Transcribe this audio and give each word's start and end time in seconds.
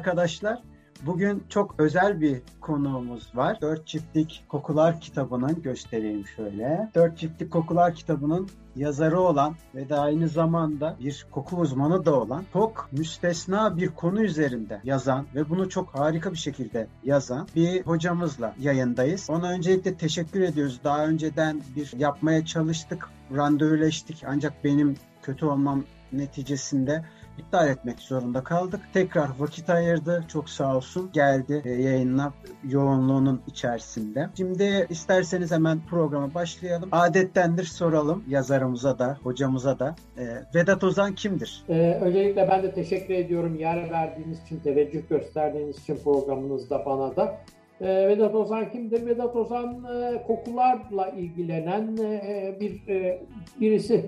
arkadaşlar. 0.00 0.58
Bugün 1.02 1.44
çok 1.48 1.74
özel 1.78 2.20
bir 2.20 2.42
konuğumuz 2.60 3.36
var. 3.36 3.60
Dört 3.60 3.86
Çiftlik 3.86 4.44
Kokular 4.48 5.00
kitabının 5.00 5.62
göstereyim 5.62 6.26
şöyle. 6.36 6.90
Dört 6.94 7.18
Çiftlik 7.18 7.50
Kokular 7.50 7.94
kitabının 7.94 8.48
yazarı 8.76 9.20
olan 9.20 9.54
ve 9.74 9.88
de 9.88 9.94
aynı 9.94 10.28
zamanda 10.28 10.96
bir 11.00 11.26
koku 11.30 11.56
uzmanı 11.56 12.04
da 12.04 12.20
olan 12.20 12.44
çok 12.52 12.88
müstesna 12.92 13.76
bir 13.76 13.88
konu 13.88 14.22
üzerinde 14.22 14.80
yazan 14.84 15.26
ve 15.34 15.50
bunu 15.50 15.68
çok 15.68 15.94
harika 15.94 16.32
bir 16.32 16.38
şekilde 16.38 16.86
yazan 17.04 17.48
bir 17.56 17.82
hocamızla 17.82 18.54
yayındayız. 18.60 19.26
Ona 19.30 19.50
öncelikle 19.50 19.94
teşekkür 19.94 20.40
ediyoruz. 20.40 20.80
Daha 20.84 21.06
önceden 21.06 21.60
bir 21.76 21.92
yapmaya 21.98 22.44
çalıştık, 22.44 23.08
randevuleştik 23.36 24.22
ancak 24.26 24.64
benim 24.64 24.96
kötü 25.22 25.46
olmam 25.46 25.84
neticesinde 26.12 27.04
iptal 27.40 27.68
etmek 27.68 27.98
zorunda 27.98 28.44
kaldık. 28.44 28.80
Tekrar 28.92 29.28
vakit 29.38 29.70
ayırdı. 29.70 30.24
Çok 30.28 30.50
sağ 30.50 30.76
olsun. 30.76 31.10
Geldi 31.12 31.62
e, 31.64 31.70
yayınla 31.70 32.32
yoğunluğunun 32.68 33.42
içerisinde. 33.46 34.28
Şimdi 34.36 34.86
isterseniz 34.90 35.50
hemen 35.52 35.80
programa 35.90 36.34
başlayalım. 36.34 36.88
Adettendir 36.92 37.64
soralım 37.64 38.24
yazarımıza 38.28 38.98
da, 38.98 39.18
hocamıza 39.22 39.78
da. 39.78 39.96
E, 40.18 40.24
Vedat 40.54 40.84
Ozan 40.84 41.14
kimdir? 41.14 41.64
Ee, 41.68 41.98
öncelikle 42.02 42.48
ben 42.50 42.62
de 42.62 42.72
teşekkür 42.72 43.14
ediyorum 43.14 43.58
yer 43.58 43.90
verdiğiniz 43.90 44.42
için, 44.42 44.60
teveccüh 44.60 45.08
gösterdiğiniz 45.08 45.78
için 45.78 45.96
programınızda 46.04 46.84
bana 46.86 47.16
da. 47.16 47.36
E, 47.80 48.08
Vedat 48.08 48.34
Ozan 48.34 48.70
kimdir? 48.70 49.06
Vedat 49.06 49.36
Ozan 49.36 49.84
e, 49.84 50.22
kokularla 50.26 51.08
ilgilenen 51.08 51.96
e, 51.96 52.54
bir 52.60 52.88
e, 52.88 53.22
birisi. 53.60 54.04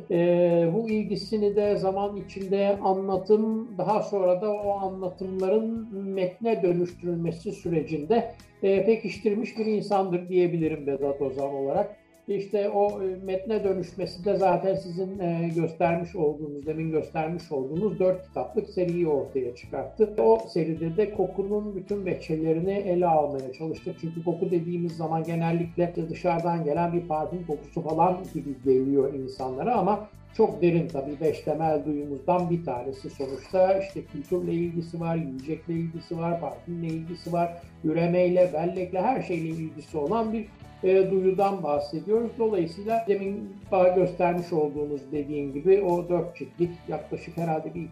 Bu 0.74 0.88
ilgisini 0.88 1.56
de 1.56 1.76
zaman 1.76 2.16
içinde 2.16 2.76
anlatım, 2.82 3.69
daha 3.78 4.02
sonra 4.02 4.41
da 4.41 4.52
o 4.52 4.70
anlatımların 4.70 5.88
metne 5.94 6.62
dönüştürülmesi 6.62 7.52
sürecinde 7.52 8.34
pekiştirmiş 8.60 9.58
bir 9.58 9.66
insandır 9.66 10.28
diyebilirim 10.28 10.86
Vedat 10.86 11.22
Ozan 11.22 11.54
olarak. 11.54 12.01
İşte 12.28 12.68
o 12.68 13.02
e, 13.02 13.16
metne 13.24 13.64
dönüşmesi 13.64 14.24
de 14.24 14.36
zaten 14.36 14.74
sizin 14.74 15.18
e, 15.18 15.50
göstermiş 15.56 16.16
olduğunuz, 16.16 16.66
demin 16.66 16.90
göstermiş 16.90 17.52
olduğunuz 17.52 17.98
dört 17.98 18.26
kitaplık 18.26 18.68
seriyi 18.68 19.08
ortaya 19.08 19.54
çıkarttı. 19.56 20.14
O 20.18 20.38
seride 20.48 20.96
de 20.96 21.14
kokunun 21.14 21.76
bütün 21.76 22.06
veçelerini 22.06 22.72
ele 22.72 23.06
almaya 23.06 23.52
çalıştık. 23.52 23.96
Çünkü 24.00 24.24
koku 24.24 24.50
dediğimiz 24.50 24.96
zaman 24.96 25.24
genellikle 25.24 25.94
dışarıdan 26.10 26.64
gelen 26.64 26.92
bir 26.92 27.08
parfüm 27.08 27.46
kokusu 27.46 27.80
falan 27.80 28.18
gibi 28.34 28.54
geliyor 28.64 29.14
insanlara 29.14 29.74
ama 29.74 30.08
çok 30.36 30.62
derin 30.62 30.88
tabii 30.88 31.20
beş 31.20 31.40
temel 31.40 31.84
duyumuzdan 31.84 32.50
bir 32.50 32.64
tanesi 32.64 33.10
sonuçta 33.10 33.78
işte 33.78 34.04
kültürle 34.04 34.52
ilgisi 34.52 35.00
var, 35.00 35.16
yiyecekle 35.16 35.74
ilgisi 35.74 36.18
var, 36.18 36.40
parfümle 36.40 36.86
ilgisi 36.86 37.32
var, 37.32 37.62
üremeyle, 37.84 38.50
bellekle 38.52 39.00
her 39.02 39.22
şeyle 39.22 39.48
ilgisi 39.48 39.98
olan 39.98 40.32
bir 40.32 40.46
e, 40.84 41.10
duyudan 41.10 41.62
bahsediyoruz. 41.62 42.31
Dolayısıyla 42.38 43.04
demin 43.09 43.56
göstermiş 43.94 44.53
olduğunuz 44.53 45.00
dediğim 45.12 45.53
gibi 45.53 45.82
o 45.82 46.09
dört 46.09 46.37
ciltlik 46.37 46.70
yaklaşık 46.88 47.37
herhalde 47.37 47.75
bir 47.75 47.88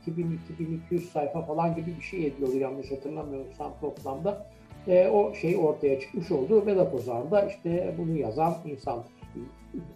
2000-2200 0.93 1.01
sayfa 1.01 1.43
falan 1.43 1.75
gibi 1.75 1.97
bir 1.99 2.03
şey 2.03 2.27
ediyordu 2.27 2.57
yanlış 2.57 2.91
hatırlamıyorsam 2.91 3.73
toplamda. 3.81 4.47
E, 4.89 5.09
o 5.09 5.35
şey 5.35 5.57
ortaya 5.57 6.01
çıkmış 6.01 6.31
oldu. 6.31 6.67
Vedat 6.67 6.95
Ozan 6.95 7.31
da 7.31 7.43
işte 7.43 7.95
bunu 7.99 8.17
yazan 8.17 8.55
insan 8.65 8.99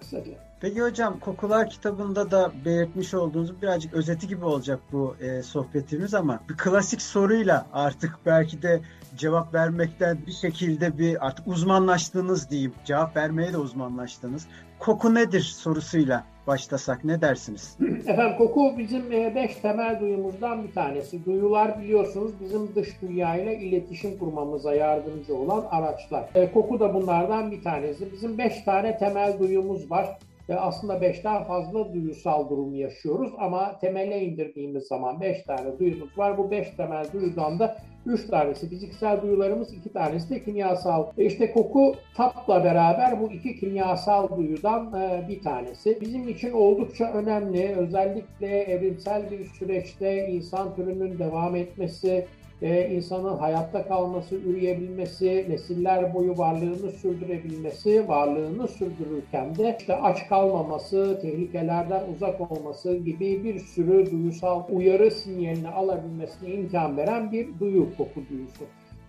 kısaca. 0.00 0.32
Peki 0.64 0.82
hocam 0.82 1.20
Kokular 1.20 1.70
kitabında 1.70 2.30
da 2.30 2.52
belirtmiş 2.64 3.14
olduğunuz 3.14 3.62
birazcık 3.62 3.94
özeti 3.94 4.28
gibi 4.28 4.44
olacak 4.44 4.80
bu 4.92 5.16
e, 5.20 5.42
sohbetimiz 5.42 6.14
ama 6.14 6.41
bir 6.48 6.56
klasik 6.56 7.02
soruyla 7.02 7.66
artık 7.72 8.19
belki 8.26 8.62
de 8.62 8.80
cevap 9.16 9.54
vermekten 9.54 10.19
bir 10.26 10.32
şekilde 10.32 10.98
bir 10.98 11.26
artık 11.26 11.47
uzmanlaştığınız 11.47 12.50
diyeyim. 12.50 12.72
Cevap 12.84 13.16
vermeye 13.16 13.52
de 13.52 13.58
uzmanlaştınız. 13.58 14.47
Koku 14.78 15.14
nedir 15.14 15.41
sorusuyla 15.41 16.25
başlasak 16.47 17.04
ne 17.04 17.20
dersiniz? 17.20 17.76
Efendim 18.06 18.36
koku 18.38 18.75
bizim 18.78 19.12
e, 19.12 19.34
beş 19.34 19.56
temel 19.56 20.00
duyumuzdan 20.00 20.64
bir 20.64 20.72
tanesi. 20.72 21.25
Duyular 21.25 21.81
biliyorsunuz 21.81 22.32
bizim 22.41 22.75
dış 22.75 23.02
dünyayla 23.02 23.52
iletişim 23.52 24.19
kurmamıza 24.19 24.75
yardımcı 24.75 25.36
olan 25.36 25.64
araçlar. 25.70 26.28
E, 26.34 26.52
koku 26.52 26.81
da 26.81 26.94
bunlardan 26.94 27.50
bir 27.50 27.62
tanesi. 27.62 28.12
Bizim 28.12 28.38
beş 28.38 28.62
tane 28.64 28.98
temel 28.98 29.38
duyumuz 29.38 29.91
var 29.91 30.19
ve 30.49 30.60
aslında 30.60 31.00
beşten 31.00 31.44
fazla 31.44 31.94
duyusal 31.94 32.49
durum 32.50 32.75
yaşıyoruz 32.75 33.32
ama 33.38 33.78
temele 33.78 34.21
indirdiğimiz 34.21 34.87
zaman 34.87 35.21
beş 35.21 35.43
tane 35.43 35.78
duyumuz 35.78 36.19
var. 36.19 36.38
Bu 36.38 36.50
beş 36.50 36.71
temel 36.71 37.05
duyudan 37.12 37.59
da 37.59 37.77
üç 38.06 38.27
tanesi 38.27 38.69
fiziksel 38.69 39.22
duyularımız, 39.22 39.72
iki 39.72 39.93
tanesi 39.93 40.31
de 40.31 40.44
kimyasal. 40.44 41.06
E 41.19 41.25
işte 41.25 41.53
koku 41.53 41.94
tatla 42.16 42.65
beraber 42.65 43.21
bu 43.21 43.32
iki 43.32 43.60
kimyasal 43.60 44.37
duyudan 44.37 44.93
e, 44.94 45.28
bir 45.28 45.43
tanesi. 45.43 45.99
Bizim 46.00 46.28
için 46.28 46.53
oldukça 46.53 47.12
önemli. 47.12 47.76
Özellikle 47.76 48.62
evrimsel 48.62 49.31
bir 49.31 49.44
süreçte 49.44 50.28
insan 50.28 50.76
türünün 50.76 51.19
devam 51.19 51.56
etmesi, 51.56 52.26
e, 52.64 52.91
insanın 52.91 53.36
hayatta 53.36 53.88
kalması, 53.88 54.34
üreyebilmesi, 54.34 55.47
nesiller 55.48 56.14
boyu 56.14 56.38
varlığını 56.38 56.91
sürdürebilmesi, 56.91 58.08
varlığını 58.08 58.69
sürdürürken 58.69 59.56
de 59.56 59.76
işte 59.80 59.97
aç 59.97 60.28
kalmaması, 60.28 61.19
tehlikelerden 61.22 62.02
uzak 62.14 62.52
olması 62.52 62.97
gibi 62.97 63.44
bir 63.44 63.58
sürü 63.58 64.10
duyusal 64.10 64.62
uyarı 64.70 65.10
sinyalini 65.10 65.69
alabilmesine 65.69 66.54
imkan 66.54 66.97
veren 66.97 67.32
bir 67.32 67.58
duyu, 67.60 67.97
koku 67.97 68.20
duyusu. 68.30 68.64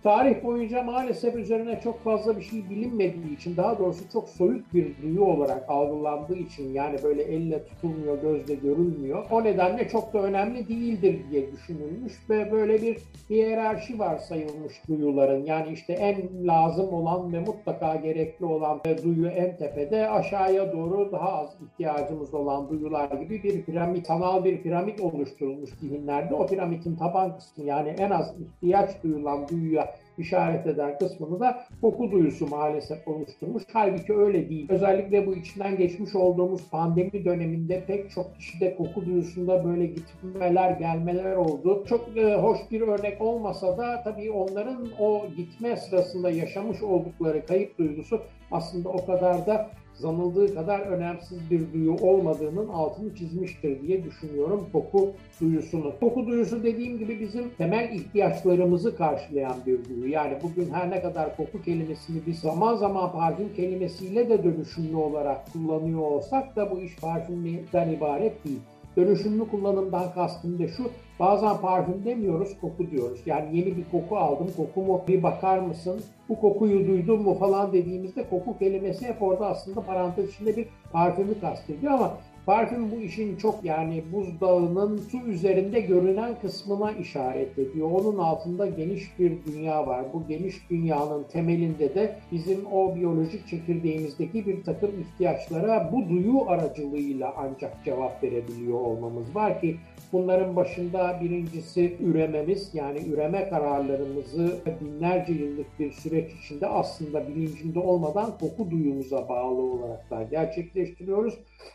Tarih 0.06 0.44
boyunca 0.44 0.82
maalesef 0.82 1.36
üzerine 1.36 1.80
çok 1.84 2.04
fazla 2.04 2.36
bir 2.36 2.42
şey 2.42 2.70
bilinmediği 2.70 3.36
için, 3.36 3.56
daha 3.56 3.78
doğrusu 3.78 4.10
çok 4.12 4.28
soyut 4.28 4.74
bir 4.74 5.02
duyu 5.02 5.24
olarak 5.24 5.70
algılandığı 5.70 6.36
için 6.36 6.74
yani 6.74 6.98
böyle 7.02 7.22
elle 7.22 7.64
tutulmuyor, 7.64 8.22
gözle 8.22 8.54
görülmüyor. 8.54 9.24
O 9.30 9.44
nedenle 9.44 9.88
çok 9.88 10.12
da 10.12 10.22
önemli 10.22 10.68
değildir 10.68 11.20
diye 11.30 11.52
düşünülmüş 11.52 12.12
ve 12.30 12.52
böyle 12.52 12.82
bir 12.82 12.98
hiyerarşi 13.30 13.98
var 13.98 14.18
sayılmış 14.18 14.72
duyuların. 14.88 15.44
Yani 15.44 15.72
işte 15.72 15.92
en 15.92 16.46
lazım 16.46 16.92
olan 16.92 17.32
ve 17.32 17.40
mutlaka 17.40 17.96
gerekli 17.96 18.44
olan 18.44 18.80
duyu 19.04 19.28
en 19.28 19.56
tepede, 19.56 20.10
aşağıya 20.10 20.72
doğru 20.72 21.12
daha 21.12 21.32
az 21.32 21.56
ihtiyacımız 21.66 22.34
olan 22.34 22.68
duyular 22.68 23.10
gibi 23.10 23.42
bir 23.42 23.62
piramit, 23.62 24.06
sanal 24.06 24.44
bir 24.44 24.62
piramit 24.62 25.00
oluşturulmuş 25.00 25.70
zihinlerde. 25.70 26.34
O 26.34 26.46
piramidin 26.46 26.96
taban 26.96 27.36
kısmı 27.36 27.64
yani 27.64 27.88
en 27.88 28.10
az 28.10 28.34
ihtiyaç 28.40 28.90
duyulan 29.02 29.48
duyuya 29.48 29.95
işaret 30.18 30.66
eden 30.66 30.98
kısmını 30.98 31.40
da 31.40 31.64
koku 31.80 32.10
duyusu 32.10 32.46
maalesef 32.46 33.08
oluşturmuş. 33.08 33.62
Halbuki 33.72 34.14
öyle 34.14 34.48
değil. 34.48 34.66
Özellikle 34.70 35.26
bu 35.26 35.34
içinden 35.34 35.76
geçmiş 35.76 36.14
olduğumuz 36.14 36.70
pandemi 36.70 37.24
döneminde 37.24 37.84
pek 37.86 38.10
çok 38.10 38.36
kişide 38.36 38.76
koku 38.76 39.06
duyusunda 39.06 39.64
böyle 39.64 39.86
gitmeler, 39.86 40.70
gelmeler 40.70 41.36
oldu. 41.36 41.84
Çok 41.88 42.16
e, 42.16 42.34
hoş 42.34 42.58
bir 42.70 42.80
örnek 42.80 43.20
olmasa 43.20 43.78
da 43.78 44.02
tabii 44.04 44.30
onların 44.30 44.88
o 44.98 45.26
gitme 45.36 45.76
sırasında 45.76 46.30
yaşamış 46.30 46.82
oldukları 46.82 47.46
kayıp 47.46 47.78
duygusu 47.78 48.20
aslında 48.50 48.88
o 48.88 49.06
kadar 49.06 49.46
da 49.46 49.70
zanıldığı 49.96 50.54
kadar 50.54 50.80
önemsiz 50.80 51.50
bir 51.50 51.72
duyu 51.72 51.94
olmadığının 51.94 52.68
altını 52.68 53.14
çizmiştir 53.14 53.82
diye 53.82 54.04
düşünüyorum 54.04 54.66
koku 54.72 55.10
duyusunu. 55.40 55.92
Koku 56.00 56.26
duyusu 56.26 56.62
dediğim 56.62 56.98
gibi 56.98 57.20
bizim 57.20 57.50
temel 57.58 57.92
ihtiyaçlarımızı 57.92 58.96
karşılayan 58.96 59.56
bir 59.66 59.78
duyu. 59.88 60.10
Yani 60.10 60.38
bugün 60.42 60.70
her 60.70 60.90
ne 60.90 61.02
kadar 61.02 61.36
koku 61.36 61.62
kelimesini 61.62 62.20
biz 62.26 62.38
zaman 62.38 62.76
zaman 62.76 63.12
parfüm 63.12 63.54
kelimesiyle 63.56 64.28
de 64.28 64.44
dönüşümlü 64.44 64.96
olarak 64.96 65.52
kullanıyor 65.52 66.00
olsak 66.00 66.56
da 66.56 66.70
bu 66.70 66.80
iş 66.80 66.96
parfümden 66.96 67.90
ibaret 67.90 68.44
değil. 68.44 68.60
Dönüşümlü 68.96 69.48
kullanımdan 69.48 70.14
kastım 70.14 70.58
da 70.58 70.68
şu, 70.68 70.90
bazen 71.20 71.56
parfüm 71.56 72.04
demiyoruz, 72.04 72.60
koku 72.60 72.90
diyoruz. 72.90 73.20
Yani 73.26 73.56
yeni 73.56 73.76
bir 73.76 73.84
koku 73.92 74.16
aldım, 74.16 74.50
kokumu 74.56 75.02
bir 75.08 75.22
bakar 75.22 75.58
mısın, 75.58 76.00
bu 76.28 76.40
kokuyu 76.40 76.86
duydun 76.86 77.22
mu 77.22 77.34
falan 77.34 77.72
dediğimizde 77.72 78.28
koku 78.30 78.58
kelimesi 78.58 79.06
hep 79.06 79.22
orada 79.22 79.46
aslında 79.46 79.80
parantez 79.80 80.28
içinde 80.28 80.56
bir 80.56 80.68
parfümü 80.92 81.40
kastediyor 81.40 81.92
ama 81.92 82.18
Parfüm 82.46 82.90
bu 82.90 83.00
işin 83.00 83.36
çok 83.36 83.64
yani 83.64 84.04
buzdağının 84.12 84.98
su 84.98 85.18
üzerinde 85.18 85.80
görünen 85.80 86.34
kısmına 86.40 86.92
işaret 86.92 87.58
ediyor. 87.58 87.90
Onun 87.90 88.18
altında 88.18 88.66
geniş 88.66 89.18
bir 89.18 89.32
dünya 89.46 89.86
var. 89.86 90.04
Bu 90.12 90.26
geniş 90.28 90.70
dünyanın 90.70 91.24
temelinde 91.24 91.94
de 91.94 92.18
bizim 92.32 92.66
o 92.72 92.94
biyolojik 92.96 93.48
çekirdeğimizdeki 93.48 94.46
bir 94.46 94.64
takım 94.64 94.90
ihtiyaçlara 95.00 95.92
bu 95.92 96.08
duyu 96.08 96.50
aracılığıyla 96.50 97.34
ancak 97.36 97.84
cevap 97.84 98.22
verebiliyor 98.22 98.80
olmamız 98.80 99.34
var 99.34 99.60
ki 99.60 99.76
bunların 100.12 100.56
başında 100.56 101.20
birincisi 101.22 101.96
ürememiz 102.00 102.70
yani 102.74 102.98
üreme 102.98 103.48
kararlarımızı 103.48 104.58
binlerce 104.80 105.32
yıllık 105.32 105.78
bir 105.78 105.92
süreç 105.92 106.32
içinde 106.44 106.66
aslında 106.66 107.28
bilincinde 107.28 107.78
olmadan 107.78 108.38
koku 108.40 108.70
duyumuza 108.70 109.28
bağlı 109.28 109.62
olarak 109.62 110.10
da 110.10 110.22
gerçekleştiriyoruz. 110.22 111.34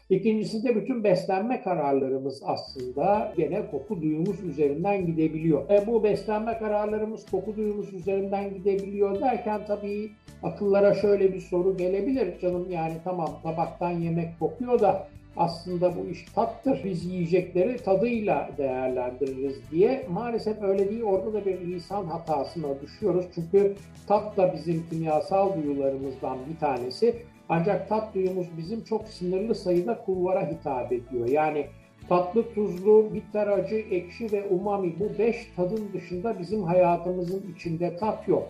İkincisi 0.09 0.60
de 0.63 0.75
bütün 0.75 1.03
beslenme 1.03 1.61
kararlarımız 1.61 2.41
aslında 2.45 3.33
gene 3.37 3.71
koku 3.71 4.01
duyumuz 4.01 4.43
üzerinden 4.43 5.05
gidebiliyor. 5.05 5.69
E, 5.69 5.87
bu 5.87 6.03
beslenme 6.03 6.57
kararlarımız 6.57 7.25
koku 7.31 7.55
duyumuz 7.55 7.93
üzerinden 7.93 8.53
gidebiliyor 8.53 9.21
derken 9.21 9.61
tabii 9.67 10.11
akıllara 10.43 10.93
şöyle 10.93 11.33
bir 11.33 11.39
soru 11.39 11.77
gelebilir. 11.77 12.39
Canım 12.39 12.67
yani 12.69 12.93
tamam 13.03 13.29
tabaktan 13.43 13.91
yemek 13.91 14.39
kokuyor 14.39 14.79
da 14.79 15.07
aslında 15.37 15.95
bu 15.95 16.09
iş 16.09 16.25
tattır. 16.35 16.81
Biz 16.83 17.05
yiyecekleri 17.05 17.77
tadıyla 17.77 18.49
değerlendiririz 18.57 19.55
diye. 19.71 20.05
Maalesef 20.09 20.63
öyle 20.63 20.89
değil. 20.89 21.03
Orada 21.03 21.33
da 21.33 21.45
bir 21.45 21.59
lisan 21.61 22.05
hatasına 22.05 22.81
düşüyoruz. 22.81 23.25
Çünkü 23.35 23.75
tat 24.07 24.37
da 24.37 24.53
bizim 24.53 24.83
kimyasal 24.89 25.63
duyularımızdan 25.63 26.37
bir 26.49 26.59
tanesi. 26.59 27.15
Ancak 27.53 27.89
tat 27.89 28.15
duyumuz 28.15 28.47
bizim 28.57 28.83
çok 28.83 29.07
sınırlı 29.07 29.55
sayıda 29.55 29.97
kulvara 30.05 30.51
hitap 30.51 30.91
ediyor. 30.91 31.27
Yani 31.27 31.67
tatlı, 32.09 32.53
tuzlu, 32.53 33.13
bitter, 33.13 33.47
acı, 33.47 33.75
ekşi 33.75 34.31
ve 34.31 34.47
umami 34.47 34.93
bu 34.99 35.19
beş 35.19 35.35
tadın 35.55 35.89
dışında 35.93 36.39
bizim 36.39 36.63
hayatımızın 36.63 37.53
içinde 37.55 37.97
tat 37.97 38.27
yok. 38.27 38.47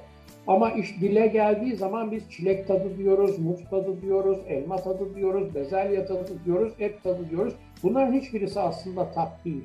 Ama 0.48 0.72
iş 0.72 1.02
dile 1.02 1.28
geldiği 1.28 1.76
zaman 1.76 2.12
biz 2.12 2.30
çilek 2.30 2.68
tadı 2.68 2.98
diyoruz, 2.98 3.40
muz 3.40 3.70
tadı 3.70 4.02
diyoruz, 4.02 4.40
elma 4.48 4.76
tadı 4.76 5.16
diyoruz, 5.16 5.56
bezelye 5.56 6.06
tadı 6.06 6.46
diyoruz, 6.46 6.74
et 6.80 7.04
tadı 7.04 7.30
diyoruz. 7.30 7.54
Bunların 7.84 8.14
hiçbirisi 8.14 8.60
aslında 8.60 9.12
tat 9.12 9.46
değil. 9.46 9.64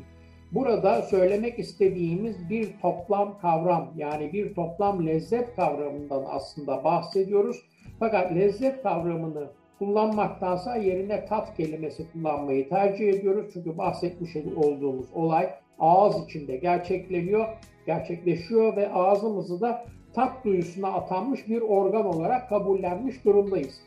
Burada 0.52 1.02
söylemek 1.02 1.58
istediğimiz 1.58 2.50
bir 2.50 2.68
toplam 2.82 3.38
kavram 3.38 3.92
yani 3.96 4.32
bir 4.32 4.54
toplam 4.54 5.06
lezzet 5.06 5.56
kavramından 5.56 6.24
aslında 6.28 6.84
bahsediyoruz. 6.84 7.62
Fakat 8.00 8.34
lezzet 8.34 8.82
kavramını 8.82 9.46
kullanmaktansa 9.78 10.76
yerine 10.76 11.26
tat 11.26 11.56
kelimesi 11.56 12.12
kullanmayı 12.12 12.69
tercih 12.69 13.08
ediyoruz. 13.08 13.50
Çünkü 13.52 13.78
bahsetmiş 13.78 14.37
olduğumuz 14.37 15.06
olay 15.14 15.50
ağız 15.78 16.25
içinde 16.25 16.56
gerçekleniyor, 16.56 17.46
gerçekleşiyor 17.87 18.76
ve 18.76 18.93
ağzımızı 18.93 19.60
da 19.60 19.84
tat 20.14 20.44
duyusuna 20.44 20.88
atanmış 20.88 21.48
bir 21.48 21.60
organ 21.60 22.06
olarak 22.06 22.48
kabullenmiş 22.48 23.25
durumdayız. 23.25 23.81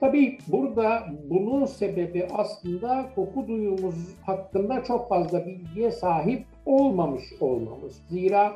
Tabii 0.00 0.38
burada 0.48 1.02
bunun 1.30 1.64
sebebi 1.64 2.26
aslında 2.34 3.06
koku 3.14 3.48
duyumuz 3.48 4.14
hakkında 4.26 4.84
çok 4.84 5.08
fazla 5.08 5.46
bilgiye 5.46 5.90
sahip 5.90 6.46
olmamış 6.66 7.24
olmamız. 7.40 8.02
Zira 8.08 8.52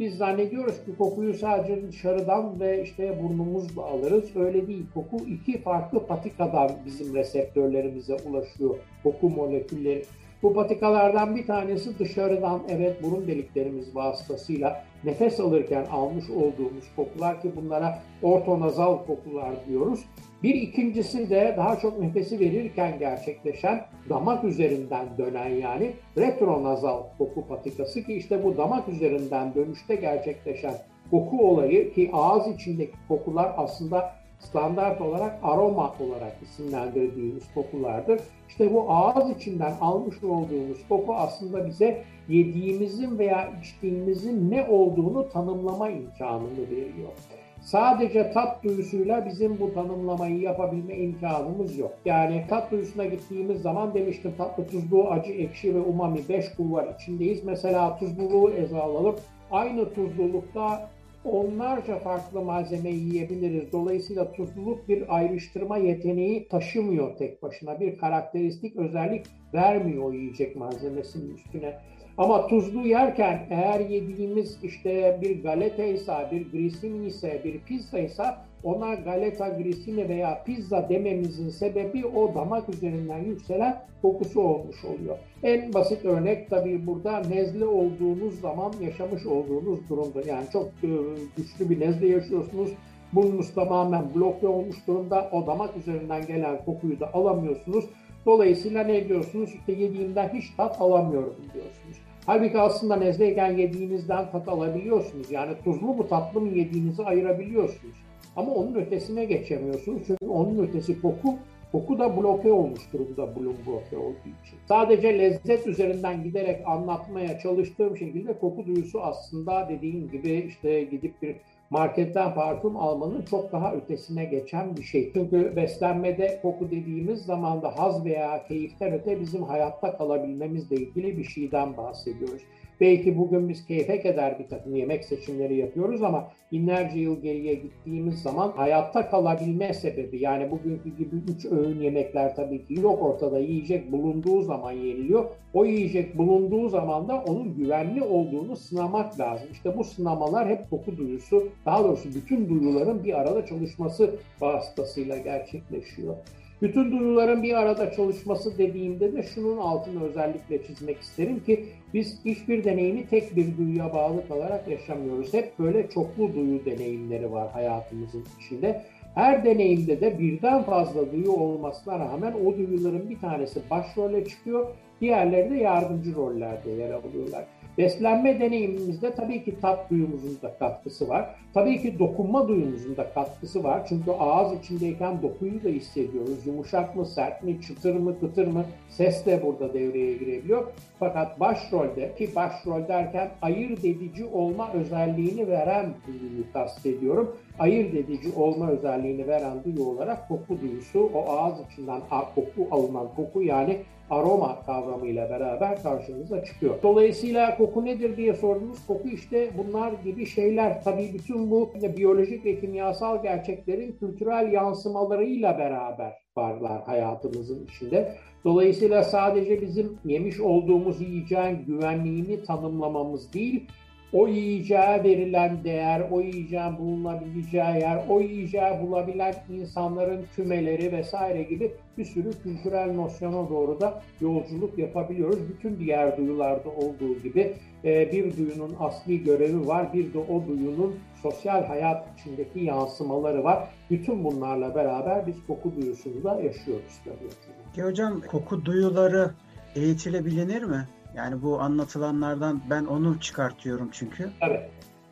biz 0.00 0.16
zannediyoruz 0.16 0.84
ki 0.84 0.96
kokuyu 0.98 1.34
sadece 1.34 1.88
dışarıdan 1.88 2.60
ve 2.60 2.82
işte 2.82 3.22
burnumuzla 3.22 3.82
alırız. 3.82 4.36
Öyle 4.36 4.66
değil. 4.66 4.86
Koku 4.94 5.16
iki 5.16 5.60
farklı 5.60 6.06
patikadan 6.06 6.70
bizim 6.86 7.14
reseptörlerimize 7.14 8.16
ulaşıyor. 8.28 8.76
Koku 9.02 9.30
molekülleri. 9.30 10.04
Bu 10.42 10.54
patikalardan 10.54 11.36
bir 11.36 11.46
tanesi 11.46 11.98
dışarıdan 11.98 12.62
evet 12.68 13.02
burun 13.02 13.26
deliklerimiz 13.26 13.96
vasıtasıyla 13.96 14.84
nefes 15.04 15.40
alırken 15.40 15.86
almış 15.92 16.30
olduğumuz 16.30 16.84
kokular 16.96 17.42
ki 17.42 17.52
bunlara 17.56 17.98
ortonazal 18.22 18.98
kokular 19.06 19.52
diyoruz. 19.68 20.04
Bir 20.42 20.54
ikincisi 20.54 21.30
de 21.30 21.54
daha 21.56 21.76
çok 21.76 21.98
nefesi 21.98 22.40
verirken 22.40 22.98
gerçekleşen 22.98 23.84
damak 24.08 24.44
üzerinden 24.44 25.06
dönen 25.18 25.48
yani 25.48 25.92
retronazal 26.18 27.02
koku 27.18 27.46
patikası 27.48 28.02
ki 28.02 28.14
işte 28.14 28.44
bu 28.44 28.56
damak 28.56 28.88
üzerinden 28.88 29.54
dönüşte 29.54 29.94
gerçekleşen 29.94 30.74
koku 31.10 31.48
olayı 31.48 31.94
ki 31.94 32.10
ağız 32.12 32.54
içindeki 32.54 32.92
kokular 33.08 33.54
aslında 33.56 34.21
standart 34.42 35.00
olarak 35.00 35.38
aroma 35.42 35.94
olarak 36.00 36.36
isimlendirdiğimiz 36.42 37.54
kokulardır. 37.54 38.20
İşte 38.48 38.74
bu 38.74 38.90
ağız 38.90 39.30
içinden 39.30 39.72
almış 39.80 40.24
olduğumuz 40.24 40.88
koku 40.88 41.14
aslında 41.14 41.66
bize 41.66 42.04
yediğimizin 42.28 43.18
veya 43.18 43.52
içtiğimizin 43.60 44.50
ne 44.50 44.64
olduğunu 44.64 45.28
tanımlama 45.28 45.90
imkanını 45.90 46.70
veriyor. 46.70 47.12
Sadece 47.60 48.32
tat 48.32 48.64
duyusuyla 48.64 49.26
bizim 49.26 49.60
bu 49.60 49.74
tanımlamayı 49.74 50.40
yapabilme 50.40 50.96
imkanımız 50.96 51.78
yok. 51.78 51.92
Yani 52.04 52.44
tat 52.48 52.70
duyusuna 52.70 53.04
gittiğimiz 53.04 53.62
zaman 53.62 53.94
demiştim 53.94 54.34
tatlı, 54.38 54.66
tuzlu, 54.66 55.10
acı, 55.10 55.32
ekşi 55.32 55.74
ve 55.74 55.80
umami 55.80 56.20
5 56.28 56.52
kulvar 56.56 56.94
içindeyiz. 56.94 57.44
Mesela 57.44 57.98
tuzluluğu 57.98 58.50
ele 58.50 58.76
alalım. 58.76 59.16
Aynı 59.50 59.94
tuzlulukta 59.94 60.90
onlarca 61.24 61.98
farklı 61.98 62.40
malzeme 62.40 62.90
yiyebiliriz. 62.90 63.72
Dolayısıyla 63.72 64.32
tuzluluk 64.32 64.88
bir 64.88 65.16
ayrıştırma 65.16 65.78
yeteneği 65.78 66.48
taşımıyor 66.48 67.16
tek 67.16 67.42
başına. 67.42 67.80
Bir 67.80 67.98
karakteristik 67.98 68.76
özellik 68.76 69.26
vermiyor 69.54 70.14
yiyecek 70.14 70.56
malzemesinin 70.56 71.34
üstüne. 71.34 71.78
Ama 72.18 72.46
tuzlu 72.46 72.88
yerken 72.88 73.46
eğer 73.50 73.80
yediğimiz 73.80 74.58
işte 74.62 75.18
bir 75.22 75.42
galeta 75.42 75.84
ise, 75.84 76.12
bir 76.32 76.50
grisini 76.52 77.06
ise, 77.06 77.40
bir 77.44 77.60
pizza 77.60 77.98
ise 77.98 78.24
ona 78.64 78.94
galeta, 78.94 79.48
grisini 79.48 80.08
veya 80.08 80.42
pizza 80.44 80.88
dememizin 80.88 81.48
sebebi 81.48 82.06
o 82.06 82.34
damak 82.34 82.68
üzerinden 82.68 83.18
yükselen 83.18 83.82
kokusu 84.02 84.40
olmuş 84.40 84.84
oluyor. 84.84 85.18
En 85.42 85.74
basit 85.74 86.04
örnek 86.04 86.50
tabii 86.50 86.86
burada 86.86 87.18
nezle 87.18 87.64
olduğunuz 87.64 88.40
zaman 88.40 88.72
yaşamış 88.80 89.26
olduğunuz 89.26 89.88
durumda. 89.88 90.20
Yani 90.28 90.44
çok 90.52 90.66
e, 90.66 90.88
güçlü 91.36 91.70
bir 91.70 91.80
nezle 91.80 92.08
yaşıyorsunuz. 92.08 92.70
Burnunuz 93.12 93.54
tamamen 93.54 94.14
bloke 94.14 94.48
olmuş 94.48 94.76
durumda. 94.86 95.30
O 95.32 95.46
damak 95.46 95.76
üzerinden 95.76 96.26
gelen 96.26 96.64
kokuyu 96.64 97.00
da 97.00 97.14
alamıyorsunuz. 97.14 97.84
Dolayısıyla 98.26 98.84
ne 98.84 99.08
diyorsunuz? 99.08 99.54
İşte 99.54 99.72
yediğimden 99.72 100.28
hiç 100.28 100.50
tat 100.56 100.80
alamıyorum 100.80 101.36
diyorsunuz. 101.54 101.96
Halbuki 102.26 102.58
aslında 102.58 102.96
nezleyken 102.96 103.56
yediğinizden 103.56 104.30
tat 104.30 104.48
alabiliyorsunuz. 104.48 105.30
Yani 105.30 105.52
tuzlu 105.64 105.86
mu 105.86 106.08
tatlı 106.08 106.40
mı 106.40 106.48
yediğinizi 106.48 107.04
ayırabiliyorsunuz. 107.04 107.96
Ama 108.36 108.52
onun 108.54 108.74
ötesine 108.74 109.24
geçemiyorsunuz. 109.24 110.02
Çünkü 110.06 110.26
onun 110.26 110.58
ötesi 110.58 111.02
koku 111.02 111.38
Koku 111.72 111.98
da 111.98 112.16
bloke 112.16 112.52
olmuş 112.52 112.92
durumda 112.92 113.36
bulun 113.36 113.56
bloke 113.66 113.96
olduğu 113.96 114.28
için. 114.44 114.58
Sadece 114.68 115.18
lezzet 115.18 115.66
üzerinden 115.66 116.22
giderek 116.22 116.60
anlatmaya 116.66 117.38
çalıştığım 117.38 117.96
şekilde 117.96 118.38
koku 118.38 118.66
duyusu 118.66 119.02
aslında 119.02 119.68
dediğim 119.68 120.10
gibi 120.10 120.30
işte 120.30 120.84
gidip 120.84 121.22
bir 121.22 121.36
marketten 121.70 122.34
parfüm 122.34 122.76
almanın 122.76 123.22
çok 123.22 123.52
daha 123.52 123.74
ötesine 123.74 124.24
geçen 124.24 124.76
bir 124.76 124.82
şey. 124.82 125.12
Çünkü 125.12 125.56
beslenmede 125.56 126.38
koku 126.42 126.70
dediğimiz 126.70 127.22
zaman 127.22 127.62
da 127.62 127.78
haz 127.78 128.04
veya 128.04 128.44
keyiften 128.44 128.92
öte 128.92 129.20
bizim 129.20 129.42
hayatta 129.42 129.96
kalabilmemizle 129.96 130.76
ilgili 130.76 131.18
bir 131.18 131.24
şeyden 131.24 131.76
bahsediyoruz. 131.76 132.42
Belki 132.80 133.18
bugün 133.18 133.48
biz 133.48 133.66
keyfe 133.66 134.00
keder 134.00 134.38
bir 134.38 134.48
takım 134.48 134.76
yemek 134.76 135.04
seçimleri 135.04 135.56
yapıyoruz 135.56 136.02
ama 136.02 136.28
binlerce 136.52 136.98
yıl 136.98 137.22
geriye 137.22 137.54
gittiğimiz 137.54 138.22
zaman 138.22 138.52
hayatta 138.56 139.10
kalabilme 139.10 139.74
sebebi 139.74 140.22
yani 140.22 140.50
bugünkü 140.50 140.96
gibi 140.96 141.16
üç 141.28 141.46
öğün 141.46 141.80
yemekler 141.80 142.36
tabii 142.36 142.66
ki 142.66 142.74
yok 142.80 143.02
ortada 143.02 143.38
yiyecek 143.38 143.92
bulunduğu 143.92 144.42
zaman 144.42 144.72
yeniliyor. 144.72 145.24
O 145.54 145.64
yiyecek 145.64 146.18
bulunduğu 146.18 146.68
zaman 146.68 147.08
da 147.08 147.24
onun 147.26 147.54
güvenli 147.56 148.02
olduğunu 148.02 148.56
sınamak 148.56 149.20
lazım. 149.20 149.48
İşte 149.52 149.76
bu 149.76 149.84
sınamalar 149.84 150.48
hep 150.48 150.70
koku 150.70 150.96
duyusu 150.96 151.48
daha 151.66 151.84
doğrusu 151.84 152.08
bütün 152.14 152.48
duyuların 152.48 153.04
bir 153.04 153.20
arada 153.20 153.46
çalışması 153.46 154.14
vasıtasıyla 154.40 155.18
gerçekleşiyor. 155.18 156.16
Bütün 156.62 156.92
duyuların 156.92 157.42
bir 157.42 157.54
arada 157.54 157.92
çalışması 157.92 158.58
dediğimde 158.58 159.12
de 159.12 159.22
şunun 159.22 159.58
altını 159.58 160.04
özellikle 160.04 160.66
çizmek 160.66 161.00
isterim 161.00 161.44
ki 161.44 161.64
biz 161.94 162.24
hiçbir 162.24 162.64
deneyimi 162.64 163.08
tek 163.08 163.36
bir 163.36 163.56
duyuya 163.56 163.94
bağlı 163.94 164.28
kalarak 164.28 164.68
yaşamıyoruz. 164.68 165.34
Hep 165.34 165.58
böyle 165.58 165.90
çoklu 165.90 166.34
duyu 166.34 166.64
deneyimleri 166.64 167.32
var 167.32 167.50
hayatımızın 167.50 168.24
içinde. 168.40 168.82
Her 169.14 169.44
deneyimde 169.44 170.00
de 170.00 170.18
birden 170.18 170.62
fazla 170.62 171.12
duyu 171.12 171.32
olmasına 171.32 171.98
rağmen 171.98 172.32
o 172.32 172.56
duyuların 172.56 173.10
bir 173.10 173.18
tanesi 173.18 173.60
başrole 173.70 174.24
çıkıyor, 174.24 174.66
diğerleri 175.00 175.50
de 175.50 175.56
yardımcı 175.56 176.14
rollerde 176.14 176.70
yer 176.70 176.90
alıyorlar. 176.90 177.44
Beslenme 177.78 178.40
deneyimimizde 178.40 179.14
tabii 179.14 179.44
ki 179.44 179.60
tat 179.60 179.90
duyumuzun 179.90 180.38
da 180.42 180.54
katkısı 180.58 181.08
var. 181.08 181.34
Tabii 181.54 181.82
ki 181.82 181.98
dokunma 181.98 182.48
duyumuzun 182.48 182.96
da 182.96 183.12
katkısı 183.14 183.64
var. 183.64 183.86
Çünkü 183.88 184.10
ağız 184.10 184.58
içindeyken 184.58 185.22
dokuyu 185.22 185.64
da 185.64 185.68
hissediyoruz. 185.68 186.46
Yumuşak 186.46 186.96
mı, 186.96 187.06
sert 187.06 187.42
mi, 187.42 187.60
çıtır 187.62 187.94
mı, 187.94 188.20
kıtır 188.20 188.46
mı 188.46 188.64
ses 188.88 189.26
de 189.26 189.42
burada 189.42 189.74
devreye 189.74 190.12
girebiliyor. 190.12 190.66
Fakat 190.98 191.40
başrolde 191.40 192.14
ki 192.18 192.30
başrol 192.36 192.88
derken 192.88 193.30
ayırt 193.42 193.84
edici 193.84 194.24
olma 194.24 194.72
özelliğini 194.72 195.48
veren 195.48 195.94
duyuyu 196.06 196.52
kastediyorum. 196.52 197.36
Ayırt 197.58 197.94
edici 197.94 198.28
olma 198.36 198.70
özelliğini 198.70 199.28
veren 199.28 199.64
duyu 199.64 199.84
olarak 199.84 200.28
koku 200.28 200.60
duyusu 200.60 201.10
o 201.14 201.30
ağız 201.30 201.54
içinden 201.70 202.00
koku 202.34 202.76
alınan 202.76 203.08
koku 203.16 203.42
yani 203.42 203.78
aroma 204.10 204.62
kavramıyla 204.66 205.30
beraber 205.30 205.82
karşımıza 205.82 206.44
çıkıyor. 206.44 206.74
Dolayısıyla 206.82 207.56
koku 207.56 207.84
nedir 207.84 208.16
diye 208.16 208.34
sordunuz. 208.34 208.86
Koku 208.86 209.08
işte 209.08 209.50
bunlar 209.58 209.92
gibi 210.04 210.26
şeyler. 210.26 210.84
Tabii 210.84 211.10
bütün 211.14 211.50
bu 211.50 211.70
biyolojik 211.96 212.44
ve 212.44 212.60
kimyasal 212.60 213.22
gerçeklerin 213.22 213.92
kültürel 213.92 214.52
yansımalarıyla 214.52 215.58
beraber 215.58 216.12
varlar 216.36 216.82
hayatımızın 216.82 217.64
içinde. 217.64 218.14
Dolayısıyla 218.44 219.04
sadece 219.04 219.62
bizim 219.62 219.98
yemiş 220.04 220.40
olduğumuz 220.40 221.00
yiyeceğin 221.00 221.64
güvenliğini 221.66 222.42
tanımlamamız 222.42 223.32
değil, 223.32 223.66
o 224.12 224.28
yiyeceğe 224.28 225.04
verilen 225.04 225.64
değer, 225.64 226.02
o 226.10 226.20
yiyeceğin 226.20 226.78
bulunabileceği 226.78 227.80
yer, 227.80 228.04
o 228.08 228.20
yiyeceği 228.20 228.80
bulabilen 228.82 229.34
insanların 229.50 230.26
kümeleri 230.36 230.92
vesaire 230.92 231.42
gibi 231.42 231.72
bir 231.98 232.04
sürü 232.04 232.30
kültürel 232.42 232.92
nosyona 232.94 233.48
doğru 233.48 233.80
da 233.80 234.02
yolculuk 234.20 234.78
yapabiliyoruz. 234.78 235.48
Bütün 235.48 235.78
diğer 235.78 236.16
duyularda 236.16 236.68
olduğu 236.68 237.18
gibi 237.22 237.54
e, 237.84 238.12
bir 238.12 238.36
duyunun 238.36 238.76
asli 238.78 239.24
görevi 239.24 239.66
var, 239.66 239.92
bir 239.92 240.14
de 240.14 240.18
o 240.18 240.46
duyunun 240.46 240.94
sosyal 241.22 241.64
hayat 241.64 242.06
içindeki 242.18 242.64
yansımaları 242.64 243.44
var. 243.44 243.68
Bütün 243.90 244.24
bunlarla 244.24 244.74
beraber 244.74 245.26
biz 245.26 245.36
koku 245.46 245.72
duyusunu 245.76 246.24
da 246.24 246.40
yaşıyoruz 246.40 246.92
tabii. 247.04 247.82
Hocam 247.86 248.20
koku 248.20 248.64
duyuları 248.64 249.30
eğitilebilir 249.76 250.62
mi? 250.62 250.86
Yani 251.16 251.42
bu 251.42 251.60
anlatılanlardan 251.60 252.60
ben 252.70 252.84
onu 252.84 253.20
çıkartıyorum 253.20 253.88
çünkü. 253.92 254.30
Tabii. 254.40 254.60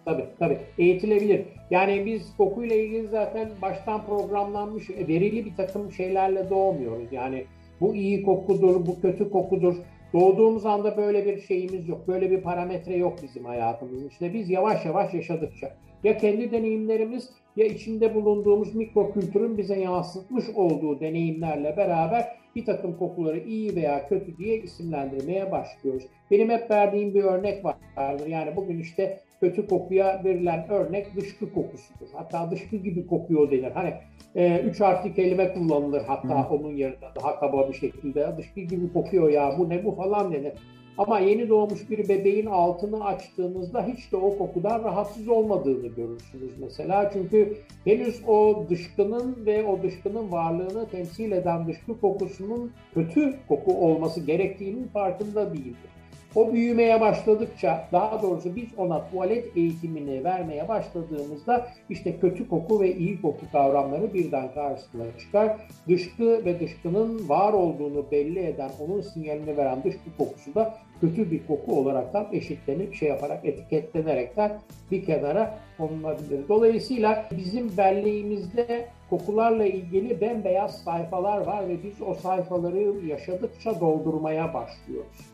Tabii 0.04 0.26
tabii. 0.38 0.59
Eğitilebilir. 0.78 1.47
Yani 1.71 2.07
biz 2.07 2.37
kokuyla 2.37 2.76
ilgili 2.76 3.09
zaten 3.09 3.50
baştan 3.62 4.07
programlanmış 4.07 4.90
e, 4.90 5.09
verili 5.09 5.45
bir 5.45 5.57
takım 5.57 5.92
şeylerle 5.92 6.50
doğmuyoruz. 6.50 7.12
Yani 7.12 7.47
bu 7.80 7.95
iyi 7.95 8.23
kokudur, 8.23 8.87
bu 8.87 9.00
kötü 9.00 9.30
kokudur. 9.30 9.75
Doğduğumuz 10.12 10.66
anda 10.66 10.97
böyle 10.97 11.26
bir 11.26 11.40
şeyimiz 11.40 11.88
yok. 11.88 12.09
Böyle 12.09 12.30
bir 12.30 12.40
parametre 12.42 12.97
yok 12.97 13.23
bizim 13.23 13.45
hayatımızın 13.45 14.09
içinde. 14.09 14.35
Biz 14.35 14.50
yavaş 14.50 14.85
yavaş 14.85 15.14
yaşadıkça 15.14 15.76
ya 16.04 16.19
kendi 16.19 16.52
deneyimlerimiz 16.52 17.30
ya 17.61 17.67
içinde 17.67 18.14
bulunduğumuz 18.14 18.75
mikrokültürün 18.75 19.59
bize 19.59 19.81
yansıtmış 19.81 20.45
olduğu 20.55 21.00
deneyimlerle 21.00 21.76
beraber 21.76 22.40
bir 22.57 22.64
takım 22.64 22.97
kokuları 22.99 23.38
iyi 23.38 23.76
veya 23.76 24.09
kötü 24.09 24.37
diye 24.37 24.57
isimlendirmeye 24.57 25.52
başlıyoruz. 25.52 26.02
Benim 26.31 26.50
hep 26.50 26.71
verdiğim 26.71 27.14
bir 27.14 27.25
örnek 27.25 27.64
vardır. 27.64 28.26
Yani 28.26 28.57
bugün 28.57 28.79
işte 28.79 29.21
kötü 29.40 29.67
kokuya 29.67 30.25
verilen 30.25 30.71
örnek 30.71 31.17
dışkı 31.17 31.52
kokusudur. 31.52 32.07
Hatta 32.12 32.50
dışkı 32.50 32.76
gibi 32.76 33.07
kokuyor 33.07 33.50
denir. 33.50 33.71
Hani 33.71 33.95
e, 34.35 34.61
üç 34.61 34.81
harfli 34.81 35.14
kelime 35.14 35.52
kullanılır 35.52 36.02
hatta 36.07 36.50
Hı. 36.50 36.55
onun 36.55 36.76
yerine 36.76 37.09
daha 37.23 37.40
kaba 37.40 37.69
bir 37.69 37.75
şekilde. 37.75 38.35
Dışkı 38.38 38.61
gibi 38.61 38.93
kokuyor 38.93 39.31
ya 39.31 39.55
bu 39.59 39.69
ne 39.69 39.85
bu 39.85 39.93
falan 39.93 40.33
denir. 40.33 40.52
Ama 40.99 41.18
yeni 41.18 41.49
doğmuş 41.49 41.90
bir 41.90 42.09
bebeğin 42.09 42.47
altını 42.47 43.04
açtığınızda 43.04 43.87
hiç 43.87 44.12
de 44.12 44.16
o 44.16 44.38
kokudan 44.38 44.85
rahatsız 44.85 45.28
olmadığını 45.28 45.87
görürsünüz 45.87 46.52
mesela. 46.61 47.11
Çünkü 47.12 47.56
henüz 47.85 48.23
o 48.28 48.64
dışkının 48.70 49.47
ve 49.47 49.64
o 49.64 49.82
dışkının 49.82 50.32
varlığını 50.32 50.88
temsil 50.88 51.32
eden 51.32 51.68
dışkı 51.68 52.00
kokusunun 52.00 52.73
kötü 52.94 53.35
koku 53.49 53.87
olması 53.87 54.20
gerektiğinin 54.20 54.88
farkında 54.88 55.52
değildir. 55.52 55.90
O 56.35 56.53
büyümeye 56.53 57.01
başladıkça, 57.01 57.89
daha 57.93 58.23
doğrusu 58.23 58.57
biz 58.57 58.69
ona 58.77 59.11
tuvalet 59.11 59.57
eğitimini 59.57 60.25
vermeye 60.25 60.69
başladığımızda 60.69 61.67
işte 61.89 62.17
kötü 62.21 62.49
koku 62.49 62.81
ve 62.81 62.97
iyi 62.97 63.23
koku 63.23 63.51
kavramları 63.53 64.15
birden 64.15 64.53
karşısına 64.55 65.05
çıkar. 65.19 65.57
Dışkı 65.89 66.45
ve 66.45 66.61
dışkının 66.61 67.29
var 67.29 67.53
olduğunu 67.53 68.11
belli 68.11 68.39
eden, 68.39 68.71
onun 68.81 69.01
sinyalini 69.01 69.57
veren 69.57 69.85
dışkı 69.85 70.17
kokusu 70.19 70.55
da 70.55 70.75
kötü 71.01 71.31
bir 71.31 71.47
koku 71.47 71.81
olaraktan 71.81 72.27
eşitlenip 72.33 72.95
şey 72.95 73.09
yaparak 73.09 73.45
etiketlenerekten 73.45 74.53
bir 74.91 75.05
kenara 75.05 75.59
konulabilir. 75.79 76.49
Dolayısıyla 76.49 77.25
bizim 77.37 77.77
belleğimizde 77.77 78.89
kokularla 79.11 79.65
ilgili 79.65 80.21
bembeyaz 80.21 80.83
sayfalar 80.83 81.41
var 81.47 81.69
ve 81.69 81.83
biz 81.83 82.03
o 82.03 82.15
sayfaları 82.15 83.07
yaşadıkça 83.07 83.81
doldurmaya 83.81 84.55
başlıyoruz. 84.55 85.30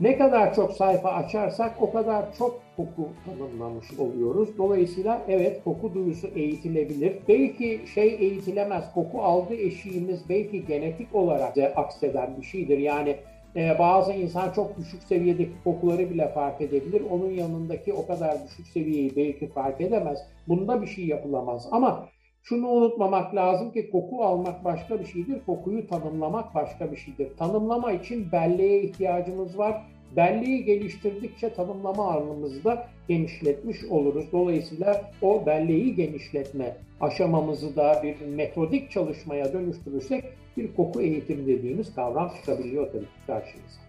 Ne 0.00 0.18
kadar 0.18 0.54
çok 0.54 0.72
sayfa 0.72 1.08
açarsak 1.08 1.82
o 1.82 1.92
kadar 1.92 2.34
çok 2.38 2.60
koku 2.76 3.08
tanımlamış 3.26 3.86
oluyoruz. 3.98 4.58
Dolayısıyla 4.58 5.22
evet 5.28 5.64
koku 5.64 5.94
duyusu 5.94 6.26
eğitilebilir. 6.26 7.16
Belki 7.28 7.80
şey 7.94 8.08
eğitilemez, 8.08 8.84
koku 8.94 9.22
algı 9.22 9.54
eşiğimiz 9.54 10.28
belki 10.28 10.66
genetik 10.66 11.14
olarak 11.14 11.56
da 11.56 11.62
akseden 11.62 12.36
bir 12.40 12.46
şeydir. 12.46 12.78
Yani 12.78 13.16
e, 13.56 13.78
bazı 13.78 14.12
insan 14.12 14.52
çok 14.52 14.78
düşük 14.78 15.02
seviyedeki 15.02 15.52
kokuları 15.64 16.10
bile 16.10 16.28
fark 16.28 16.60
edebilir. 16.60 17.02
Onun 17.10 17.30
yanındaki 17.30 17.92
o 17.92 18.06
kadar 18.06 18.44
düşük 18.44 18.66
seviyeyi 18.66 19.16
belki 19.16 19.48
fark 19.48 19.80
edemez. 19.80 20.18
Bunda 20.48 20.82
bir 20.82 20.86
şey 20.86 21.06
yapılamaz. 21.06 21.68
Ama 21.70 22.08
şunu 22.42 22.68
unutmamak 22.68 23.34
lazım 23.34 23.72
ki 23.72 23.90
koku 23.90 24.24
almak 24.24 24.64
başka 24.64 25.00
bir 25.00 25.06
şeydir, 25.06 25.40
kokuyu 25.46 25.86
tanımlamak 25.86 26.54
başka 26.54 26.92
bir 26.92 26.96
şeydir. 26.96 27.36
Tanımlama 27.36 27.92
için 27.92 28.32
belleğe 28.32 28.82
ihtiyacımız 28.82 29.58
var. 29.58 29.82
Belleği 30.16 30.64
geliştirdikçe 30.64 31.52
tanımlama 31.52 32.12
alanımızı 32.12 32.64
da 32.64 32.88
genişletmiş 33.08 33.84
oluruz. 33.84 34.24
Dolayısıyla 34.32 35.12
o 35.22 35.46
belleği 35.46 35.94
genişletme 35.94 36.76
aşamamızı 37.00 37.76
da 37.76 38.00
bir 38.02 38.26
metodik 38.26 38.90
çalışmaya 38.90 39.52
dönüştürürsek 39.52 40.24
bir 40.56 40.74
koku 40.74 41.00
eğitimi 41.00 41.46
dediğimiz 41.46 41.94
kavram 41.94 42.32
çıkabiliyor 42.36 42.92
tabii 42.92 43.06
karşımıza. 43.26 43.80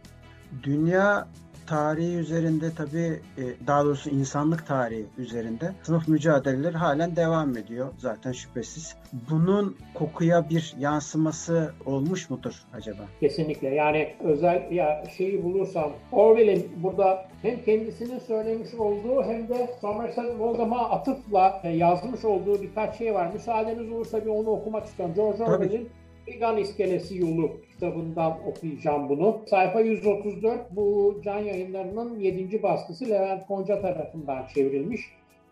Dünya 0.63 1.27
tarihi 1.67 2.15
üzerinde 2.15 2.65
tabii 2.77 3.19
e, 3.37 3.43
daha 3.67 3.85
doğrusu 3.85 4.09
insanlık 4.09 4.67
tarihi 4.67 5.05
üzerinde 5.17 5.73
sınıf 5.83 6.07
mücadeleleri 6.07 6.77
halen 6.77 7.15
devam 7.15 7.57
ediyor 7.57 7.87
zaten 7.97 8.31
şüphesiz. 8.31 8.95
Bunun 9.29 9.77
kokuya 9.93 10.49
bir 10.49 10.75
yansıması 10.79 11.73
olmuş 11.85 12.29
mudur 12.29 12.53
acaba? 12.73 13.01
Kesinlikle 13.19 13.67
yani 13.75 14.13
özel 14.23 14.71
ya 14.71 15.03
şeyi 15.17 15.43
bulursam 15.43 15.91
Orwell'in 16.11 16.71
burada 16.83 17.25
hem 17.41 17.63
kendisinin 17.63 18.19
söylemiş 18.19 18.73
olduğu 18.73 19.23
hem 19.23 19.49
de 19.49 19.69
Somerset 19.81 20.39
Maugham'a 20.39 20.89
atıfla 20.89 21.61
e, 21.63 21.69
yazmış 21.69 22.25
olduğu 22.25 22.61
birkaç 22.61 22.97
şey 22.97 23.13
var. 23.13 23.33
Müsaadeniz 23.33 23.91
olursa 23.91 24.25
bir 24.25 24.29
onu 24.29 24.49
okumak 24.49 24.85
istiyorum. 24.85 25.15
George 25.15 25.43
Orwell'in 25.43 25.89
Vegan 26.27 26.57
İskelesi 26.57 27.17
Yolu 27.17 27.51
kitabından 27.81 28.37
okuyacağım 28.47 29.09
bunu. 29.09 29.41
Sayfa 29.49 29.81
134 29.81 30.75
bu 30.75 31.15
can 31.23 31.39
yayınlarının 31.39 32.19
7. 32.19 32.63
baskısı 32.63 33.09
Levent 33.09 33.47
Konca 33.47 33.81
tarafından 33.81 34.47
çevrilmiş. 34.55 35.01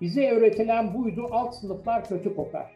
Bize 0.02 0.32
öğretilen 0.32 0.94
buydu 0.94 1.28
alt 1.32 1.56
sınıflar 1.56 2.06
kötü 2.06 2.36
kokar. 2.36 2.76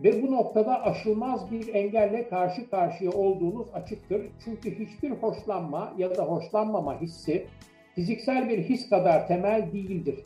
Ve 0.00 0.22
bu 0.22 0.32
noktada 0.32 0.82
aşılmaz 0.82 1.50
bir 1.50 1.74
engelle 1.74 2.28
karşı 2.28 2.70
karşıya 2.70 3.10
olduğunuz 3.10 3.66
açıktır. 3.74 4.22
Çünkü 4.44 4.78
hiçbir 4.78 5.10
hoşlanma 5.10 5.92
ya 5.98 6.16
da 6.16 6.22
hoşlanmama 6.22 7.00
hissi 7.00 7.46
fiziksel 7.94 8.48
bir 8.48 8.58
his 8.58 8.88
kadar 8.88 9.28
temel 9.28 9.72
değildir. 9.72 10.24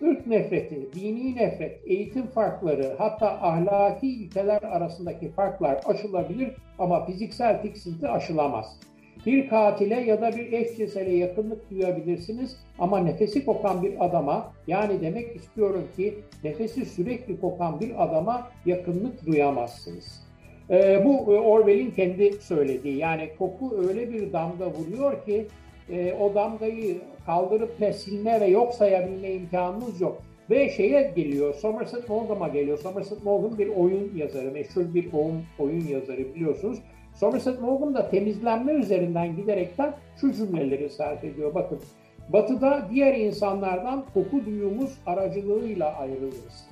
Irk 0.00 0.26
nefreti, 0.26 0.88
dini 0.94 1.36
nefret, 1.36 1.80
eğitim 1.86 2.26
farkları 2.26 2.94
hatta 2.98 3.28
ahlaki 3.28 4.08
ilkeler 4.08 4.62
arasındaki 4.62 5.28
farklar 5.28 5.80
aşılabilir 5.86 6.50
ama 6.78 7.06
fiziksel 7.06 7.62
tiksinti 7.62 8.08
aşılamaz. 8.08 8.80
Bir 9.26 9.48
katile 9.48 9.94
ya 9.94 10.20
da 10.20 10.36
bir 10.36 10.52
eşcinsele 10.52 11.16
yakınlık 11.16 11.70
duyabilirsiniz 11.70 12.56
ama 12.78 12.98
nefesi 12.98 13.44
kokan 13.44 13.82
bir 13.82 14.04
adama 14.04 14.52
yani 14.66 15.00
demek 15.00 15.36
istiyorum 15.36 15.84
ki 15.96 16.14
nefesi 16.44 16.86
sürekli 16.86 17.40
kokan 17.40 17.80
bir 17.80 18.04
adama 18.04 18.48
yakınlık 18.66 19.26
duyamazsınız. 19.26 20.28
Ee, 20.70 21.02
bu 21.04 21.34
e, 21.34 21.38
Orwell'in 21.40 21.90
kendi 21.90 22.32
söylediği 22.32 22.96
yani 22.96 23.30
koku 23.38 23.76
öyle 23.88 24.12
bir 24.12 24.32
damga 24.32 24.66
vuruyor 24.66 25.24
ki 25.24 25.46
e, 25.90 26.12
o 26.12 26.34
damgayı 26.34 26.96
kaldırıp 27.26 27.94
silme 27.94 28.40
ve 28.40 28.46
yok 28.46 28.74
sayabilme 28.74 29.32
imkanınız 29.32 30.00
yok. 30.00 30.22
Ve 30.50 30.70
şeye 30.70 31.12
geliyor, 31.16 31.54
Somerset 31.54 32.08
Maugham'a 32.08 32.48
geliyor. 32.48 32.78
Somerset 32.78 33.24
Maugham 33.24 33.58
bir 33.58 33.68
oyun 33.68 34.12
yazarı, 34.16 34.50
meşhur 34.50 34.94
bir 34.94 35.12
oyun, 35.12 35.42
oyun 35.58 35.86
yazarı 35.86 36.34
biliyorsunuz. 36.34 36.78
Somerset 37.14 37.60
Maugham 37.60 37.94
da 37.94 38.10
temizlenme 38.10 38.72
üzerinden 38.72 39.36
giderekten 39.36 39.94
şu 40.20 40.32
cümleleri 40.32 40.90
sarf 40.90 41.24
ediyor. 41.24 41.54
Bakın, 41.54 41.78
batıda 42.28 42.88
diğer 42.90 43.14
insanlardan 43.14 44.04
koku 44.14 44.46
duyumuz 44.46 44.98
aracılığıyla 45.06 45.94
ayrılırız. 45.94 46.68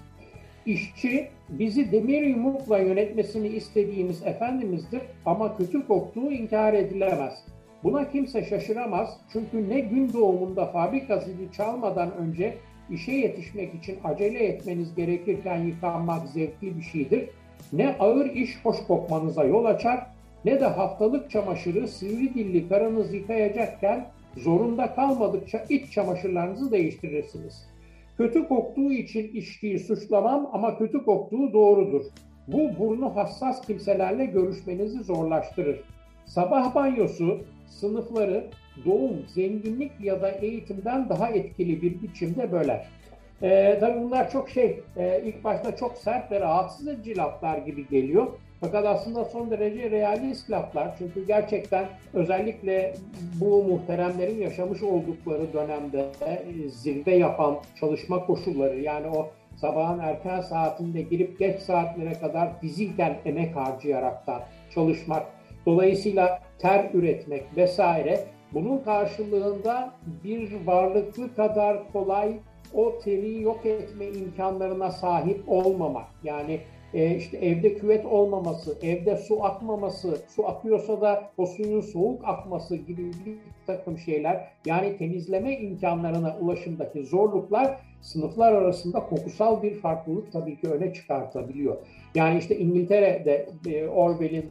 İşçi 0.66 1.28
bizi 1.48 1.92
demir 1.92 2.22
yumrukla 2.22 2.78
yönetmesini 2.78 3.48
istediğimiz 3.48 4.26
efendimizdir 4.26 5.00
ama 5.26 5.56
kötü 5.56 5.86
koktuğu 5.86 6.32
inkar 6.32 6.74
edilemez. 6.74 7.44
Buna 7.84 8.10
kimse 8.10 8.44
şaşıramaz 8.44 9.20
çünkü 9.32 9.68
ne 9.68 9.80
gün 9.80 10.12
doğumunda 10.12 10.66
fabrika 10.66 11.18
zili 11.18 11.52
çalmadan 11.52 12.16
önce 12.16 12.58
işe 12.90 13.12
yetişmek 13.12 13.74
için 13.74 13.98
acele 14.04 14.38
etmeniz 14.38 14.94
gerekirken 14.94 15.58
yıkanmak 15.58 16.28
zevkli 16.28 16.76
bir 16.76 16.82
şeydir. 16.82 17.28
Ne 17.72 17.96
ağır 17.98 18.26
iş 18.26 18.64
hoş 18.64 18.76
kokmanıza 18.86 19.44
yol 19.44 19.64
açar 19.64 20.06
ne 20.44 20.60
de 20.60 20.66
haftalık 20.66 21.30
çamaşırı 21.30 21.88
sivri 21.88 22.34
dilli 22.34 22.68
karınız 22.68 23.14
yıkayacakken 23.14 24.06
zorunda 24.36 24.94
kalmadıkça 24.94 25.64
iç 25.68 25.92
çamaşırlarınızı 25.92 26.72
değiştirirsiniz. 26.72 27.66
Kötü 28.16 28.48
koktuğu 28.48 28.92
için 28.92 29.34
içtiği 29.34 29.78
suçlamam 29.78 30.50
ama 30.52 30.78
kötü 30.78 31.04
koktuğu 31.04 31.52
doğrudur. 31.52 32.02
Bu 32.48 32.78
burnu 32.78 33.16
hassas 33.16 33.66
kimselerle 33.66 34.24
görüşmenizi 34.24 35.04
zorlaştırır. 35.04 35.80
Sabah 36.26 36.74
banyosu 36.74 37.40
sınıfları 37.66 38.44
doğum, 38.84 39.28
zenginlik 39.28 39.92
ya 40.00 40.22
da 40.22 40.30
eğitimden 40.30 41.08
daha 41.08 41.28
etkili 41.28 41.82
bir 41.82 42.02
biçimde 42.02 42.52
böler. 42.52 42.86
Ee, 43.42 43.76
tabii 43.80 44.00
bunlar 44.00 44.30
çok 44.30 44.50
şey, 44.50 44.80
e, 44.96 45.22
ilk 45.24 45.44
başta 45.44 45.76
çok 45.76 45.96
sert 45.96 46.32
ve 46.32 46.40
rahatsız 46.40 46.88
edici 46.88 47.16
laflar 47.16 47.58
gibi 47.58 47.88
geliyor. 47.88 48.26
Fakat 48.60 48.86
aslında 48.86 49.24
son 49.24 49.50
derece 49.50 49.90
realist 49.90 50.50
laflar. 50.50 50.94
Çünkü 50.98 51.26
gerçekten 51.26 51.86
özellikle 52.14 52.94
bu 53.40 53.64
muhteremlerin 53.64 54.38
yaşamış 54.38 54.82
oldukları 54.82 55.52
dönemde 55.52 56.06
e, 56.26 56.68
zirve 56.68 57.14
yapan 57.14 57.56
çalışma 57.80 58.26
koşulları 58.26 58.80
yani 58.80 59.06
o 59.06 59.30
sabahın 59.56 59.98
erken 59.98 60.40
saatinde 60.40 61.02
girip 61.02 61.38
geç 61.38 61.60
saatlere 61.60 62.12
kadar 62.12 62.60
fiziken 62.60 63.16
emek 63.24 63.56
harcayaraktan 63.56 64.42
çalışmak, 64.74 65.26
dolayısıyla 65.66 66.42
ter 66.58 66.90
üretmek 66.94 67.56
vesaire 67.56 68.24
bunun 68.52 68.78
karşılığında 68.78 69.92
bir 70.24 70.66
varlıklı 70.66 71.34
kadar 71.34 71.92
kolay 71.92 72.38
o 72.74 72.98
teri 72.98 73.42
yok 73.42 73.66
etme 73.66 74.06
imkanlarına 74.06 74.90
sahip 74.90 75.48
olmamak. 75.48 76.06
Yani 76.24 76.60
e, 76.96 77.16
işte 77.16 77.38
evde 77.38 77.74
küvet 77.74 78.06
olmaması, 78.06 78.78
evde 78.82 79.16
su 79.16 79.44
akmaması, 79.44 80.18
su 80.28 80.46
akıyorsa 80.46 81.00
da 81.00 81.30
o 81.36 81.46
suyun 81.46 81.80
soğuk 81.80 82.24
akması 82.24 82.76
gibi 82.76 83.02
bir 83.26 83.36
takım 83.66 83.98
şeyler 83.98 84.48
yani 84.66 84.96
temizleme 84.96 85.58
imkanlarına 85.58 86.36
ulaşımdaki 86.40 87.02
zorluklar 87.02 87.80
sınıflar 88.00 88.52
arasında 88.52 89.00
kokusal 89.00 89.62
bir 89.62 89.74
farklılık 89.74 90.32
tabii 90.32 90.60
ki 90.60 90.68
öne 90.68 90.94
çıkartabiliyor. 90.94 91.76
Yani 92.14 92.38
işte 92.38 92.58
İngiltere'de 92.58 93.48
e, 93.66 93.86
Orwell'in 93.86 94.50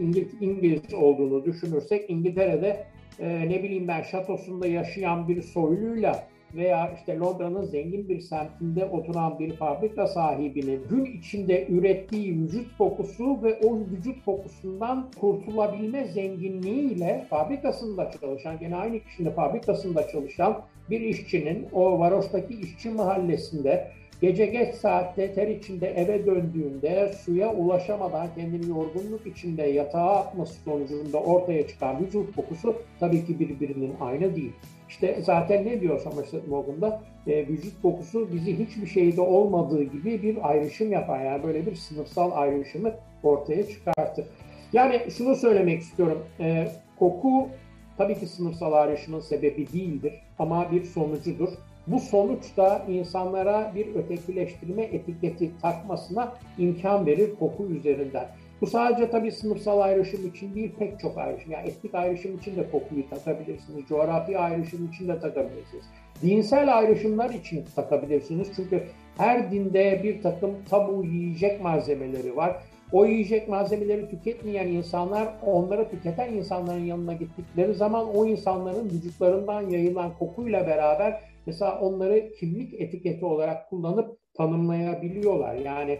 İngiliz, 0.00 0.32
İngiliz 0.40 0.94
olduğunu 0.94 1.44
düşünürsek 1.44 2.10
İngiltere'de 2.10 2.84
e, 3.20 3.48
ne 3.48 3.62
bileyim 3.62 3.88
ben 3.88 4.02
şatosunda 4.02 4.66
yaşayan 4.66 5.28
bir 5.28 5.42
soyluyla 5.42 6.33
veya 6.54 6.92
işte 6.98 7.18
Londra'nın 7.18 7.64
zengin 7.64 8.08
bir 8.08 8.20
semtinde 8.20 8.84
oturan 8.84 9.38
bir 9.38 9.56
fabrika 9.56 10.06
sahibinin 10.06 10.88
gün 10.90 11.04
içinde 11.04 11.66
ürettiği 11.68 12.40
vücut 12.40 12.78
kokusu 12.78 13.42
ve 13.42 13.58
o 13.64 13.78
vücut 13.78 14.24
kokusundan 14.24 15.10
kurtulabilme 15.20 16.04
zenginliğiyle 16.04 17.26
fabrikasında 17.30 18.10
çalışan, 18.20 18.58
gene 18.58 18.76
aynı 18.76 19.00
kişinin 19.00 19.30
fabrikasında 19.30 20.08
çalışan 20.08 20.62
bir 20.90 21.00
işçinin 21.00 21.66
o 21.72 21.98
varoştaki 21.98 22.54
işçi 22.54 22.90
mahallesinde 22.90 23.90
Gece 24.20 24.46
geç 24.46 24.74
saatte 24.74 25.34
ter 25.34 25.48
içinde 25.48 25.88
eve 25.88 26.26
döndüğünde 26.26 27.12
suya 27.12 27.54
ulaşamadan 27.54 28.28
kendini 28.34 28.68
yorgunluk 28.68 29.26
içinde 29.26 29.62
yatağa 29.62 30.16
atması 30.16 30.54
sonucunda 30.54 31.18
ortaya 31.18 31.68
çıkan 31.68 32.04
vücut 32.04 32.36
kokusu 32.36 32.76
tabii 33.00 33.26
ki 33.26 33.40
birbirinin 33.40 33.94
aynı 34.00 34.36
değil. 34.36 34.52
İşte 34.94 35.18
zaten 35.22 35.66
ne 35.66 35.80
diyor 35.80 36.00
Somerset 36.00 36.48
Maugham 36.48 37.00
E, 37.26 37.48
vücut 37.48 37.82
kokusu 37.82 38.32
bizi 38.32 38.58
hiçbir 38.58 38.86
şeyde 38.86 39.20
olmadığı 39.20 39.82
gibi 39.82 40.22
bir 40.22 40.48
ayrışım 40.50 40.92
yapar. 40.92 41.24
Yani 41.24 41.42
böyle 41.42 41.66
bir 41.66 41.74
sınıfsal 41.74 42.32
ayrışımı 42.32 42.92
ortaya 43.22 43.66
çıkartır. 43.68 44.26
Yani 44.72 45.00
şunu 45.10 45.36
söylemek 45.36 45.80
istiyorum. 45.80 46.24
E, 46.40 46.68
koku 46.98 47.48
tabii 47.96 48.14
ki 48.14 48.26
sınıfsal 48.26 48.72
ayrışımın 48.72 49.20
sebebi 49.20 49.72
değildir 49.72 50.14
ama 50.38 50.72
bir 50.72 50.84
sonucudur. 50.84 51.48
Bu 51.86 52.00
sonuç 52.00 52.56
da 52.56 52.84
insanlara 52.88 53.72
bir 53.74 53.94
ötekileştirme 53.94 54.82
etiketi 54.82 55.50
takmasına 55.62 56.34
imkan 56.58 57.06
verir 57.06 57.30
koku 57.38 57.66
üzerinden. 57.66 58.26
Bu 58.64 58.68
sadece 58.68 59.10
tabii 59.10 59.32
sınıfsal 59.32 59.80
ayrışım 59.80 60.26
için 60.26 60.54
değil 60.54 60.72
pek 60.78 61.00
çok 61.00 61.18
ayrışım. 61.18 61.52
Yani 61.52 61.68
etnik 61.68 61.94
ayrışım 61.94 62.36
için 62.38 62.56
de 62.56 62.70
kokuyu 62.70 63.10
takabilirsiniz. 63.10 63.88
Coğrafi 63.88 64.38
ayrışım 64.38 64.88
için 64.88 65.08
de 65.08 65.20
takabilirsiniz. 65.20 65.84
Dinsel 66.22 66.78
ayrışımlar 66.78 67.30
için 67.30 67.64
takabilirsiniz. 67.76 68.48
Çünkü 68.56 68.82
her 69.16 69.50
dinde 69.50 70.00
bir 70.04 70.22
takım 70.22 70.50
tabu 70.70 71.04
yiyecek 71.04 71.60
malzemeleri 71.60 72.36
var. 72.36 72.56
O 72.92 73.06
yiyecek 73.06 73.48
malzemeleri 73.48 74.08
tüketmeyen 74.08 74.66
insanlar 74.66 75.28
onları 75.46 75.90
tüketen 75.90 76.32
insanların 76.32 76.84
yanına 76.84 77.12
gittikleri 77.12 77.74
zaman 77.74 78.16
o 78.16 78.26
insanların 78.26 78.90
vücutlarından 78.90 79.62
yayılan 79.62 80.18
kokuyla 80.18 80.66
beraber 80.66 81.20
mesela 81.46 81.80
onları 81.80 82.32
kimlik 82.32 82.80
etiketi 82.80 83.24
olarak 83.24 83.70
kullanıp 83.70 84.18
tanımlayabiliyorlar. 84.34 85.54
Yani 85.54 85.98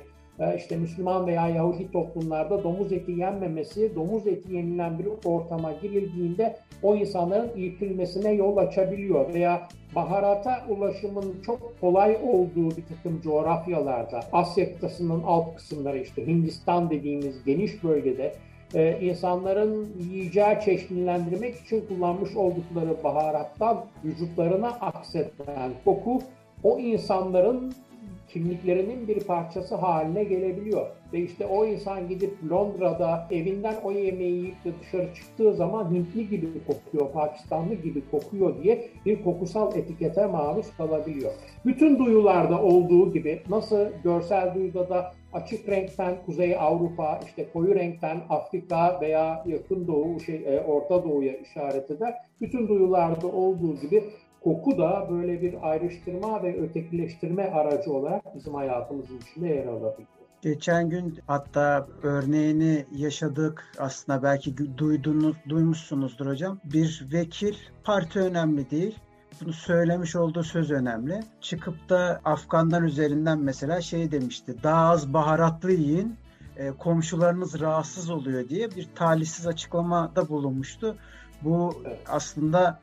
işte 0.57 0.77
Müslüman 0.77 1.27
veya 1.27 1.49
Yahudi 1.49 1.91
toplumlarda 1.91 2.65
domuz 2.65 2.93
eti 2.93 3.13
yenmemesi, 3.13 3.95
domuz 3.95 4.27
eti 4.27 4.55
yenilen 4.55 4.99
bir 4.99 5.07
ortama 5.25 5.73
girildiğinde 5.73 6.57
o 6.83 6.97
insanların 6.97 7.51
irkilmesine 7.57 8.33
yol 8.33 8.57
açabiliyor 8.57 9.35
veya 9.35 9.69
baharata 9.95 10.65
ulaşımın 10.69 11.35
çok 11.47 11.81
kolay 11.81 12.19
olduğu 12.23 12.71
bir 12.77 12.85
takım 12.87 13.21
coğrafyalarda, 13.21 14.21
Asya 14.33 14.73
kıtasının 14.73 15.23
alt 15.27 15.57
kısımları 15.57 15.99
işte 15.99 16.27
Hindistan 16.27 16.91
dediğimiz 16.91 17.45
geniş 17.45 17.85
bölgede 17.85 18.35
e, 18.75 19.01
insanların 19.01 19.89
yiyeceği 20.11 20.61
çeşitlendirmek 20.65 21.57
için 21.57 21.85
kullanmış 21.89 22.37
oldukları 22.37 23.05
baharattan 23.05 23.85
vücutlarına 24.05 24.69
akseden 24.69 25.71
koku 25.85 26.19
o 26.63 26.79
insanların 26.79 27.75
kimliklerinin 28.35 29.09
bir 29.09 29.21
parçası 29.21 29.75
haline 29.75 30.25
gelebiliyor. 30.25 30.87
Ve 31.13 31.19
işte 31.19 31.47
o 31.47 31.67
insan 31.67 32.09
gidip 32.09 32.33
Londra'da 32.51 33.29
evinden 33.31 33.75
o 33.85 33.93
yemeği 33.93 34.35
yiyip 34.35 34.57
dışarı 34.81 35.15
çıktığı 35.15 35.55
zaman 35.55 35.95
Hintli 35.95 36.29
gibi 36.29 36.47
kokuyor, 36.67 37.13
Pakistanlı 37.13 37.75
gibi 37.75 38.03
kokuyor 38.11 38.63
diye 38.63 38.89
bir 39.07 39.25
kokusal 39.25 39.77
etikete 39.77 40.27
maruz 40.27 40.77
kalabiliyor. 40.77 41.33
Bütün 41.67 41.99
duyularda 41.99 42.63
olduğu 42.63 43.13
gibi 43.13 43.43
nasıl 43.49 43.87
görsel 44.05 44.55
duyuda 44.55 44.89
da 44.89 45.13
açık 45.33 45.69
renkten 45.69 46.17
Kuzey 46.27 46.57
Avrupa, 46.57 47.21
işte 47.27 47.47
koyu 47.53 47.75
renkten 47.75 48.21
Afrika 48.29 49.01
veya 49.01 49.45
yakın 49.47 49.87
doğu, 49.87 50.21
şey, 50.21 50.37
e, 50.37 50.61
Orta 50.61 51.05
Doğu'ya 51.05 51.37
işaret 51.37 51.91
eder. 51.91 52.15
Bütün 52.41 52.69
duyularda 52.69 53.27
olduğu 53.27 53.81
gibi 53.81 54.05
koku 54.45 54.79
da 54.79 55.07
böyle 55.11 55.43
bir 55.43 55.71
ayrıştırma 55.71 56.43
ve 56.43 56.61
ötekileştirme 56.61 57.51
aracı 57.51 57.93
olarak 57.93 58.35
bizim 58.35 58.55
hayatımızın 58.55 59.19
içinde 59.19 59.49
yer 59.49 59.67
alabiliyor. 59.67 60.09
Geçen 60.43 60.91
gün 60.91 61.19
hatta 61.27 61.87
örneğini 62.03 62.85
yaşadık 62.97 63.73
aslında 63.79 64.23
belki 64.23 64.79
duydunuz, 64.79 65.37
duymuşsunuzdur 65.49 66.27
hocam. 66.27 66.61
Bir 66.65 67.09
vekil 67.13 67.55
parti 67.85 68.21
önemli 68.21 68.71
değil 68.71 68.99
bunu 69.41 69.53
söylemiş 69.53 70.17
olduğu 70.17 70.43
söz 70.43 70.71
önemli. 70.71 71.21
Çıkıp 71.41 71.89
da 71.89 72.21
Afganlar 72.25 72.83
üzerinden 72.83 73.39
mesela 73.39 73.81
şey 73.81 74.13
demişti. 74.13 74.57
Daha 74.63 74.91
az 74.91 75.13
baharatlı 75.13 75.73
yiyin 75.73 76.17
e, 76.57 76.71
komşularınız 76.71 77.61
rahatsız 77.61 78.11
oluyor 78.11 78.49
diye 78.49 78.71
bir 78.71 78.89
talihsiz 78.95 79.47
açıklamada 79.47 80.29
bulunmuştu. 80.29 80.97
Bu 81.43 81.83
aslında 82.09 82.81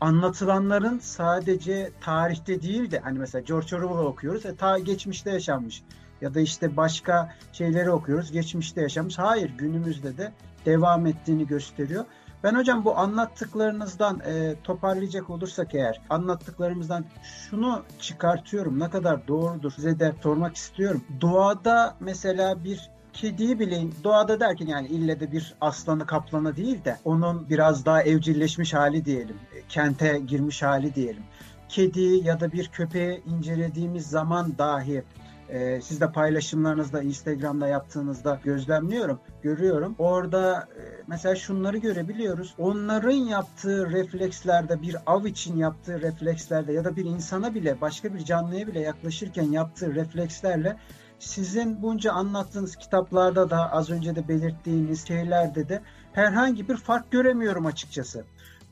anlatılanların 0.00 0.98
sadece 0.98 1.90
tarihte 2.00 2.62
değil 2.62 2.90
de 2.90 2.98
hani 2.98 3.18
mesela 3.18 3.42
George 3.42 3.76
Orwell'ı 3.76 4.08
okuyoruz. 4.08 4.46
E, 4.46 4.56
ta 4.56 4.78
geçmişte 4.78 5.30
yaşanmış. 5.30 5.82
Ya 6.20 6.34
da 6.34 6.40
işte 6.40 6.76
başka 6.76 7.34
şeyleri 7.52 7.90
okuyoruz. 7.90 8.32
Geçmişte 8.32 8.80
yaşanmış. 8.80 9.18
Hayır 9.18 9.50
günümüzde 9.58 10.16
de 10.16 10.32
devam 10.66 11.06
ettiğini 11.06 11.46
gösteriyor. 11.46 12.04
Ben 12.44 12.54
hocam 12.54 12.84
bu 12.84 12.98
anlattıklarınızdan 12.98 14.20
e, 14.20 14.54
toparlayacak 14.64 15.30
olursak 15.30 15.74
eğer 15.74 16.00
anlattıklarımızdan 16.10 17.04
şunu 17.22 17.82
çıkartıyorum. 18.00 18.80
Ne 18.80 18.90
kadar 18.90 19.28
doğrudur 19.28 19.70
size 19.72 19.98
de 19.98 20.12
sormak 20.22 20.56
istiyorum. 20.56 21.04
Doğada 21.20 21.96
mesela 22.00 22.64
bir 22.64 22.90
kediyi 23.14 23.58
bile 23.58 23.82
doğada 24.04 24.40
derken 24.40 24.66
yani 24.66 24.88
ille 24.88 25.20
de 25.20 25.32
bir 25.32 25.54
aslanı 25.60 26.06
kaplanı 26.06 26.56
değil 26.56 26.84
de 26.84 26.98
onun 27.04 27.48
biraz 27.50 27.86
daha 27.86 28.02
evcilleşmiş 28.02 28.74
hali 28.74 29.04
diyelim. 29.04 29.36
E, 29.54 29.62
kente 29.68 30.18
girmiş 30.26 30.62
hali 30.62 30.94
diyelim. 30.94 31.22
Kedi 31.68 32.00
ya 32.00 32.40
da 32.40 32.52
bir 32.52 32.68
köpeği 32.68 33.22
incelediğimiz 33.26 34.06
zaman 34.06 34.58
dahi 34.58 35.04
e, 35.48 35.80
siz 35.80 36.00
de 36.00 36.12
paylaşımlarınızda 36.12 37.02
Instagram'da 37.02 37.66
yaptığınızda 37.66 38.40
gözlemliyorum, 38.44 39.20
görüyorum. 39.42 39.94
Orada 39.98 40.68
e, 40.78 40.82
mesela 41.06 41.36
şunları 41.36 41.78
görebiliyoruz. 41.78 42.54
Onların 42.58 43.10
yaptığı 43.10 43.90
reflekslerde 43.90 44.82
bir 44.82 44.96
av 45.06 45.24
için 45.24 45.56
yaptığı 45.56 46.02
reflekslerde 46.02 46.72
ya 46.72 46.84
da 46.84 46.96
bir 46.96 47.04
insana 47.04 47.54
bile 47.54 47.80
başka 47.80 48.14
bir 48.14 48.24
canlıya 48.24 48.66
bile 48.66 48.80
yaklaşırken 48.80 49.52
yaptığı 49.52 49.94
reflekslerle 49.94 50.76
sizin 51.18 51.82
bunca 51.82 52.12
anlattığınız 52.12 52.76
kitaplarda 52.76 53.50
da 53.50 53.72
az 53.72 53.90
önce 53.90 54.16
de 54.16 54.28
belirttiğiniz 54.28 55.08
şeylerde 55.08 55.68
de 55.68 55.82
herhangi 56.12 56.68
bir 56.68 56.76
fark 56.76 57.10
göremiyorum 57.10 57.66
açıkçası. 57.66 58.24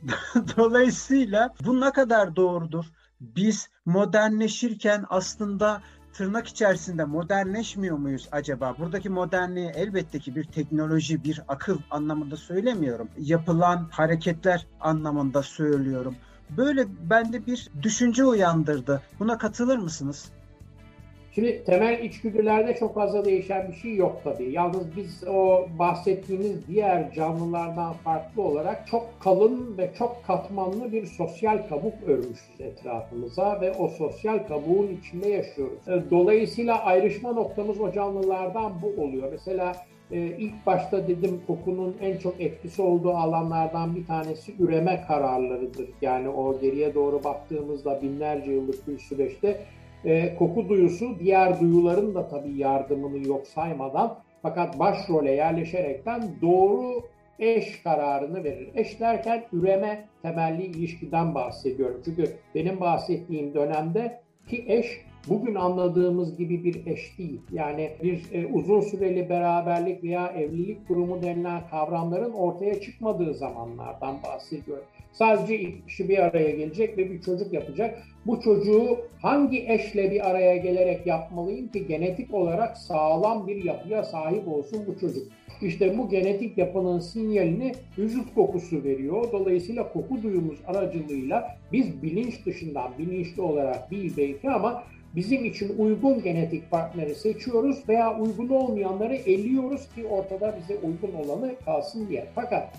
Dolayısıyla 0.57 1.55
bu 1.64 1.81
ne 1.81 1.90
kadar 1.92 2.37
doğrudur? 2.37 2.85
Biz 3.20 3.68
modernleşirken 3.87 5.05
aslında 5.09 5.83
tırnak 6.12 6.48
içerisinde 6.48 7.05
modernleşmiyor 7.05 7.98
muyuz 7.98 8.28
acaba? 8.33 8.74
Buradaki 8.78 9.09
modernliği 9.09 9.68
elbette 9.74 10.18
ki 10.18 10.37
bir 10.37 10.44
teknoloji, 10.44 11.24
bir 11.24 11.42
akıl 11.48 11.78
anlamında 11.90 12.37
söylemiyorum. 12.37 13.09
Yapılan 13.18 13.88
hareketler 13.90 14.66
anlamında 14.81 15.42
söylüyorum. 15.42 16.16
Böyle 16.57 16.87
bende 17.11 17.46
bir 17.46 17.70
düşünce 17.83 18.24
uyandırdı. 18.24 19.02
Buna 19.18 19.38
katılır 19.38 19.78
mısınız? 19.78 20.31
Şimdi 21.35 21.64
temel 21.64 22.05
içgüdülerde 22.05 22.75
çok 22.75 22.95
fazla 22.95 23.25
değişen 23.25 23.68
bir 23.68 23.77
şey 23.77 23.97
yok 23.97 24.21
tabii. 24.25 24.53
Yalnız 24.53 24.97
biz 24.97 25.25
o 25.29 25.66
bahsettiğimiz 25.79 26.68
diğer 26.68 27.12
canlılardan 27.12 27.92
farklı 27.92 28.42
olarak 28.42 28.87
çok 28.87 29.21
kalın 29.21 29.79
ve 29.79 29.90
çok 29.99 30.25
katmanlı 30.27 30.92
bir 30.92 31.07
sosyal 31.07 31.68
kabuk 31.68 31.95
örmüşüz 32.07 32.61
etrafımıza 32.61 33.61
ve 33.61 33.73
o 33.73 33.88
sosyal 33.88 34.38
kabuğun 34.38 34.99
içinde 35.01 35.29
yaşıyoruz. 35.29 35.88
E, 35.88 36.11
dolayısıyla 36.11 36.85
ayrışma 36.85 37.33
noktamız 37.33 37.81
o 37.81 37.92
canlılardan 37.92 38.73
bu 38.83 39.03
oluyor. 39.03 39.29
Mesela 39.33 39.77
e, 40.11 40.18
ilk 40.18 40.66
başta 40.66 41.09
dedim 41.09 41.40
kokunun 41.47 41.97
en 42.01 42.18
çok 42.18 42.40
etkisi 42.40 42.83
olduğu 42.83 43.14
alanlardan 43.14 43.97
bir 43.97 44.07
tanesi 44.07 44.55
üreme 44.59 45.05
kararlarıdır. 45.09 45.88
Yani 46.03 46.29
o 46.29 46.61
geriye 46.61 46.95
doğru 46.95 47.25
baktığımızda 47.25 48.03
binlerce 48.03 48.53
yıllık 48.53 48.88
bir 48.88 48.99
süreçte 48.99 49.61
e, 50.04 50.34
koku 50.34 50.68
duyusu 50.68 51.18
diğer 51.18 51.60
duyuların 51.60 52.14
da 52.14 52.28
tabii 52.28 52.58
yardımını 52.58 53.28
yok 53.28 53.46
saymadan 53.46 54.18
fakat 54.42 54.78
başrole 54.78 55.32
yerleşerekten 55.32 56.22
doğru 56.42 57.02
eş 57.38 57.82
kararını 57.82 58.44
verir. 58.44 58.68
Eş 58.74 59.00
derken 59.00 59.44
üreme 59.52 60.08
temelli 60.22 60.62
ilişkiden 60.62 61.34
bahsediyorum. 61.34 62.02
Çünkü 62.04 62.36
benim 62.54 62.80
bahsettiğim 62.80 63.54
dönemde 63.54 64.20
ki 64.48 64.64
eş 64.66 65.00
bugün 65.28 65.54
anladığımız 65.54 66.36
gibi 66.36 66.64
bir 66.64 66.86
eş 66.86 67.18
değil. 67.18 67.40
Yani 67.52 67.90
bir 68.02 68.32
e, 68.32 68.46
uzun 68.46 68.80
süreli 68.80 69.30
beraberlik 69.30 70.04
veya 70.04 70.26
evlilik 70.26 70.88
kurumu 70.88 71.22
denilen 71.22 71.60
kavramların 71.70 72.32
ortaya 72.32 72.80
çıkmadığı 72.80 73.34
zamanlardan 73.34 74.16
bahsediyorum. 74.22 74.84
Sadece 75.12 75.61
iki 75.61 75.87
kişi 75.87 76.09
bir 76.09 76.18
araya 76.18 76.51
gelecek 76.51 76.98
ve 76.98 77.11
bir 77.11 77.20
çocuk 77.20 77.53
yapacak. 77.53 77.98
Bu 78.27 78.40
çocuğu 78.40 78.98
hangi 79.22 79.64
eşle 79.68 80.11
bir 80.11 80.31
araya 80.31 80.57
gelerek 80.57 81.07
yapmalıyım 81.07 81.68
ki 81.68 81.87
genetik 81.87 82.35
olarak 82.35 82.79
sağlam 82.79 83.46
bir 83.46 83.64
yapıya 83.64 84.05
sahip 84.05 84.48
olsun 84.48 84.85
bu 84.87 84.98
çocuk. 85.01 85.27
İşte 85.62 85.98
bu 85.98 86.09
genetik 86.09 86.59
yapının 86.59 86.98
sinyalini 86.98 87.72
vücut 87.98 88.35
kokusu 88.35 88.85
veriyor. 88.85 89.33
Dolayısıyla 89.33 89.92
koku 89.92 90.22
duyumuz 90.22 90.59
aracılığıyla 90.66 91.57
biz 91.72 92.03
bilinç 92.03 92.46
dışından 92.46 92.90
bilinçli 92.98 93.42
olarak 93.42 93.90
değil 93.90 94.12
belki 94.16 94.51
ama 94.51 94.85
bizim 95.16 95.44
için 95.44 95.79
uygun 95.79 96.22
genetik 96.22 96.70
partneri 96.70 97.14
seçiyoruz 97.14 97.88
veya 97.88 98.20
uygun 98.20 98.48
olmayanları 98.48 99.14
eliyoruz 99.14 99.88
ki 99.94 100.07
ortada 100.07 100.55
bize 100.61 100.75
uygun 100.75 101.25
olanı 101.25 101.55
kalsın 101.64 102.09
diye. 102.09 102.27
Fakat 102.35 102.75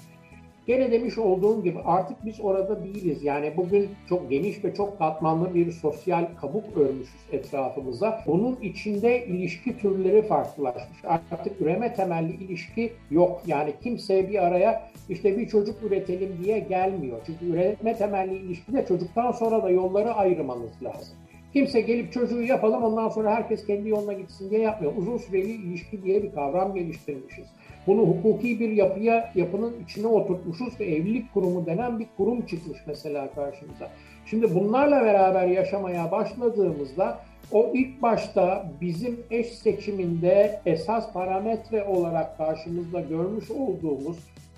Gene 0.68 0.92
demiş 0.92 1.18
olduğum 1.18 1.64
gibi 1.64 1.80
artık 1.86 2.26
biz 2.26 2.40
orada 2.42 2.84
değiliz. 2.84 3.24
Yani 3.24 3.54
bugün 3.58 3.90
çok 4.10 4.30
geniş 4.30 4.64
ve 4.66 4.76
çok 4.76 5.00
katmanlı 5.00 5.56
bir 5.56 5.72
sosyal 5.72 6.28
kabuk 6.42 6.78
örmüşüz 6.78 7.22
etrafımıza. 7.32 8.24
Bunun 8.28 8.58
içinde 8.62 9.26
ilişki 9.26 9.78
türleri 9.78 10.22
farklılaşmış. 10.22 11.06
Artık 11.32 11.62
üreme 11.62 11.94
temelli 11.94 12.44
ilişki 12.44 12.94
yok. 13.12 13.42
Yani 13.48 13.74
kimse 13.84 14.30
bir 14.30 14.46
araya 14.46 14.90
işte 15.10 15.38
bir 15.38 15.48
çocuk 15.48 15.84
üretelim 15.84 16.38
diye 16.44 16.60
gelmiyor. 16.60 17.18
Çünkü 17.26 17.46
üreme 17.46 17.98
temelli 17.98 18.36
ilişkide 18.36 18.86
çocuktan 18.86 19.32
sonra 19.32 19.64
da 19.64 19.70
yolları 19.70 20.14
ayırmanız 20.14 20.84
lazım. 20.84 21.16
Kimse 21.54 21.82
gelip 21.82 22.14
çocuğu 22.14 22.42
yapalım 22.42 22.84
ondan 22.84 23.10
sonra 23.10 23.36
herkes 23.36 23.66
kendi 23.66 23.90
yoluna 23.90 24.14
gitsin 24.14 24.50
diye 24.50 24.62
yapmıyor. 24.62 24.94
Uzun 24.98 25.18
süreli 25.18 25.52
ilişki 25.52 26.04
diye 26.04 26.24
bir 26.24 26.32
kavram 26.32 26.74
geliştirmişiz. 26.74 27.48
Bunu 27.88 28.02
hukuki 28.02 28.60
bir 28.60 28.70
yapıya, 28.70 29.32
yapının 29.36 29.84
içine 29.84 30.08
oturtmuşuz 30.08 30.80
ve 30.80 30.86
evlilik 30.86 31.34
kurumu 31.34 31.66
denen 31.66 32.00
bir 32.00 32.08
kurum 32.18 32.46
çıkmış 32.46 32.78
mesela 32.88 33.32
karşımıza. 33.32 33.90
Şimdi 34.26 34.56
bunlarla 34.56 35.02
beraber 35.02 35.48
yaşamaya 35.48 36.12
başladığımızda 36.12 37.20
o 37.52 37.72
ilk 37.74 38.02
başta 38.02 38.72
bizim 38.82 39.20
eş 39.32 39.48
seçiminde 39.48 40.62
esas 40.66 41.14
parametre 41.14 41.84
olarak 41.84 42.38
karşımızda 42.38 43.02
görmüş 43.02 43.52
olduğumuz 43.52 44.18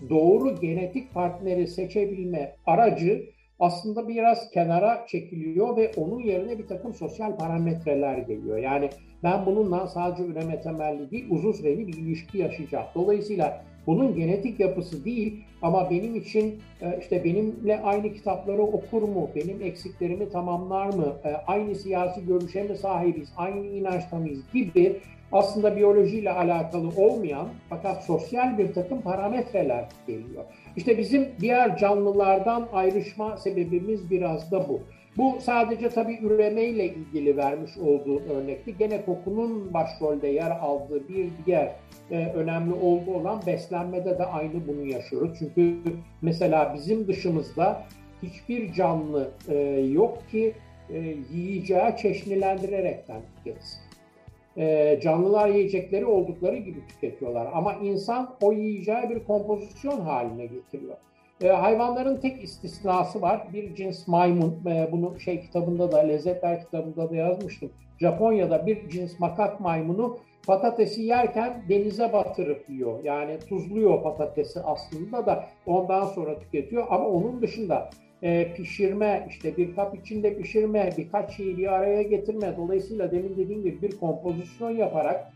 doğru 0.10 0.60
genetik 0.62 1.14
partneri 1.14 1.68
seçebilme 1.68 2.56
aracı 2.66 3.35
aslında 3.60 4.08
biraz 4.08 4.50
kenara 4.50 5.06
çekiliyor 5.08 5.78
ve 5.78 5.92
onun 5.98 6.20
yerine 6.20 6.60
bir 6.60 6.68
takım 6.68 6.94
sosyal 6.94 7.38
parametreler 7.38 8.18
geliyor. 8.18 8.58
Yani 8.58 8.90
ben 9.24 9.46
bununla 9.46 9.88
sadece 9.88 10.24
üreme 10.24 10.62
temelli 10.62 11.12
değil 11.12 11.26
uzun 11.30 11.52
süreli 11.52 11.88
bir 11.88 11.94
ilişki 11.94 12.38
yaşayacağım. 12.38 12.86
Dolayısıyla 12.96 13.64
bunun 13.88 14.16
genetik 14.16 14.60
yapısı 14.60 15.06
değil 15.06 15.44
ama 15.62 15.90
benim 15.90 16.16
için 16.16 16.60
e, 16.82 17.00
işte 17.00 17.24
benimle 17.24 17.80
aynı 17.80 18.14
kitapları 18.14 18.62
okur 18.62 19.02
mu, 19.02 19.30
benim 19.36 19.62
eksiklerimi 19.62 20.30
tamamlar 20.30 20.86
mı, 20.86 21.16
e, 21.24 21.30
aynı 21.48 21.76
siyasi 21.76 22.26
görüşe 22.26 22.64
mi 22.64 22.78
sahibiz, 22.78 23.30
aynı 23.38 23.66
inançta 23.66 24.18
mıyız 24.18 24.40
gibi 24.54 25.00
aslında 25.32 25.76
biyolojiyle 25.76 26.32
alakalı 26.32 26.90
olmayan 26.98 27.48
fakat 27.70 28.04
sosyal 28.04 28.58
bir 28.58 28.74
takım 28.74 29.02
parametreler 29.02 29.86
geliyor. 30.08 30.44
İşte 30.76 30.98
bizim 30.98 31.28
diğer 31.40 31.78
canlılardan 31.78 32.68
ayrışma 32.74 33.38
sebebimiz 33.38 34.12
biraz 34.12 34.52
da 34.52 34.70
bu. 34.70 34.82
Bu 35.18 35.38
sadece 35.42 35.90
tabii 35.90 36.20
üremeyle 36.22 36.86
ilgili 36.86 37.38
vermiş 37.38 37.78
olduğu 37.78 38.20
örnekti. 38.20 38.78
Gene 38.78 39.06
kokunun 39.06 39.74
başrolde 39.74 40.28
yer 40.28 40.52
aldığı 40.52 41.08
bir 41.10 41.30
diğer 41.46 41.72
e, 42.12 42.26
önemli 42.26 42.74
olgu 42.74 43.16
olan 43.16 43.42
beslenmede 43.48 44.20
de 44.20 44.26
aynı 44.26 44.68
bunu 44.68 44.86
yaşıyoruz. 44.86 45.36
Çünkü 45.40 45.78
mesela 46.22 46.74
bizim 46.76 47.08
dışımızda 47.08 47.84
hiçbir 48.24 48.74
canlı 48.74 49.32
e, 49.50 49.58
yok 49.94 50.30
ki 50.32 50.54
e, 50.90 51.16
yiyeceği 51.34 51.98
çeşnilendirerekten 52.02 53.22
tüketsin. 53.38 53.85
E, 54.58 55.00
canlılar 55.04 55.48
yiyecekleri 55.48 56.06
oldukları 56.06 56.58
gibi 56.58 56.88
tüketiyorlar 56.88 57.48
ama 57.54 57.74
insan 57.74 58.36
o 58.42 58.54
yiyeceği 58.54 59.10
bir 59.10 59.24
kompozisyon 59.24 60.00
haline 60.00 60.46
getiriyor. 60.46 60.98
E, 61.42 61.48
hayvanların 61.48 62.18
tek 62.18 62.44
istisnası 62.44 63.22
var. 63.22 63.48
Bir 63.54 63.76
cins 63.76 64.08
maymun. 64.08 64.60
E, 64.66 64.90
bunu 64.92 65.20
şey 65.20 65.42
kitabında 65.42 65.92
da, 65.92 65.98
Lezzetler 65.98 66.62
kitabında 66.66 67.10
da 67.10 67.16
yazmıştım. 67.16 67.72
Japonya'da 68.00 68.68
bir 68.68 68.90
cins 68.90 69.20
makak 69.20 69.60
maymunu 69.60 70.18
patatesi 70.48 71.02
yerken 71.02 71.64
denize 71.70 72.14
batırıp 72.14 72.70
yiyor. 72.70 73.04
Yani 73.04 73.40
tuzluyor 73.40 74.04
patatesi 74.04 74.60
aslında 74.60 75.26
da 75.26 75.46
ondan 75.66 76.06
sonra 76.06 76.40
tüketiyor. 76.40 76.86
Ama 76.90 77.08
onun 77.08 77.42
dışında 77.42 77.90
e, 78.24 78.54
pişirme, 78.54 79.28
işte 79.30 79.58
bir 79.58 79.76
kap 79.76 79.96
içinde 79.96 80.38
pişirme, 80.38 80.90
birkaç 80.98 81.36
şeyi 81.38 81.58
bir 81.58 81.74
araya 81.74 82.02
getirme. 82.02 82.58
Dolayısıyla 82.58 83.12
demin 83.12 83.38
dediğim 83.38 83.64
gibi 83.64 83.82
bir 83.82 83.98
kompozisyon 83.98 84.72
yaparak 84.72 85.32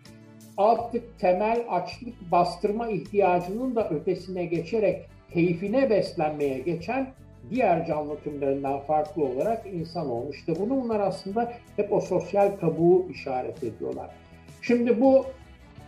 artık 0.58 1.20
temel 1.20 1.66
açlık 1.70 2.32
bastırma 2.32 2.90
ihtiyacının 2.90 3.76
da 3.76 3.90
ötesine 3.90 4.46
geçerek 4.46 5.06
keyfine 5.34 5.90
beslenmeye 5.90 6.60
geçen 6.60 7.08
diğer 7.50 7.86
canlı 7.86 8.20
türlerinden 8.20 8.80
farklı 8.80 9.26
olarak 9.26 9.66
insan 9.74 10.10
olmuş. 10.10 10.38
İşte 10.38 10.54
bunu 10.60 10.84
bunlar 10.84 11.00
aslında 11.00 11.54
hep 11.76 11.94
o 11.94 12.02
sosyal 12.02 12.52
kabuğu 12.58 13.08
işaret 13.12 13.64
ediyorlar. 13.64 14.10
Şimdi 14.62 15.02
bu 15.02 15.26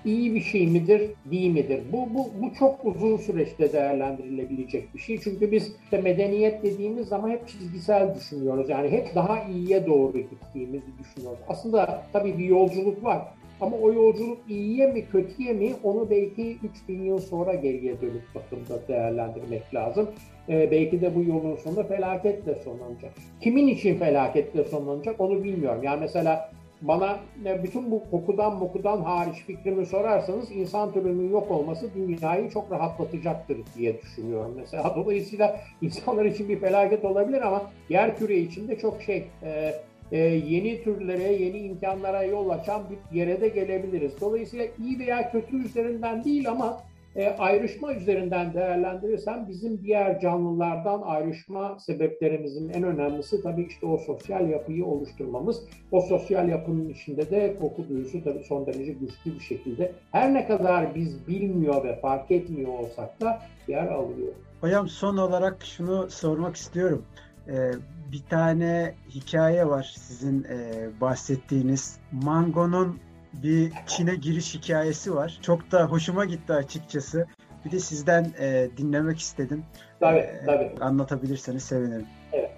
iyi 0.06 0.36
bir 0.36 0.42
şey 0.42 0.68
midir, 0.68 1.12
değil 1.26 1.52
midir? 1.52 1.84
Bu, 1.92 2.14
bu, 2.14 2.30
bu 2.42 2.54
çok 2.54 2.86
uzun 2.86 3.18
süreçte 3.18 3.74
değerlendirilebilecek 3.74 4.94
bir 4.94 5.00
şey. 5.00 5.20
Çünkü 5.20 5.52
biz 5.52 5.76
işte 5.84 6.02
medeniyet 6.02 6.64
dediğimiz 6.64 7.08
zaman 7.08 7.30
hep 7.30 7.48
çizgisel 7.48 8.16
düşünüyoruz. 8.16 8.70
Yani 8.70 8.90
hep 8.90 9.16
daha 9.16 9.44
iyiye 9.44 9.88
doğru 9.88 10.18
gittiğimizi 10.18 10.98
düşünüyoruz. 11.00 11.40
Aslında 11.48 12.04
tabii 12.14 12.38
bir 12.38 12.46
yolculuk 12.46 13.04
var. 13.04 13.22
Ama 13.62 13.78
o 13.78 13.94
yolculuk 13.94 14.38
iyiye 14.50 14.88
mi 14.88 15.06
kötüye 15.06 15.54
mi 15.54 15.74
onu 15.84 16.10
belki 16.10 16.58
3000 16.64 17.04
yıl 17.04 17.20
sonra 17.20 17.54
geriye 17.54 18.02
dönüp 18.02 18.24
bakımda 18.36 18.88
değerlendirmek 18.88 19.74
lazım. 19.74 20.10
Ee, 20.50 20.72
belki 20.72 21.02
de 21.02 21.16
bu 21.16 21.24
yolun 21.24 21.56
sonunda 21.56 21.84
felaketle 21.84 22.56
sonlanacak. 22.56 23.12
Kimin 23.42 23.68
için 23.68 23.96
felaketle 23.96 24.64
sonlanacak 24.64 25.22
onu 25.22 25.44
bilmiyorum. 25.44 25.84
Yani 25.84 26.00
mesela 26.00 26.52
bana 26.82 27.20
bütün 27.63 27.91
bu 27.91 28.04
kokudan 28.12 28.56
mokudan 28.56 29.02
hariç 29.02 29.36
fikrimi 29.36 29.86
sorarsanız 29.86 30.52
insan 30.52 30.94
türünün 30.94 31.30
yok 31.30 31.52
olması 31.52 31.89
dünyayı 31.96 32.50
çok 32.50 32.72
rahatlatacaktır 32.72 33.58
diye 33.78 34.02
düşünüyorum 34.02 34.54
mesela. 34.58 34.96
Dolayısıyla 34.96 35.60
insanlar 35.82 36.26
için 36.26 36.50
bir 36.50 36.60
felaket 36.60 37.06
olabilir 37.06 37.41
ama 37.41 37.72
yer 37.89 38.17
küre 38.17 38.38
içinde 38.38 38.80
çok 38.80 39.02
şey 39.02 39.28
e, 39.44 39.74
e, 40.12 40.17
yeni 40.20 40.84
türlere, 40.84 41.34
yeni 41.34 41.58
imkanlara 41.58 42.24
yol 42.24 42.50
açan 42.50 42.84
bir 42.89 43.17
yere 43.17 43.41
de 43.41 43.48
gelebiliriz. 43.48 44.22
Dolayısıyla 44.22 44.65
iyi 44.80 45.00
veya 45.00 45.32
kötü 45.32 45.65
üzerinden 45.65 46.24
değil 46.24 46.50
ama 46.50 46.84
e, 47.15 47.30
ayrışma 47.30 47.93
üzerinden 47.93 48.54
değerlendirirsem 48.54 49.47
bizim 49.50 49.84
diğer 49.84 50.19
canlılardan 50.19 51.02
ayrışma 51.02 51.80
sebeplerimizin 51.80 52.69
en 52.69 52.84
önemlisi 52.84 53.43
tabii 53.43 53.63
işte 53.63 53.86
o 53.86 53.97
sosyal 53.97 54.50
yapıyı 54.50 54.86
oluşturmamız. 54.86 55.63
O 55.91 56.02
sosyal 56.02 56.50
yapının 56.50 56.89
içinde 56.89 57.32
de 57.32 57.58
koku 57.62 57.89
duyusu 57.89 58.24
tabii 58.24 58.43
son 58.43 58.65
derece 58.65 58.91
güçlü 58.93 59.36
bir 59.36 59.39
şekilde 59.39 59.91
her 60.12 60.34
ne 60.34 60.47
kadar 60.47 60.95
biz 60.95 61.28
bilmiyor 61.28 61.84
ve 61.84 62.00
fark 62.00 62.32
etmiyor 62.32 62.80
olsak 62.80 63.21
da 63.21 63.39
yer 63.67 63.88
alıyor. 63.88 64.34
Hocam 64.62 64.88
son 64.88 65.17
olarak 65.17 65.63
şunu 65.63 66.10
sormak 66.10 66.56
istiyorum. 66.56 67.06
Ee, 67.47 67.71
bir 68.12 68.24
tane 68.30 68.95
hikaye 69.10 69.67
var 69.67 69.93
sizin 69.97 70.43
e, 70.43 70.89
bahsettiğiniz. 71.02 72.00
Mango'nun 72.12 73.00
bir 73.34 73.74
Çin'e 73.88 74.15
giriş 74.15 74.56
hikayesi 74.56 75.15
var. 75.15 75.39
Çok 75.41 75.72
da 75.72 75.86
hoşuma 75.86 76.26
gitti 76.26 76.54
açıkçası. 76.54 77.28
Bir 77.65 77.72
de 77.72 77.80
sizden 77.80 78.34
e, 78.39 78.67
dinlemek 78.78 79.20
istedim. 79.20 79.63
Tabii, 80.00 80.20
e, 80.20 80.46
tabii. 80.46 80.72
Anlatabilirseniz 80.82 81.63
sevinirim. 81.63 82.06
Evet. 82.34 82.52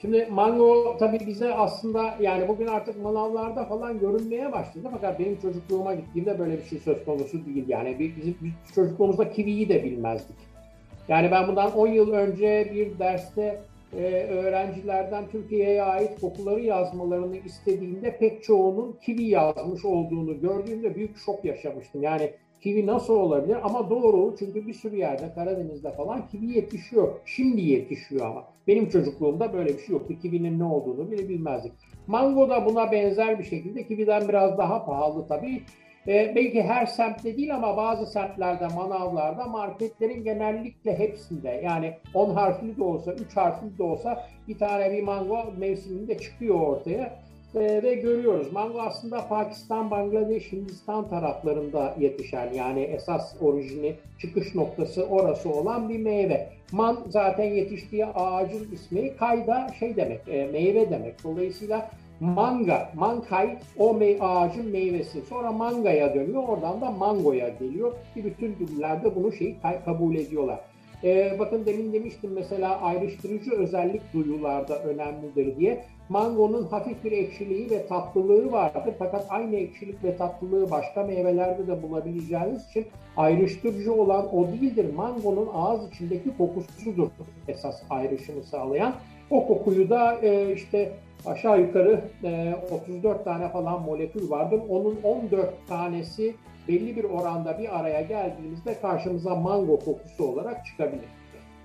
Şimdi 0.00 0.28
mango 0.30 0.96
tabii 0.98 1.26
bize 1.26 1.54
aslında 1.54 2.14
yani 2.20 2.48
bugün 2.48 2.66
artık 2.66 3.02
manavlarda 3.02 3.64
falan 3.64 4.00
görünmeye 4.00 4.52
başladı 4.52 4.88
fakat 4.92 5.18
benim 5.18 5.40
çocukluğuma 5.40 5.94
gittiğimde 5.94 6.38
böyle 6.38 6.58
bir 6.58 6.64
şey 6.64 6.78
söz 6.78 7.04
konusu 7.04 7.46
değil. 7.46 7.64
Yani 7.68 7.98
bizim, 7.98 8.36
biz 8.42 8.74
çocukluğumuzda 8.74 9.30
kiviyi 9.30 9.68
de 9.68 9.84
bilmezdik. 9.84 10.36
Yani 11.08 11.30
ben 11.30 11.48
bundan 11.48 11.76
10 11.76 11.86
yıl 11.86 12.12
önce 12.12 12.70
bir 12.74 12.98
derste 12.98 13.60
e, 13.98 14.26
öğrencilerden 14.26 15.24
Türkiye'ye 15.28 15.82
ait 15.82 16.20
kokuları 16.20 16.60
yazmalarını 16.60 17.36
istediğimde 17.36 18.18
pek 18.18 18.42
çoğunun 18.42 18.98
kivi 19.02 19.22
yazmış 19.22 19.84
olduğunu 19.84 20.40
gördüğümde 20.40 20.94
büyük 20.94 21.16
şok 21.16 21.44
yaşamıştım. 21.44 22.02
Yani 22.02 22.30
kivi 22.60 22.86
nasıl 22.86 23.14
olabilir? 23.14 23.56
Ama 23.62 23.90
doğru 23.90 24.34
çünkü 24.38 24.66
bir 24.66 24.72
sürü 24.72 24.96
yerde 24.96 25.34
Karadeniz'de 25.34 25.92
falan 25.92 26.28
kivi 26.28 26.46
yetişiyor. 26.46 27.08
Şimdi 27.24 27.60
yetişiyor 27.60 28.26
ama. 28.26 28.44
Benim 28.66 28.88
çocukluğumda 28.88 29.52
böyle 29.52 29.68
bir 29.68 29.78
şey 29.78 29.92
yoktu. 29.92 30.14
Kivinin 30.22 30.58
ne 30.58 30.64
olduğunu 30.64 31.10
bile 31.10 31.28
bilmezdik. 31.28 31.72
Mango 32.06 32.48
da 32.48 32.66
buna 32.66 32.92
benzer 32.92 33.38
bir 33.38 33.44
şekilde 33.44 33.86
kividen 33.86 34.28
biraz 34.28 34.58
daha 34.58 34.86
pahalı 34.86 35.26
tabii. 35.28 35.62
E, 36.08 36.32
belki 36.34 36.62
her 36.62 36.86
semtte 36.86 37.36
değil 37.36 37.54
ama 37.54 37.76
bazı 37.76 38.06
semtlerde, 38.06 38.66
manavlarda, 38.66 39.44
marketlerin 39.44 40.24
genellikle 40.24 40.98
hepsinde. 40.98 41.60
Yani 41.64 41.94
10 42.14 42.34
harfli 42.34 42.76
de 42.76 42.82
olsa, 42.82 43.12
3 43.12 43.36
harfli 43.36 43.78
de 43.78 43.82
olsa 43.82 44.26
bir 44.48 44.58
tane 44.58 44.92
bir 44.92 45.02
mango 45.02 45.52
mevsiminde 45.58 46.18
çıkıyor 46.18 46.60
ortaya 46.60 47.23
e, 47.54 47.82
ve 47.82 47.94
görüyoruz. 47.94 48.52
Mango 48.52 48.80
aslında 48.80 49.28
Pakistan, 49.28 49.90
Bangladeş, 49.90 50.52
Hindistan 50.52 51.08
taraflarında 51.08 51.94
yetişen 52.00 52.52
yani 52.52 52.80
esas 52.80 53.34
orijini, 53.42 53.94
çıkış 54.18 54.54
noktası 54.54 55.06
orası 55.06 55.50
olan 55.50 55.88
bir 55.88 55.98
meyve. 55.98 56.48
Man 56.72 56.98
zaten 57.08 57.44
yetiştiği 57.44 58.06
ağacın 58.06 58.72
ismi 58.72 59.16
kayda 59.16 59.70
şey 59.78 59.96
demek, 59.96 60.20
e, 60.28 60.46
meyve 60.46 60.90
demek. 60.90 61.24
Dolayısıyla 61.24 61.90
manga, 62.20 62.90
mankay 62.94 63.58
o 63.78 63.94
mey 63.94 64.18
ağacın 64.20 64.70
meyvesi. 64.70 65.22
Sonra 65.28 65.52
mangaya 65.52 66.14
dönüyor, 66.14 66.42
oradan 66.48 66.80
da 66.80 66.90
mangoya 66.90 67.48
geliyor. 67.48 67.92
Ki 68.14 68.24
bütün 68.24 68.56
dillerde 68.56 69.14
bunu 69.16 69.32
şey 69.32 69.56
kabul 69.84 70.14
ediyorlar. 70.14 70.60
Ee, 71.04 71.36
bakın 71.38 71.66
demin 71.66 71.92
demiştim 71.92 72.30
mesela 72.34 72.80
ayrıştırıcı 72.80 73.52
özellik 73.52 74.12
duyularda 74.12 74.78
önemlidir 74.78 75.56
diye. 75.56 75.84
Mangonun 76.08 76.66
hafif 76.66 77.04
bir 77.04 77.12
ekşiliği 77.12 77.70
ve 77.70 77.86
tatlılığı 77.86 78.52
vardır 78.52 78.94
fakat 78.98 79.26
aynı 79.30 79.56
ekşilik 79.56 80.04
ve 80.04 80.16
tatlılığı 80.16 80.70
başka 80.70 81.02
meyvelerde 81.02 81.66
de 81.66 81.82
bulabileceğiniz 81.82 82.68
için 82.68 82.86
ayrıştırıcı 83.16 83.92
olan 83.92 84.36
o 84.36 84.48
değildir. 84.48 84.94
Mangonun 84.94 85.48
ağız 85.54 85.88
içindeki 85.88 86.36
kokusudur 86.38 87.08
esas 87.48 87.82
ayrışımı 87.90 88.42
sağlayan. 88.42 88.94
O 89.30 89.46
kokuyu 89.46 89.90
da 89.90 90.18
e, 90.22 90.52
işte 90.52 90.92
aşağı 91.26 91.60
yukarı 91.60 92.00
e, 92.24 92.54
34 92.86 93.24
tane 93.24 93.48
falan 93.48 93.82
molekül 93.82 94.30
vardır. 94.30 94.60
Onun 94.68 94.96
14 95.02 95.68
tanesi 95.68 96.34
belli 96.68 96.96
bir 96.96 97.04
oranda 97.04 97.58
bir 97.58 97.80
araya 97.80 98.02
geldiğimizde 98.02 98.80
karşımıza 98.80 99.34
mango 99.34 99.78
kokusu 99.78 100.24
olarak 100.24 100.66
çıkabilir. 100.66 101.08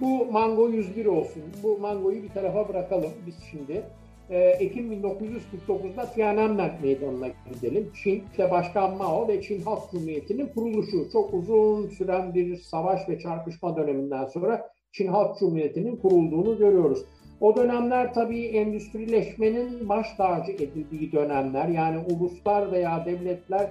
Bu 0.01 0.25
mango 0.25 0.69
101 0.69 1.05
olsun. 1.05 1.43
Bu 1.63 1.77
mangoyu 1.77 2.23
bir 2.23 2.29
tarafa 2.29 2.69
bırakalım 2.69 3.11
biz 3.27 3.35
şimdi. 3.51 3.83
E, 4.29 4.39
Ekim 4.39 4.93
1949'da 4.93 6.05
Tiananmen 6.05 6.71
Meydanı'na 6.83 7.27
gidelim. 7.53 7.91
Çin, 8.03 8.23
işte 8.31 8.51
Başkan 8.51 8.97
Mao 8.97 9.27
ve 9.27 9.41
Çin 9.41 9.61
Halk 9.61 9.91
Cumhuriyeti'nin 9.91 10.47
kuruluşu. 10.47 11.11
Çok 11.11 11.33
uzun 11.33 11.87
süren 11.87 12.33
bir 12.33 12.57
savaş 12.57 13.09
ve 13.09 13.19
çarpışma 13.19 13.77
döneminden 13.77 14.25
sonra 14.25 14.69
Çin 14.91 15.07
Halk 15.07 15.39
Cumhuriyeti'nin 15.39 15.95
kurulduğunu 15.95 16.57
görüyoruz. 16.57 17.05
O 17.41 17.55
dönemler 17.55 18.13
tabii 18.13 18.45
endüstrileşmenin 18.45 19.89
baş 19.89 20.07
tacı 20.17 20.51
edildiği 20.51 21.11
dönemler. 21.11 21.67
Yani 21.67 21.97
uluslar 21.97 22.71
veya 22.71 23.05
devletler 23.05 23.69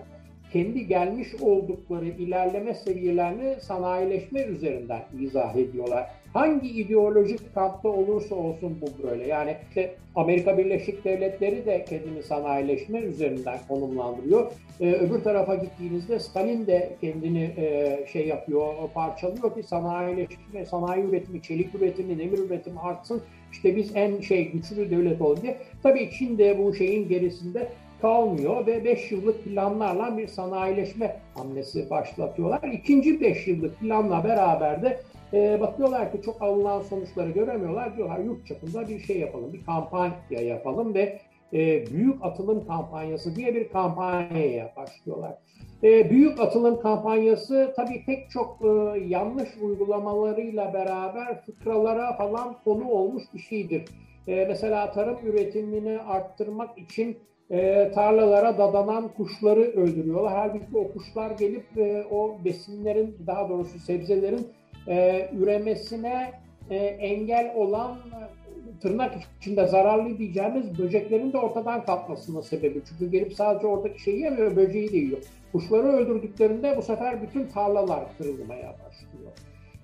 kendi 0.52 0.86
gelmiş 0.86 1.28
oldukları 1.40 2.06
ilerleme 2.06 2.74
seviyelerini 2.74 3.60
sanayileşme 3.60 4.42
üzerinden 4.42 5.02
izah 5.20 5.56
ediyorlar. 5.56 6.10
Hangi 6.32 6.68
ideolojik 6.68 7.54
kampta 7.54 7.88
olursa 7.88 8.34
olsun 8.34 8.76
bu 8.80 9.08
böyle. 9.08 9.26
Yani 9.26 9.56
işte 9.68 9.94
Amerika 10.14 10.58
Birleşik 10.58 11.04
Devletleri 11.04 11.66
de 11.66 11.84
kendini 11.88 12.22
sanayileşme 12.22 13.00
üzerinden 13.00 13.58
konumlandırıyor. 13.68 14.52
Ee, 14.80 14.92
öbür 14.92 15.20
tarafa 15.20 15.54
gittiğinizde 15.54 16.18
Stalin 16.18 16.66
de 16.66 16.90
kendini 17.00 17.50
e, 17.56 17.98
şey 18.12 18.26
yapıyor, 18.26 18.74
parçalıyor 18.94 19.54
ki 19.54 19.62
sanayileşme, 19.62 20.66
sanayi 20.66 21.04
üretimi, 21.04 21.42
çelik 21.42 21.74
üretimi, 21.74 22.18
demir 22.18 22.38
üretimi 22.38 22.80
artsın. 22.80 23.22
İşte 23.52 23.76
biz 23.76 23.96
en 23.96 24.20
şey 24.20 24.50
güçlü 24.50 24.90
devlet 24.90 25.20
olalım 25.20 25.42
diye. 25.42 25.56
Tabii 25.82 26.10
Çin 26.18 26.38
de 26.38 26.58
bu 26.58 26.74
şeyin 26.74 27.08
gerisinde 27.08 27.68
kalmıyor 28.00 28.66
ve 28.66 28.84
5 28.84 29.12
yıllık 29.12 29.44
planlarla 29.44 30.18
bir 30.18 30.26
sanayileşme 30.26 31.16
hamlesi 31.34 31.90
başlatıyorlar. 31.90 32.62
İkinci 32.72 33.20
5 33.20 33.46
yıllık 33.48 33.80
planla 33.80 34.24
beraber 34.24 34.82
de 34.82 35.00
e, 35.32 35.60
bakıyorlar 35.60 36.12
ki 36.12 36.22
çok 36.22 36.42
alınan 36.42 36.80
sonuçları 36.80 37.30
göremiyorlar. 37.30 37.96
Diyorlar 37.96 38.18
yurt 38.18 38.46
çapında 38.46 38.88
bir 38.88 39.00
şey 39.00 39.18
yapalım, 39.18 39.52
bir 39.52 39.64
kampanya 39.64 40.40
yapalım 40.40 40.94
ve 40.94 41.20
e, 41.52 41.86
Büyük 41.86 42.24
Atılım 42.24 42.66
Kampanyası 42.66 43.36
diye 43.36 43.54
bir 43.54 43.68
kampanyaya 43.68 44.72
başlıyorlar. 44.76 45.34
E, 45.82 46.10
büyük 46.10 46.40
Atılım 46.40 46.80
Kampanyası 46.80 47.72
tabii 47.76 48.04
pek 48.06 48.30
çok 48.30 48.58
e, 48.62 49.00
yanlış 49.06 49.48
uygulamalarıyla 49.62 50.74
beraber 50.74 51.40
fıkralara 51.40 52.16
falan 52.16 52.56
konu 52.64 52.88
olmuş 52.88 53.22
bir 53.34 53.38
şeydir. 53.38 53.84
E, 54.28 54.44
mesela 54.44 54.92
tarım 54.92 55.18
üretimini 55.24 55.98
arttırmak 56.00 56.78
için 56.78 57.18
e, 57.50 57.90
tarlalara 57.94 58.58
dadanan 58.58 59.08
kuşları 59.08 59.60
öldürüyorlar. 59.60 60.32
Halbuki 60.32 60.76
o 60.76 60.92
kuşlar 60.92 61.30
gelip 61.30 61.78
e, 61.78 62.04
o 62.10 62.38
besinlerin 62.44 63.16
daha 63.26 63.48
doğrusu 63.48 63.78
sebzelerin 63.78 64.48
e, 64.88 65.28
üremesine 65.38 66.32
e, 66.70 66.76
engel 66.76 67.52
olan 67.56 67.98
tırnak 68.80 69.14
içinde 69.40 69.66
zararlı 69.66 70.18
diyeceğimiz 70.18 70.78
böceklerin 70.78 71.32
de 71.32 71.38
ortadan 71.38 71.84
kalkmasının 71.84 72.40
sebebi. 72.40 72.82
Çünkü 72.88 73.10
gelip 73.10 73.32
sadece 73.32 73.66
oradaki 73.66 74.02
şeyi 74.02 74.20
yemiyor, 74.20 74.56
böceği 74.56 74.92
de 74.92 74.96
yiyor. 74.96 75.18
Kuşları 75.52 75.86
öldürdüklerinde 75.86 76.76
bu 76.76 76.82
sefer 76.82 77.22
bütün 77.22 77.46
tarlalar 77.46 78.04
kırılmaya 78.18 78.74
başlıyor. 78.84 79.32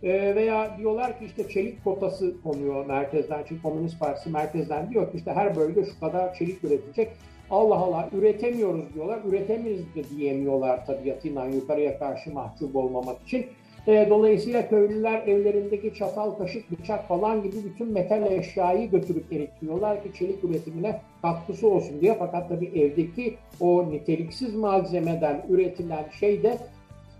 E, 0.02 0.34
veya 0.34 0.78
diyorlar 0.78 1.18
ki 1.18 1.24
işte 1.24 1.48
çelik 1.48 1.84
kotası 1.84 2.42
konuyor 2.42 2.86
merkezden. 2.86 3.44
Çünkü 3.48 3.62
Komünist 3.62 4.00
Partisi 4.00 4.30
merkezden 4.30 4.90
diyor 4.90 5.10
ki 5.10 5.16
işte 5.16 5.32
her 5.32 5.56
bölge 5.56 5.84
şu 5.84 6.00
kadar 6.00 6.34
çelik 6.34 6.64
üretecek. 6.64 7.10
Allah 7.54 7.76
Allah 7.76 8.08
üretemiyoruz 8.12 8.94
diyorlar. 8.94 9.18
Üretemeyiz 9.28 9.94
de 9.94 10.04
diyemiyorlar 10.16 10.86
tabiatından 10.86 11.50
yukarıya 11.50 11.98
karşı 11.98 12.32
mahcup 12.32 12.76
olmamak 12.76 13.22
için. 13.22 13.46
E, 13.86 14.06
dolayısıyla 14.10 14.68
köylüler 14.68 15.28
evlerindeki 15.28 15.94
çatal, 15.94 16.30
kaşık, 16.30 16.70
bıçak 16.70 17.08
falan 17.08 17.42
gibi 17.42 17.56
bütün 17.64 17.92
metal 17.92 18.32
eşyayı 18.32 18.90
götürüp 18.90 19.32
eritiyorlar 19.32 20.02
ki 20.02 20.10
çelik 20.18 20.44
üretimine 20.44 21.00
katkısı 21.22 21.68
olsun 21.68 22.00
diye. 22.00 22.16
Fakat 22.18 22.48
tabii 22.48 22.66
evdeki 22.66 23.34
o 23.60 23.90
niteliksiz 23.90 24.54
malzemeden 24.54 25.46
üretilen 25.48 26.04
şey 26.20 26.42
de 26.42 26.58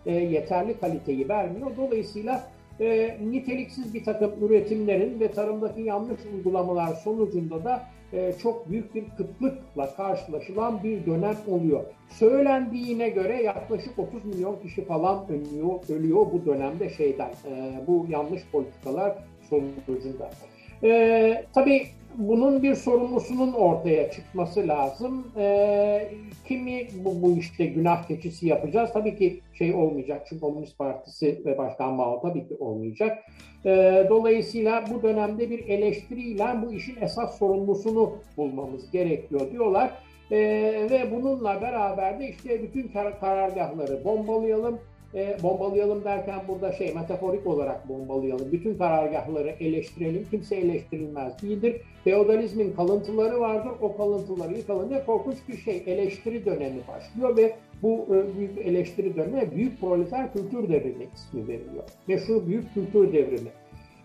e, 0.07 0.13
yeterli 0.13 0.81
kaliteyi 0.81 1.29
vermiyor. 1.29 1.71
Dolayısıyla 1.77 2.43
e, 2.81 3.17
niteliksiz 3.31 3.95
bir 3.95 4.05
takım 4.05 4.33
üretimlerin 4.43 5.21
ve 5.21 5.31
tarımdaki 5.31 5.83
yanlış 5.83 6.21
uygulamalar 6.35 6.95
sonucunda 6.95 7.65
da 7.65 7.83
çok 8.43 8.71
büyük 8.71 8.95
bir 8.95 9.05
kıtlıkla 9.17 9.95
karşılaşılan 9.97 10.83
bir 10.83 11.07
dönem 11.07 11.37
oluyor. 11.49 11.85
Söylendiğine 12.09 13.09
göre 13.09 13.43
yaklaşık 13.43 13.99
30 13.99 14.25
milyon 14.25 14.57
kişi 14.63 14.85
falan 14.85 15.29
ölüyor, 15.29 15.89
ölüyor 15.89 16.27
bu 16.33 16.47
dönemde 16.47 16.91
şeyden, 16.91 17.31
e, 17.51 17.73
bu 17.87 18.07
yanlış 18.09 18.43
politikalar 18.53 19.19
sonucunda. 19.51 20.31
E, 20.83 21.45
tabii 21.55 21.87
bunun 22.19 22.63
bir 22.63 22.75
sorumlusunun 22.75 23.53
ortaya 23.53 24.11
çıkması 24.11 24.69
lazım. 24.69 25.27
E, 25.37 26.09
kimi 26.49 26.87
bu, 27.05 27.23
bu 27.23 27.39
işte 27.39 27.67
günah 27.67 28.09
keçisi 28.09 28.47
yapacağız? 28.47 28.91
Tabii 28.93 29.17
ki 29.17 29.41
şey 29.53 29.75
olmayacak 29.75 30.27
çünkü 30.29 30.41
Komünist 30.41 30.79
Partisi 30.79 31.43
ve 31.45 31.59
Başkan 31.59 31.93
Mao 31.93 32.21
tabii 32.23 32.49
ki 32.49 32.57
olmayacak. 32.61 33.19
E, 33.65 34.05
dolayısıyla 34.09 34.85
bu 34.95 35.03
dönemde 35.03 35.51
bir 35.51 35.69
eleştiriyle 35.69 36.47
bu 36.67 36.73
işin 36.73 36.97
esas 37.01 37.39
sorumlusunu 37.39 38.13
bulmamız 38.37 38.91
gerekiyor 38.91 39.53
diyorlar. 39.53 39.91
E, 40.31 40.39
ve 40.91 41.13
bununla 41.13 41.63
beraber 41.63 42.21
de 42.21 42.29
işte 42.29 42.63
bütün 42.63 42.89
kar 42.89 43.21
karargahları 43.21 44.05
bombalayalım 44.05 44.79
e, 45.15 45.37
bombalayalım 45.43 46.05
derken 46.05 46.41
burada 46.49 46.73
şey 46.73 46.95
metaforik 46.95 47.47
olarak 47.47 47.89
bombalayalım. 47.89 48.53
Bütün 48.53 48.79
karargahları 48.79 49.49
eleştirelim. 49.49 50.27
Kimse 50.31 50.57
eleştirilmez 50.57 51.43
değildir. 51.43 51.81
Feodalizmin 52.05 52.73
kalıntıları 52.73 53.41
vardır. 53.41 53.73
O 53.81 53.97
kalıntıları 53.97 54.55
yıkalınca 54.55 55.07
korkunç 55.07 55.37
bir 55.49 55.57
şey 55.57 55.83
eleştiri 55.87 56.45
dönemi 56.45 56.81
başlıyor 56.89 57.37
ve 57.37 57.57
bu 57.83 58.07
e, 58.11 58.39
büyük 58.39 58.59
eleştiri 58.59 59.17
dönemi 59.17 59.51
büyük 59.57 59.81
proleter 59.81 60.33
kültür 60.33 60.69
devrimi 60.69 61.07
ismi 61.15 61.49
veriliyor. 61.49 61.85
Meşhur 62.09 62.47
büyük 62.47 62.75
kültür 62.75 63.13
devrimi. 63.13 63.49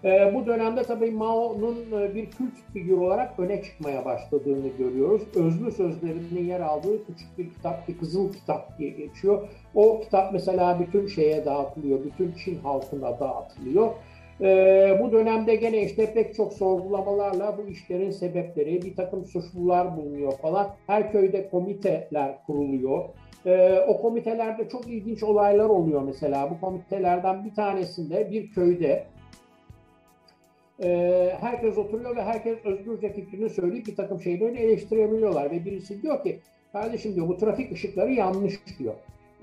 E, 0.04 0.34
bu 0.36 0.46
dönemde 0.46 0.84
tabii 0.84 1.12
Mao'nun 1.12 2.02
e, 2.02 2.16
bir 2.16 2.26
kült 2.26 2.54
figür 2.74 2.98
olarak 2.98 3.40
öne 3.40 3.64
çıkmaya 3.64 4.06
başladığını 4.06 4.68
görüyoruz. 4.78 5.22
Özlü 5.36 5.72
sözlerinin 5.72 6.46
yer 6.46 6.60
aldığı 6.60 7.06
küçük 7.06 7.38
bir 7.38 7.50
kitap, 7.50 7.88
bir 7.88 7.98
kızıl 7.98 8.34
kitap 8.34 8.78
diye 8.78 8.90
geçiyor. 8.90 9.48
O 9.76 10.02
kitap 10.02 10.34
mesela 10.34 10.80
bütün 10.80 11.08
şeye 11.08 11.46
dağıtılıyor, 11.46 12.04
bütün 12.04 12.32
Çin 12.32 12.56
halkına 12.60 13.20
dağıtılıyor. 13.20 13.92
Ee, 14.42 15.00
bu 15.02 15.12
dönemde 15.12 15.56
gene 15.56 15.84
işte 15.84 16.14
pek 16.14 16.36
çok 16.36 16.54
sorgulamalarla 16.54 17.58
bu 17.58 17.72
işlerin 17.72 18.12
sebepleri, 18.12 18.82
bir 18.82 18.96
takım 18.96 19.26
suçlular 19.26 19.98
bulunuyor 19.98 20.32
falan. 20.32 20.76
Her 20.88 21.12
köyde 21.12 21.50
komiteler 21.50 22.44
kuruluyor. 22.46 23.04
Ee, 23.46 23.80
o 23.88 24.02
komitelerde 24.02 24.70
çok 24.70 24.88
ilginç 24.88 25.24
olaylar 25.24 25.70
oluyor 25.70 26.02
mesela. 26.02 26.52
Bu 26.52 26.60
komitelerden 26.66 27.46
bir 27.46 27.56
tanesinde 27.56 28.32
bir 28.32 28.52
köyde 28.52 29.06
e, 30.84 31.32
herkes 31.40 31.78
oturuyor 31.78 32.16
ve 32.16 32.24
herkes 32.24 32.66
özgürce 32.66 33.14
fikrini 33.14 33.50
söyleyip 33.50 33.88
bir 33.88 33.96
takım 33.96 34.22
şeyleri 34.22 34.58
eleştirebiliyorlar. 34.58 35.52
Ve 35.52 35.66
birisi 35.66 36.02
diyor 36.02 36.24
ki 36.24 36.40
kardeşim 36.72 37.16
diyor 37.16 37.28
bu 37.28 37.38
trafik 37.38 37.72
ışıkları 37.72 38.14
yanlış 38.14 38.60
diyor. 38.80 38.94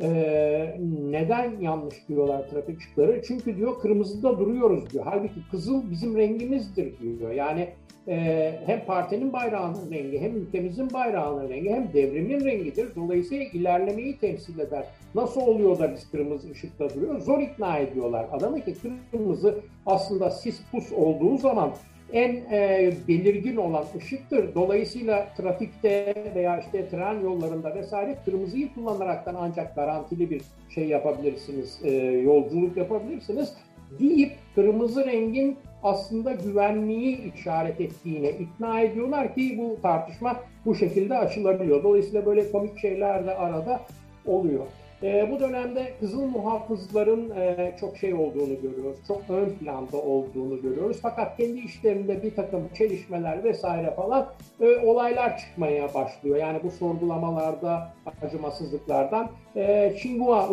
Ee, 0.00 0.76
neden 1.11 1.61
yanlış 1.61 2.09
diyorlar 2.09 2.48
trafik 2.48 2.78
ışıkları? 2.78 3.22
Çünkü 3.22 3.56
diyor 3.56 3.78
kırmızıda 3.80 4.38
duruyoruz 4.38 4.90
diyor. 4.90 5.04
Halbuki 5.09 5.40
kızıl 5.50 5.90
bizim 5.90 6.16
rengimizdir 6.16 6.98
diyor. 7.18 7.30
Yani 7.30 7.68
e, 8.09 8.54
hem 8.66 8.85
partinin 8.87 9.32
bayrağının 9.32 9.90
rengi, 9.90 10.20
hem 10.20 10.37
ülkemizin 10.37 10.92
bayrağının 10.92 11.48
rengi, 11.48 11.70
hem 11.70 11.92
devrimin 11.92 12.44
rengidir. 12.44 12.94
Dolayısıyla 12.96 13.44
ilerlemeyi 13.44 14.18
temsil 14.18 14.59
eder. 14.59 14.85
Nasıl 15.14 15.40
oluyor 15.40 15.78
da 15.78 15.92
biz 15.92 16.11
kırmızı 16.11 16.50
ışıkta 16.50 16.90
duruyoruz? 16.90 17.24
Zor 17.24 17.38
ikna 17.38 17.78
ediyorlar 17.78 18.26
adamı 18.32 18.61
ki 18.61 18.74
kırmızı 19.12 19.61
aslında 19.87 20.30
sis 20.30 20.61
pus 20.72 20.92
olduğu 20.92 21.37
zaman 21.37 21.70
en 22.12 22.35
e, 22.53 22.92
belirgin 23.09 23.57
olan 23.57 23.85
ışıktır. 23.97 24.55
Dolayısıyla 24.55 25.29
trafikte 25.37 26.14
veya 26.35 26.61
işte 26.61 26.88
tren 26.88 27.21
yollarında 27.21 27.75
vesaire 27.75 28.16
kırmızıyı 28.25 28.75
kullanaraktan 28.75 29.35
ancak 29.38 29.75
garantili 29.75 30.31
bir 30.31 30.42
şey 30.75 30.88
yapabilirsiniz, 30.88 31.81
e, 31.85 31.90
yolculuk 32.03 32.77
yapabilirsiniz 32.77 33.55
deyip 33.99 34.33
kırmızı 34.55 35.07
rengin 35.07 35.57
aslında 35.83 36.33
güvenliği 36.33 37.35
işaret 37.35 37.81
ettiğine 37.81 38.31
ikna 38.31 38.81
ediyorlar 38.81 39.35
ki 39.35 39.59
bu 39.59 39.83
tartışma 39.83 40.40
bu 40.66 40.75
şekilde 40.75 41.19
açılabiliyor. 41.19 41.83
Dolayısıyla 41.83 42.27
böyle 42.27 42.53
komik 42.53 42.79
şeyler 42.79 43.27
de 43.27 43.35
arada 43.35 43.81
oluyor. 44.27 44.64
E, 45.02 45.30
bu 45.30 45.40
dönemde 45.40 45.92
Kızıl 46.00 46.24
Muhafızların 46.24 47.30
e, 47.30 47.76
çok 47.80 47.96
şey 47.96 48.14
olduğunu 48.14 48.61
görüyoruz. 48.62 48.96
Çok 49.09 49.22
ön 49.30 49.50
planda 49.50 49.96
olduğunu 49.96 50.62
görüyoruz. 50.62 50.98
Fakat 51.02 51.37
kendi 51.37 51.59
işlerinde 51.59 52.22
bir 52.22 52.35
takım 52.35 52.68
çelişmeler 52.74 53.44
vesaire 53.44 53.94
falan 53.94 54.32
e, 54.61 54.76
olaylar 54.76 55.38
çıkmaya 55.38 55.94
başlıyor. 55.94 56.37
Yani 56.37 56.59
bu 56.62 56.70
sorgulamalarda, 56.70 57.92
acımasızlıklardan. 58.22 59.30
E, 59.56 59.94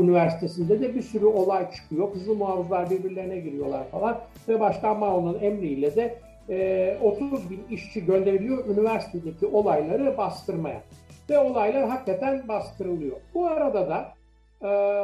Üniversitesi'nde 0.01 0.81
de 0.81 0.95
bir 0.95 1.01
sürü 1.01 1.25
olay 1.25 1.71
çıkıyor. 1.71 2.13
Kızıl 2.13 2.35
Muhafızlar 2.35 2.89
birbirlerine 2.89 3.39
giriyorlar 3.39 3.89
falan. 3.91 4.19
Ve 4.47 4.59
Başkan 4.59 4.99
Mao'nun 4.99 5.39
emriyle 5.41 5.95
de 5.95 6.19
e, 6.49 6.97
30 7.01 7.49
bin 7.49 7.63
işçi 7.69 8.05
gönderiliyor 8.05 8.65
üniversitedeki 8.65 9.47
olayları 9.47 10.17
bastırmaya. 10.17 10.81
Ve 11.29 11.39
olaylar 11.39 11.89
hakikaten 11.89 12.47
bastırılıyor. 12.47 13.17
Bu 13.33 13.47
arada 13.47 13.89
da 13.89 14.13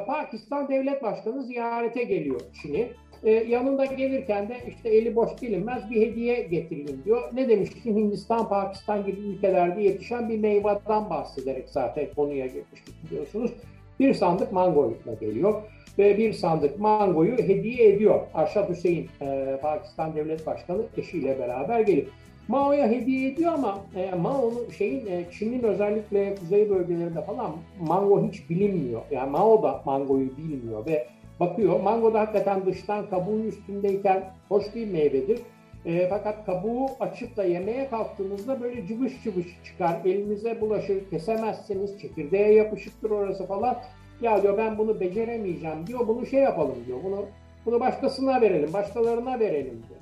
Pakistan 0.08 0.70
Devlet 0.70 1.04
Başkanı 1.04 1.44
ziyarete 1.44 2.04
geliyor 2.04 2.42
Çin'i. 2.62 2.88
Ee, 3.24 3.32
yanında 3.32 3.86
gelirken 3.86 4.50
de 4.50 4.58
işte 4.68 4.90
eli 4.90 5.16
boş 5.16 5.30
gelinmez 5.42 5.90
bir 5.92 6.02
hediye 6.02 6.44
getireyim 6.44 7.02
diyor. 7.06 7.24
Ne 7.34 7.50
demiştim 7.50 7.96
Hindistan, 7.96 8.50
Pakistan 8.50 9.06
gibi 9.06 9.22
ülkelerde 9.22 9.82
yetişen 9.82 10.30
bir 10.30 10.40
meyveden 10.40 11.10
bahsederek 11.10 11.70
zaten 11.70 12.08
konuya 12.16 12.46
girmiştik 12.46 12.96
biliyorsunuz. 13.04 13.52
Bir 14.00 14.14
sandık 14.14 14.52
mangoyla 14.52 15.14
geliyor 15.22 15.62
ve 15.98 16.18
bir 16.18 16.34
sandık 16.34 16.80
mangoyu 16.80 17.38
hediye 17.38 17.90
ediyor. 17.90 18.20
Arşad 18.34 18.70
Hüseyin, 18.70 19.10
e, 19.22 19.60
Pakistan 19.62 20.16
Devlet 20.16 20.48
Başkanı 20.48 20.82
eşiyle 20.98 21.40
beraber 21.40 21.80
gelip 21.80 22.10
Mao'ya 22.50 22.88
hediye 22.88 23.32
ediyor 23.32 23.54
ama 23.54 23.80
e, 23.96 24.16
Mao'nun 24.16 24.70
şeyin 24.78 25.06
e, 25.06 25.26
Çin'in 25.32 25.64
özellikle 25.64 26.36
kuzey 26.36 26.70
bölgelerinde 26.70 27.22
falan 27.22 27.52
mango 27.80 28.28
hiç 28.28 28.50
bilinmiyor. 28.50 29.02
Yani 29.12 29.32
Mao 29.32 29.64
da 29.64 29.82
mangoyu 29.86 30.38
bilmiyor 30.38 30.86
ve 30.86 31.08
bakıyor. 31.40 31.80
Mango 31.80 32.14
da 32.14 32.20
hakikaten 32.20 32.66
dıştan 32.66 33.10
kabuğun 33.10 33.44
üstündeyken 33.44 34.24
hoş 34.50 34.76
bir 34.76 34.92
meyvedir. 34.92 35.40
E, 35.86 36.10
fakat 36.10 36.46
kabuğu 36.46 36.86
açıp 37.00 37.38
da 37.38 37.44
yemeye 37.44 37.90
kalktığınızda 37.90 38.62
böyle 38.62 38.88
cıvış 38.88 39.24
cıvış 39.24 39.48
çıkar. 39.64 40.02
Elinize 40.06 40.62
bulaşır, 40.62 41.10
kesemezsiniz, 41.10 42.02
çekirdeğe 42.02 42.54
yapışıktır 42.54 43.12
orası 43.12 43.48
falan. 43.48 43.78
Ya 44.22 44.44
diyor 44.44 44.58
ben 44.58 44.78
bunu 44.78 45.00
beceremeyeceğim 45.00 45.88
diyor. 45.88 46.08
Bunu 46.08 46.26
şey 46.26 46.40
yapalım 46.42 46.76
diyor. 46.88 47.00
Bunu 47.04 47.26
bunu 47.66 47.80
başkasına 47.80 48.42
verelim, 48.42 48.74
başkalarına 48.74 49.40
verelim 49.40 49.84
diyor. 49.90 49.99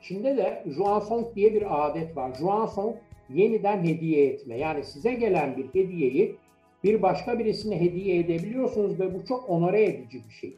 Çin'de 0.00 0.36
de 0.36 0.64
Juansong 0.66 1.34
diye 1.36 1.54
bir 1.54 1.86
adet 1.86 2.16
var. 2.16 2.34
Juansong 2.34 2.96
yeniden 3.30 3.84
hediye 3.84 4.26
etme. 4.26 4.58
Yani 4.58 4.84
size 4.84 5.14
gelen 5.14 5.56
bir 5.56 5.66
hediyeyi 5.80 6.36
bir 6.84 7.02
başka 7.02 7.38
birisine 7.38 7.80
hediye 7.80 8.18
edebiliyorsunuz 8.18 9.00
ve 9.00 9.14
bu 9.14 9.24
çok 9.24 9.50
onore 9.50 9.84
edici 9.84 10.22
bir 10.28 10.34
şey. 10.34 10.56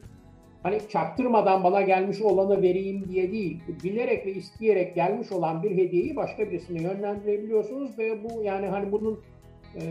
Hani 0.63 0.79
çaktırmadan 0.89 1.63
bana 1.63 1.81
gelmiş 1.81 2.21
olanı 2.21 2.61
vereyim 2.61 3.05
diye 3.09 3.31
değil, 3.31 3.59
bilerek 3.83 4.25
ve 4.25 4.31
isteyerek 4.31 4.95
gelmiş 4.95 5.31
olan 5.31 5.63
bir 5.63 5.71
hediyeyi 5.71 6.15
başka 6.15 6.51
birisine 6.51 6.81
yönlendirebiliyorsunuz 6.81 7.99
ve 7.99 8.23
bu 8.23 8.43
yani 8.43 8.67
hani 8.67 8.91
bunun 8.91 9.19
e, 9.75 9.81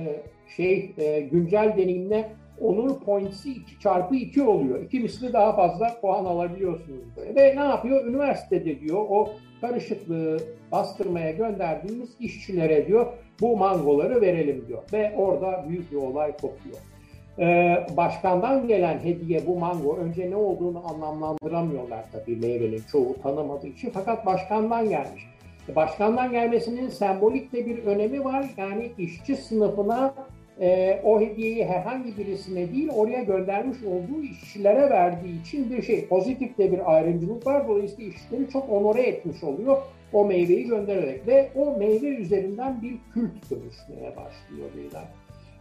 şey 0.57 0.95
e, 0.99 1.21
güncel 1.21 1.75
deneyimle 1.77 2.33
onur 2.61 3.01
points'i 3.01 3.51
2 3.51 3.81
çarpı 3.81 4.15
2 4.15 4.43
oluyor. 4.43 4.83
İki 4.83 5.01
misli 5.01 5.33
daha 5.33 5.57
fazla 5.57 6.01
puan 6.01 6.25
alabiliyorsunuz. 6.25 7.05
Ve 7.37 7.57
ne 7.57 7.61
yapıyor? 7.61 8.07
Üniversitede 8.07 8.81
diyor 8.81 9.07
o 9.09 9.31
karışıklığı 9.61 10.39
bastırmaya 10.73 11.31
gönderdiğimiz 11.31 12.11
işçilere 12.21 12.87
diyor 12.87 13.07
bu 13.41 13.57
mangoları 13.57 14.21
verelim 14.21 14.65
diyor. 14.69 14.83
Ve 14.93 15.13
orada 15.17 15.65
büyük 15.69 15.93
bir 15.93 15.97
olay 15.97 16.33
kopuyor. 16.33 16.77
Ee, 17.39 17.87
başkandan 17.97 18.69
gelen 18.69 18.99
hediye 18.99 19.47
bu 19.47 19.59
mango 19.59 19.97
önce 19.97 20.31
ne 20.31 20.37
olduğunu 20.37 20.83
anlamlandıramıyorlar 20.89 22.05
tabii 22.13 22.37
meyvenin 22.37 22.83
çoğu 22.93 23.17
tanımadığı 23.23 23.67
için 23.67 23.91
fakat 23.95 24.27
başkandan 24.27 24.89
gelmiş. 24.89 25.27
Başkandan 25.77 26.31
gelmesinin 26.31 26.89
sembolik 26.89 27.53
de 27.53 27.67
bir 27.67 27.85
önemi 27.85 28.25
var. 28.25 28.47
Yani 28.57 28.93
işçi 28.99 29.37
sınıfına 29.37 30.15
e, 30.61 31.01
o 31.05 31.21
hediyeyi 31.21 31.65
herhangi 31.65 32.19
birisine 32.19 32.73
değil 32.73 32.89
oraya 32.95 33.23
göndermiş 33.23 33.79
olduğu 33.83 34.23
işçilere 34.23 34.91
verdiği 34.91 35.41
için 35.41 35.71
bir 35.71 35.83
şey 35.83 36.07
pozitif 36.07 36.59
de 36.59 36.73
bir 36.73 36.95
ayrımcılık 36.95 37.47
var. 37.47 37.69
Dolayısıyla 37.69 38.11
işçileri 38.11 38.51
çok 38.51 38.71
onore 38.71 39.03
etmiş 39.03 39.45
oluyor 39.45 39.83
o 40.13 40.25
meyveyi 40.25 40.67
göndererek 40.67 41.27
ve 41.27 41.49
o 41.57 41.79
meyve 41.79 42.07
üzerinden 42.07 42.83
bir 42.83 42.97
kült 43.15 43.51
dönüşmeye 43.51 44.17
başlıyor 44.17 44.69
birden. 44.77 45.05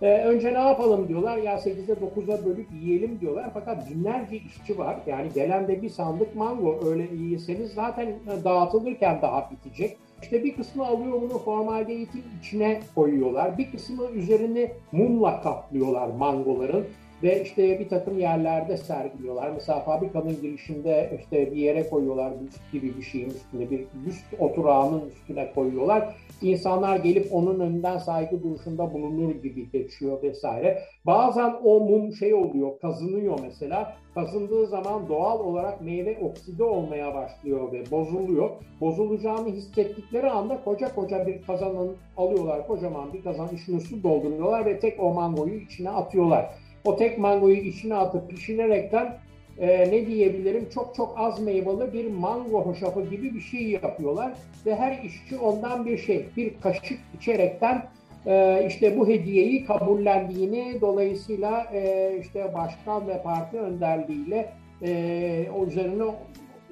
Ee, 0.02 0.24
önce 0.24 0.54
ne 0.54 0.58
yapalım 0.58 1.08
diyorlar 1.08 1.38
ya 1.38 1.56
8'e 1.56 1.94
9'a 1.94 2.46
bölüp 2.46 2.68
yiyelim 2.82 3.20
diyorlar 3.22 3.50
fakat 3.54 3.90
binlerce 3.90 4.38
işçi 4.38 4.78
var 4.78 5.00
yani 5.08 5.28
gelen 5.36 5.68
de 5.68 5.82
bir 5.82 5.90
sandık 5.90 6.36
mango 6.36 6.80
öyle 6.86 7.04
yiyseniz 7.16 7.74
zaten 7.74 8.14
dağıtılırken 8.44 9.22
daha 9.22 9.52
bitecek. 9.52 9.98
İşte 10.22 10.44
bir 10.44 10.56
kısmı 10.56 10.88
alıyor 10.88 11.22
bunu 11.22 11.38
formaldehitin 11.38 12.24
içine 12.40 12.80
koyuyorlar. 12.96 13.58
Bir 13.58 13.72
kısmı 13.72 14.12
üzerini 14.12 14.72
mumla 14.92 15.42
kaplıyorlar 15.42 16.08
mangoların 16.08 16.86
ve 17.24 17.44
işte 17.44 17.80
bir 17.80 17.90
takım 17.90 18.20
yerlerde 18.20 18.78
sergiliyorlar. 18.78 19.52
Mesela 19.52 19.80
fabrikanın 19.80 20.42
girişinde 20.42 21.20
işte 21.20 21.52
bir 21.52 21.58
yere 21.58 21.90
koyuyorlar 21.90 22.34
büst 22.42 22.72
gibi 22.72 22.98
bir 22.98 23.04
şeyin 23.04 23.30
üstüne 23.30 23.70
bir 23.70 23.86
büst 24.06 24.26
oturağının 24.40 25.10
üstüne 25.10 25.52
koyuyorlar. 25.56 26.16
İnsanlar 26.42 26.96
gelip 26.96 27.34
onun 27.34 27.60
önünden 27.60 27.98
saygı 27.98 28.44
duruşunda 28.44 28.94
bulunur 28.94 29.36
gibi 29.36 29.72
geçiyor 29.72 30.24
vesaire. 30.24 30.84
Bazen 31.06 31.56
o 31.64 31.80
mum 31.80 32.14
şey 32.14 32.34
oluyor, 32.34 32.80
kazınıyor 32.80 33.40
mesela. 33.42 33.96
Kazındığı 34.14 34.68
zaman 34.68 35.10
doğal 35.10 35.40
olarak 35.40 35.82
meyve 35.82 36.18
okside 36.22 36.64
olmaya 36.64 37.16
başlıyor 37.16 37.72
ve 37.72 37.92
bozuluyor. 37.92 38.50
Bozulacağını 38.82 39.50
hissettikleri 39.50 40.30
anda 40.30 40.64
koca 40.64 40.96
koca 40.96 41.28
bir 41.28 41.42
kazanın 41.42 41.98
alıyorlar, 42.18 42.68
kocaman 42.68 43.14
bir 43.14 43.24
kazan 43.24 43.50
içine 43.56 43.80
su 43.80 44.04
dolduruyorlar 44.04 44.66
ve 44.66 44.80
tek 44.80 45.04
o 45.04 45.14
mangoyu 45.14 45.56
içine 45.56 45.90
atıyorlar. 45.90 46.50
O 46.86 46.96
tek 46.96 47.18
mangoyu 47.18 47.58
içine 47.58 47.96
atıp 47.96 48.30
pişirerekten 48.30 49.18
e, 49.60 49.92
ne 49.92 50.08
diyebilirim 50.08 50.70
çok 50.74 50.96
çok 50.96 51.14
az 51.18 51.40
meyveli 51.40 51.94
bir 51.94 52.12
mango 52.12 52.62
hoşafı 52.62 53.02
gibi 53.02 53.34
bir 53.34 53.42
şey 53.42 53.70
yapıyorlar. 53.70 54.34
Ve 54.66 54.76
her 54.76 55.04
işçi 55.04 55.38
ondan 55.38 55.86
bir 55.86 55.98
şey, 55.98 56.26
bir 56.38 56.54
kaşık 56.62 57.00
içerekten 57.18 57.84
e, 58.26 58.66
işte 58.68 59.00
bu 59.00 59.08
hediyeyi 59.08 59.66
kabullendiğini 59.66 60.78
dolayısıyla 60.82 61.68
e, 61.74 62.14
işte 62.22 62.54
başkan 62.54 63.08
ve 63.08 63.22
parti 63.22 63.60
önderliğiyle 63.60 64.50
e, 64.82 65.46
üzerine 65.68 66.04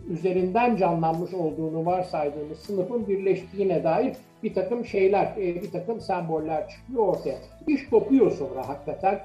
üzerinden 0.10 0.76
canlanmış 0.76 1.34
olduğunu 1.34 1.86
varsaydığımız 1.86 2.60
sınıfın 2.60 3.08
birleştiğine 3.08 3.84
dair 3.84 4.14
bir 4.44 4.54
takım 4.54 4.86
şeyler, 4.86 5.34
e, 5.38 5.62
bir 5.62 5.72
takım 5.72 6.02
semboller 6.02 6.70
çıkıyor 6.70 7.08
ortaya. 7.08 7.38
İş 7.68 7.90
kopuyor 7.90 8.32
sonra 8.32 8.70
hakikaten. 8.70 9.20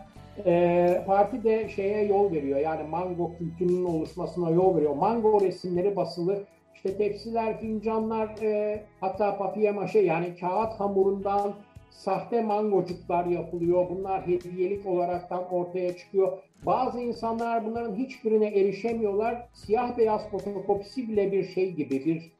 E, 0.46 1.04
parti 1.06 1.44
de 1.44 1.68
şeye 1.68 2.04
yol 2.04 2.32
veriyor. 2.32 2.58
Yani 2.58 2.88
mango 2.88 3.30
kültürünün 3.38 3.84
oluşmasına 3.84 4.50
yol 4.50 4.76
veriyor. 4.76 4.94
Mango 4.94 5.40
resimleri 5.40 5.96
basılı. 5.96 6.44
İşte 6.74 6.96
tepsiler, 6.96 7.60
fincanlar, 7.60 8.28
e, 8.42 8.82
hatta 9.00 9.38
papiye-maşe 9.38 9.98
yani 9.98 10.36
kağıt 10.40 10.72
hamurundan 10.80 11.54
sahte 11.90 12.42
mangocuklar 12.42 13.26
yapılıyor. 13.26 13.86
Bunlar 13.90 14.26
hediyelik 14.26 14.86
olaraktan 14.86 15.52
ortaya 15.52 15.96
çıkıyor. 15.96 16.38
Bazı 16.66 17.00
insanlar 17.00 17.66
bunların 17.66 17.94
hiçbirine 17.94 18.46
erişemiyorlar. 18.46 19.48
Siyah 19.52 19.98
beyaz 19.98 20.28
fotokopisi 20.30 21.08
bile 21.08 21.32
bir 21.32 21.44
şey 21.44 21.72
gibi, 21.72 22.04
bir 22.04 22.32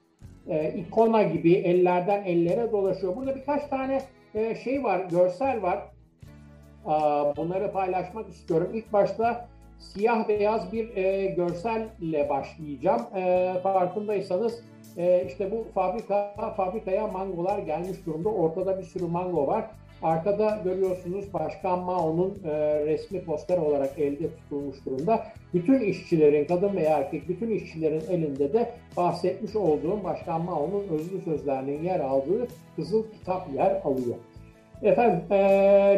e, 0.49 0.74
ikona 0.74 1.22
gibi 1.22 1.53
ellerden 1.53 2.24
ellere 2.24 2.72
dolaşıyor. 2.72 3.16
Burada 3.16 3.36
birkaç 3.36 3.66
tane 3.66 4.03
e, 4.34 4.55
şey 4.55 4.84
var, 4.84 5.07
görsel 5.11 5.62
var. 5.62 5.91
Bunları 7.37 7.72
paylaşmak 7.72 8.28
istiyorum. 8.28 8.70
İlk 8.74 8.93
başta 8.93 9.49
siyah 9.78 10.28
beyaz 10.28 10.72
bir 10.72 10.97
e, 10.97 11.26
görselle 11.26 12.28
başlayacağım. 12.28 13.03
E, 13.16 13.55
farkındaysanız 13.62 14.62
e, 14.97 15.24
işte 15.26 15.51
bu 15.51 15.66
fabrika 15.74 16.35
fabrikaya 16.57 17.07
mangolar 17.07 17.59
gelmiş 17.59 18.07
durumda. 18.07 18.28
Ortada 18.28 18.78
bir 18.78 18.85
sürü 18.85 19.07
mango 19.07 19.47
var. 19.47 19.64
Arkada 20.03 20.61
görüyorsunuz 20.64 21.33
Başkan 21.35 21.78
Mao'nun 21.78 22.39
e, 22.45 22.51
resmi 22.87 23.24
poster 23.24 23.59
olarak 23.59 23.99
elde 23.99 24.37
tutulmuş 24.37 24.76
durumda. 24.87 25.26
Bütün 25.55 25.80
işçilerin, 25.80 26.45
kadın 26.45 26.76
veya 26.76 26.99
erkek, 26.99 27.28
bütün 27.28 27.51
işçilerin 27.51 28.03
elinde 28.11 28.53
de 28.53 28.72
bahsetmiş 28.97 29.57
olduğum 29.57 30.05
Başkan 30.05 30.45
Mao'nun 30.45 30.85
özlü 30.91 31.20
sözlerinin 31.20 31.83
yer 31.83 32.01
aldığı 32.01 32.47
kızıl 32.76 33.05
kitap 33.12 33.55
yer 33.55 33.80
alıyor. 33.85 34.16
Efendim 34.83 35.20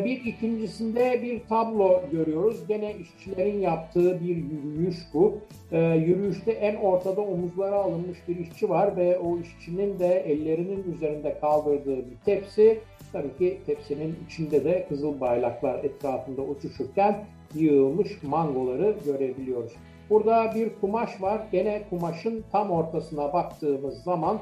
bir 0.04 0.24
ikincisinde 0.24 1.22
bir 1.22 1.40
tablo 1.48 2.00
görüyoruz. 2.12 2.66
Gene 2.68 2.94
işçilerin 2.94 3.60
yaptığı 3.60 4.20
bir 4.20 4.36
yürüyüş 4.36 4.96
bu. 5.14 5.38
Yürüyüşte 5.72 6.52
en 6.52 6.76
ortada 6.76 7.20
omuzlara 7.20 7.76
alınmış 7.76 8.18
bir 8.28 8.36
işçi 8.36 8.68
var 8.68 8.96
ve 8.96 9.18
o 9.18 9.38
işçinin 9.38 9.98
de 9.98 10.20
ellerinin 10.20 10.94
üzerinde 10.96 11.38
kaldırdığı 11.40 11.96
bir 11.96 12.16
tepsi. 12.24 12.80
Tabii 13.12 13.36
ki 13.38 13.58
tepsinin 13.66 14.16
içinde 14.26 14.64
de 14.64 14.86
kızıl 14.88 15.20
bayraklar 15.20 15.84
etrafında 15.84 16.42
uçuşurken 16.42 17.24
yığılmış 17.54 18.22
mangoları 18.22 18.94
görebiliyoruz. 19.04 19.72
Burada 20.10 20.52
bir 20.54 20.70
kumaş 20.80 21.22
var. 21.22 21.40
Gene 21.52 21.82
kumaşın 21.90 22.44
tam 22.52 22.70
ortasına 22.70 23.32
baktığımız 23.32 24.02
zaman 24.02 24.38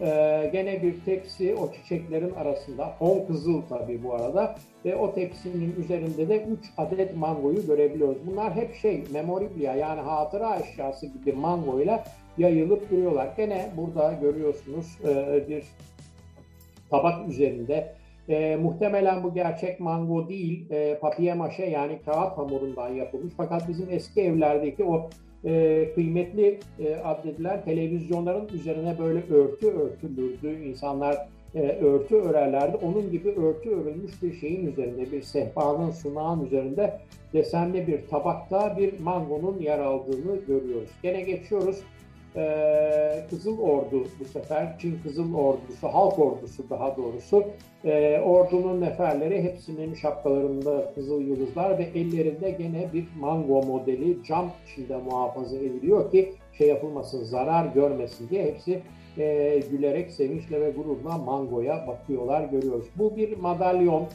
ee, 0.00 0.50
gene 0.52 0.82
bir 0.82 0.94
tepsi 1.04 1.54
o 1.54 1.72
çiçeklerin 1.72 2.34
arasında. 2.34 2.94
On 3.00 3.26
kızıl 3.26 3.62
tabii 3.68 4.04
bu 4.04 4.14
arada. 4.14 4.54
Ve 4.84 4.96
o 4.96 5.14
tepsinin 5.14 5.74
üzerinde 5.84 6.28
de 6.28 6.44
3 6.44 6.58
adet 6.78 7.16
mangoyu 7.16 7.66
görebiliyoruz. 7.66 8.18
Bunlar 8.26 8.54
hep 8.54 8.74
şey 8.74 9.04
memorabilia 9.12 9.74
yani 9.74 10.00
hatıra 10.00 10.58
eşyası 10.58 11.06
gibi 11.06 11.32
mangoyla 11.32 12.04
yayılıp 12.38 12.90
duruyorlar. 12.90 13.28
Gene 13.36 13.70
burada 13.76 14.12
görüyorsunuz 14.12 14.98
e, 15.04 15.48
bir 15.48 15.64
tabak 16.90 17.28
üzerinde 17.28 17.94
e, 18.28 18.56
muhtemelen 18.56 19.22
bu 19.22 19.34
gerçek 19.34 19.80
mango 19.80 20.28
değil, 20.28 20.70
e, 20.70 20.98
papiye 20.98 21.34
maşe 21.34 21.66
yani 21.66 21.98
kağıt 22.04 22.38
hamurundan 22.38 22.88
yapılmış. 22.88 23.32
Fakat 23.36 23.68
bizim 23.68 23.86
eski 23.90 24.20
evlerdeki 24.20 24.84
o 24.84 25.10
e, 25.44 25.88
kıymetli 25.94 26.60
e, 26.78 26.96
addedilen 26.96 27.64
televizyonların 27.64 28.48
üzerine 28.54 28.98
böyle 28.98 29.18
örtü 29.18 29.66
örtülürdü. 29.66 30.64
İnsanlar 30.64 31.26
e, 31.54 31.60
örtü 31.60 32.16
örerlerdi. 32.16 32.76
Onun 32.76 33.10
gibi 33.10 33.28
örtü 33.28 33.70
örülmüş 33.70 34.22
bir 34.22 34.32
şeyin 34.32 34.66
üzerinde, 34.66 35.12
bir 35.12 35.22
sehpanın, 35.22 35.90
sunağın 35.90 36.46
üzerinde 36.46 36.98
desenli 37.32 37.86
bir 37.86 38.06
tabakta 38.10 38.76
bir 38.78 39.00
mangonun 39.00 39.58
yer 39.58 39.78
aldığını 39.78 40.36
görüyoruz. 40.46 40.90
Gene 41.02 41.20
geçiyoruz. 41.20 41.80
Ee, 42.36 43.26
Kızıl 43.30 43.58
Ordu 43.58 44.04
bu 44.20 44.24
sefer, 44.24 44.78
Çin 44.78 44.98
Kızıl 45.02 45.34
Ordusu, 45.34 45.88
Halk 45.88 46.18
Ordusu 46.18 46.70
daha 46.70 46.96
doğrusu. 46.96 47.44
Ee, 47.84 48.20
ordunun 48.20 48.80
neferleri 48.80 49.42
hepsinin 49.42 49.94
şapkalarında 49.94 50.92
kızıl 50.94 51.20
yıldızlar 51.20 51.78
ve 51.78 51.82
ellerinde 51.82 52.50
gene 52.50 52.92
bir 52.92 53.04
mango 53.20 53.62
modeli 53.62 54.24
cam 54.24 54.50
içinde 54.66 54.96
muhafaza 54.96 55.56
ediliyor 55.56 56.10
ki 56.10 56.32
şey 56.58 56.68
yapılmasın, 56.68 57.24
zarar 57.24 57.66
görmesin 57.66 58.28
diye 58.28 58.44
hepsi 58.44 58.82
e, 59.18 59.60
gülerek, 59.70 60.10
sevinçle 60.10 60.60
ve 60.60 60.70
gururla 60.70 61.18
mangoya 61.18 61.86
bakıyorlar, 61.86 62.44
görüyoruz. 62.44 62.86
Bu 62.96 63.16
bir 63.16 63.38
madalyon 63.38 64.06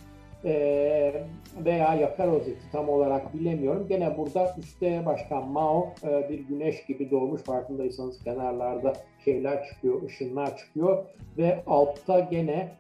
e, 0.45 1.25
veya 1.65 1.93
yakar 1.93 2.27
rozeti 2.27 2.71
tam 2.71 2.89
olarak 2.89 3.33
bilemiyorum. 3.33 3.85
Gene 3.89 4.17
burada 4.17 4.55
üstte 4.59 5.05
Başkan 5.05 5.47
Mao 5.47 5.93
e, 6.03 6.29
bir 6.29 6.39
güneş 6.39 6.85
gibi 6.85 7.11
doğmuş 7.11 7.41
farkındaysanız 7.41 8.23
kenarlarda 8.23 8.93
şeyler 9.25 9.65
çıkıyor, 9.65 10.03
ışınlar 10.03 10.57
çıkıyor 10.57 11.05
ve 11.37 11.63
altta 11.67 12.19
gene 12.19 12.71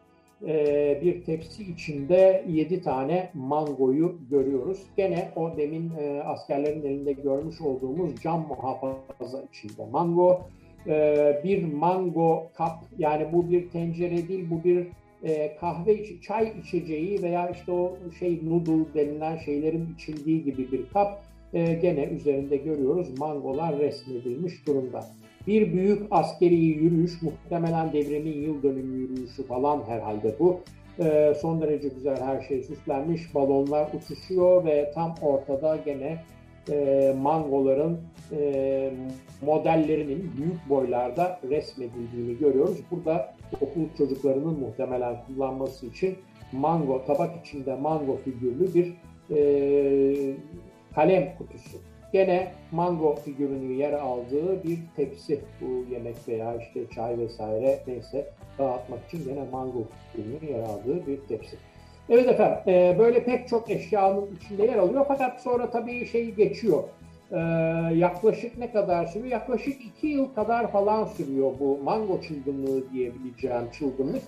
e, 0.47 0.99
bir 1.01 1.23
tepsi 1.23 1.63
içinde 1.63 2.45
7 2.47 2.81
tane 2.81 3.29
mangoyu 3.33 4.15
görüyoruz. 4.29 4.83
Gene 4.97 5.31
o 5.35 5.57
demin 5.57 5.91
e, 5.99 6.21
askerlerin 6.23 6.83
elinde 6.83 7.13
görmüş 7.13 7.61
olduğumuz 7.61 8.21
cam 8.21 8.47
muhafaza 8.47 9.43
içinde 9.49 9.85
mango. 9.91 10.41
Bir 11.43 11.73
mango 11.73 12.47
kap 12.53 12.73
yani 12.97 13.27
bu 13.33 13.49
bir 13.49 13.69
tencere 13.69 14.27
değil 14.27 14.47
bu 14.51 14.63
bir 14.63 14.87
e, 15.23 15.55
kahve, 15.55 16.21
çay 16.21 16.53
içeceği 16.59 17.23
veya 17.23 17.49
işte 17.49 17.71
o 17.71 17.97
şey 18.19 18.41
noodle 18.45 18.93
denilen 18.93 19.37
şeylerin 19.37 19.87
içildiği 19.95 20.43
gibi 20.43 20.71
bir 20.71 20.89
kap 20.89 21.23
e, 21.53 21.73
gene 21.73 22.05
üzerinde 22.05 22.57
görüyoruz 22.57 23.19
mangolar 23.19 23.79
resmedilmiş 23.79 24.67
durumda. 24.67 25.05
Bir 25.47 25.73
büyük 25.73 26.07
askeri 26.11 26.55
yürüyüş, 26.55 27.21
muhtemelen 27.21 27.93
devrimin 27.93 28.41
yıl 28.41 28.63
dönümü 28.63 28.97
yürüyüşü 28.97 29.43
falan 29.43 29.83
herhalde 29.87 30.35
bu. 30.39 30.59
E, 30.99 31.33
son 31.41 31.61
derece 31.61 31.87
güzel 31.87 32.21
her 32.21 32.41
şey 32.41 32.63
süslenmiş, 32.63 33.35
balonlar 33.35 33.87
uçuşuyor 33.93 34.65
ve 34.65 34.91
tam 34.95 35.15
ortada 35.21 35.77
gene 35.85 36.17
e, 36.69 37.15
mangoların 37.21 37.99
e, 38.31 38.91
modellerinin 39.41 40.31
büyük 40.37 40.69
boylarda 40.69 41.39
resmedildiğini 41.49 42.37
görüyoruz. 42.37 42.77
Burada 42.91 43.33
okul 43.61 43.81
çocuklarının 43.97 44.59
muhtemelen 44.59 45.15
kullanması 45.27 45.85
için 45.85 46.15
mango, 46.51 47.05
tabak 47.05 47.45
içinde 47.45 47.75
mango 47.75 48.17
figürlü 48.17 48.73
bir 48.73 48.93
e, 49.35 50.35
kalem 50.95 51.37
kutusu. 51.37 51.77
Gene 52.13 52.51
mango 52.71 53.15
figürünün 53.15 53.73
yer 53.73 53.93
aldığı 53.93 54.63
bir 54.63 54.79
tepsi 54.95 55.41
bu 55.61 55.93
yemek 55.93 56.15
veya 56.27 56.55
işte 56.55 56.89
çay 56.95 57.17
vesaire 57.17 57.79
neyse 57.87 58.29
dağıtmak 58.59 58.99
için 59.07 59.25
gene 59.25 59.43
mango 59.51 59.83
figürünün 60.13 60.53
yer 60.53 60.63
aldığı 60.63 61.07
bir 61.07 61.17
tepsi. 61.27 61.57
Evet 62.09 62.27
efendim 62.27 62.57
e, 62.67 62.95
böyle 62.99 63.23
pek 63.23 63.47
çok 63.47 63.69
eşyanın 63.69 64.35
içinde 64.35 64.65
yer 64.65 64.77
alıyor 64.77 65.05
fakat 65.07 65.41
sonra 65.41 65.69
tabii 65.69 66.07
şey 66.07 66.31
geçiyor. 66.31 66.83
E, 67.31 67.37
yaklaşık 67.95 68.57
ne 68.57 68.71
kadar 68.71 69.05
sürüyor? 69.05 69.31
Yaklaşık 69.31 69.81
iki 69.85 70.07
yıl 70.07 70.33
kadar 70.35 70.71
falan 70.71 71.05
sürüyor 71.05 71.51
bu 71.59 71.79
mango 71.83 72.21
çılgınlığı 72.21 72.91
diyebileceğim 72.91 73.71
çılgınlık. 73.79 74.21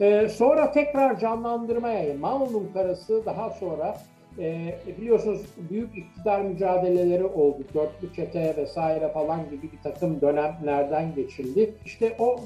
E, 0.00 0.28
sonra 0.28 0.72
tekrar 0.72 1.20
canlandırmaya, 1.20 2.14
Mao'nun 2.14 2.70
karısı 2.74 3.26
daha 3.26 3.50
sonra 3.50 3.96
e, 4.38 4.74
biliyorsunuz 5.00 5.40
büyük 5.70 5.98
iktidar 5.98 6.40
mücadeleleri 6.40 7.24
oldu. 7.24 7.64
Dörtlü 7.74 8.14
çete 8.16 8.54
vesaire 8.56 9.08
falan 9.08 9.50
gibi 9.50 9.62
bir 9.62 9.82
takım 9.82 10.20
dönemlerden 10.20 11.14
geçildi. 11.14 11.74
İşte 11.84 12.16
o 12.18 12.40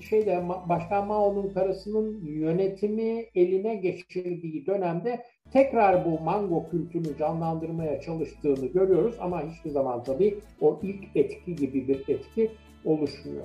şeyde 0.00 0.42
Başkan 0.68 1.06
Mao'nun 1.06 1.48
karısının 1.54 2.20
yönetimi 2.24 3.24
eline 3.34 3.74
geçirdiği 3.74 4.66
dönemde 4.66 5.24
tekrar 5.52 6.04
bu 6.04 6.20
mango 6.20 6.70
kültürünü 6.70 7.18
canlandırmaya 7.18 8.00
çalıştığını 8.00 8.66
görüyoruz 8.66 9.14
ama 9.20 9.42
hiçbir 9.50 9.70
zaman 9.70 10.04
tabii 10.04 10.38
o 10.60 10.80
ilk 10.82 11.16
etki 11.16 11.56
gibi 11.56 11.88
bir 11.88 12.14
etki 12.14 12.50
oluşmuyor. 12.84 13.44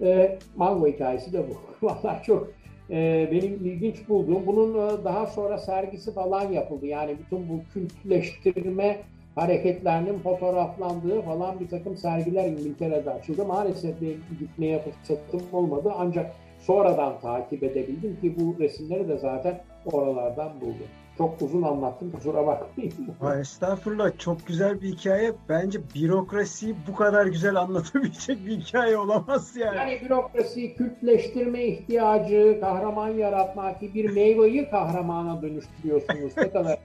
E, 0.00 0.38
mango 0.56 0.86
hikayesi 0.86 1.32
de 1.32 1.44
bu. 1.48 1.54
Vallahi 1.86 2.24
çok 2.24 2.48
e, 2.90 3.28
benim 3.32 3.54
ilginç 3.64 4.08
bulduğum 4.08 4.46
bunun 4.46 4.74
e, 4.74 5.04
daha 5.04 5.26
sonra 5.26 5.58
sergisi 5.58 6.12
falan 6.12 6.52
yapıldı. 6.52 6.86
Yani 6.86 7.16
bütün 7.18 7.48
bu 7.48 7.60
kültleştirme 7.72 8.98
hareketlerinin 9.34 10.18
fotoğraflandığı 10.18 11.22
falan 11.22 11.60
bir 11.60 11.68
takım 11.68 11.96
sergiler 11.96 12.48
İngiltere'de 12.48 13.10
açıldı. 13.10 13.44
Maalesef 13.44 14.00
benim 14.00 14.24
gitmeye 14.40 14.78
fırsatım 14.78 15.42
olmadı 15.52 15.92
ancak 15.98 16.32
sonradan 16.60 17.20
takip 17.20 17.62
edebildim 17.62 18.18
ki 18.20 18.34
bu 18.38 18.62
resimleri 18.62 19.08
de 19.08 19.18
zaten 19.18 19.60
oralardan 19.92 20.60
buldum. 20.60 20.88
Çok 21.18 21.42
uzun 21.42 21.62
anlattım 21.62 22.10
kusura 22.10 22.46
bakmayın. 22.46 22.92
Ha, 23.20 23.40
estağfurullah 23.40 24.18
çok 24.18 24.46
güzel 24.46 24.82
bir 24.82 24.88
hikaye. 24.88 25.32
Bence 25.48 25.78
bürokrasiyi 25.94 26.74
bu 26.88 26.94
kadar 26.94 27.26
güzel 27.26 27.56
anlatabilecek 27.56 28.46
bir 28.46 28.60
hikaye 28.60 28.96
olamaz 28.96 29.56
yani. 29.56 29.76
Yani 29.76 30.00
bürokrasi, 30.04 30.74
kültleştirme 30.74 31.64
ihtiyacı, 31.64 32.58
kahraman 32.60 33.08
yaratmak 33.08 33.80
ki 33.80 33.94
bir 33.94 34.10
meyveyi 34.10 34.70
kahramana 34.70 35.42
dönüştürüyorsunuz. 35.42 36.32
ne 36.36 36.50
kadar 36.50 36.78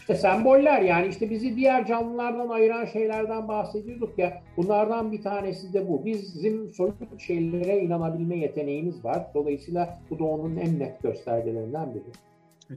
İşte 0.00 0.14
semboller 0.14 0.82
yani 0.82 1.06
işte 1.06 1.30
bizi 1.30 1.56
diğer 1.56 1.86
canlılardan 1.86 2.48
ayıran 2.48 2.84
şeylerden 2.84 3.48
bahsediyorduk 3.48 4.18
ya 4.18 4.42
bunlardan 4.56 5.12
bir 5.12 5.22
tanesi 5.22 5.72
de 5.72 5.88
bu. 5.88 6.04
Bizim 6.04 6.68
soyut 6.68 7.20
şeylere 7.20 7.78
inanabilme 7.78 8.36
yeteneğimiz 8.36 9.04
var. 9.04 9.26
Dolayısıyla 9.34 9.98
bu 10.10 10.18
da 10.18 10.24
onun 10.24 10.56
en 10.56 10.78
net 10.78 11.02
göstergelerinden 11.02 11.94
biri. 11.94 12.27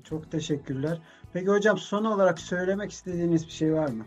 Çok 0.04 0.32
teşekkürler. 0.32 1.02
Peki 1.34 1.48
hocam 1.48 1.78
son 1.78 2.06
olarak 2.06 2.39
söylemek 2.39 2.92
istediğiniz 2.92 3.46
bir 3.46 3.52
şey 3.52 3.74
var 3.74 3.89
mı? 3.89 4.06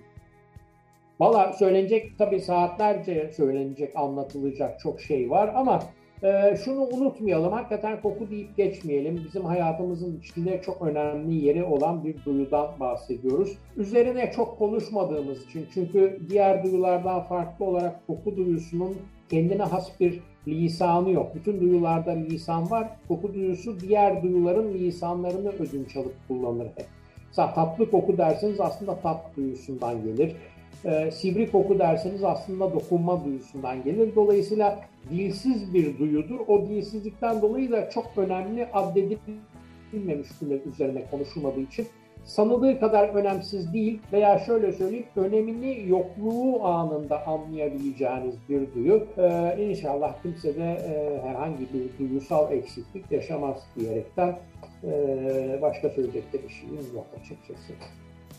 Valla 1.20 1.52
söylenecek 1.52 2.18
tabii 2.18 2.40
saatlerce 2.40 3.32
söylenecek, 3.36 3.96
anlatılacak 3.96 4.80
çok 4.80 5.00
şey 5.00 5.30
var 5.30 5.52
ama 5.54 5.82
e, 6.22 6.56
şunu 6.64 6.80
unutmayalım. 6.80 7.52
Hakikaten 7.52 8.02
koku 8.02 8.30
deyip 8.30 8.56
geçmeyelim. 8.56 9.24
Bizim 9.24 9.44
hayatımızın 9.44 10.18
içinde 10.18 10.62
çok 10.62 10.82
önemli 10.82 11.34
yeri 11.34 11.64
olan 11.64 12.04
bir 12.04 12.24
duyudan 12.24 12.80
bahsediyoruz. 12.80 13.58
Üzerine 13.76 14.32
çok 14.36 14.58
konuşmadığımız 14.58 15.46
için 15.46 15.66
çünkü 15.74 16.20
diğer 16.28 16.64
duyulardan 16.64 17.22
farklı 17.22 17.64
olarak 17.64 18.06
koku 18.06 18.36
duyusunun 18.36 18.96
kendine 19.30 19.62
has 19.62 20.00
bir 20.00 20.20
lisanı 20.48 21.10
yok. 21.10 21.34
Bütün 21.34 21.60
duyularda 21.60 22.10
lisan 22.10 22.70
var. 22.70 22.88
Koku 23.08 23.34
duyusu 23.34 23.80
diğer 23.80 24.22
duyuların 24.22 24.74
lisanlarını 24.74 25.48
ödünç 25.48 25.96
alıp 25.96 26.14
kullanır 26.28 26.66
hep. 26.66 26.86
Mesela 27.28 27.54
tatlı 27.54 27.90
koku 27.90 28.18
derseniz 28.18 28.60
aslında 28.60 29.00
tat 29.00 29.36
duyusundan 29.36 30.02
gelir. 30.04 30.36
Ee, 30.84 31.10
sivri 31.10 31.50
koku 31.50 31.78
derseniz 31.78 32.24
aslında 32.24 32.72
dokunma 32.74 33.24
duyusundan 33.24 33.84
gelir. 33.84 34.14
Dolayısıyla 34.16 34.80
dilsiz 35.10 35.74
bir 35.74 35.98
duyudur. 35.98 36.40
O 36.48 36.66
dilsizlikten 36.68 37.42
dolayı 37.42 37.70
da 37.72 37.90
çok 37.90 38.06
önemli 38.16 38.66
addedilmemiş 38.72 40.28
üzerine 40.66 41.02
konuşulmadığı 41.10 41.60
için 41.60 41.86
sanıldığı 42.24 42.80
kadar 42.80 43.08
önemsiz 43.08 43.72
değil 43.72 44.00
veya 44.12 44.38
şöyle 44.38 44.72
söyleyeyim 44.72 45.06
önemini 45.16 45.88
yokluğu 45.88 46.64
anında 46.64 47.26
anlayabileceğiniz 47.26 48.34
bir 48.48 48.74
duyu. 48.74 49.06
Ee, 49.18 49.56
inşallah 49.58 50.22
kimse 50.22 50.56
de 50.56 50.64
e, 50.64 51.20
herhangi 51.28 51.66
bir 51.74 51.98
duygusal 51.98 52.52
eksiklik 52.52 53.12
yaşamaz 53.12 53.56
diyerekten 53.76 54.38
e, 54.84 55.58
başka 55.62 55.88
söyleyecek 55.88 56.32
de 56.32 56.42
bir 56.42 56.48
şeyim 56.48 56.94
yok 56.94 57.06
açıkçası. 57.20 57.72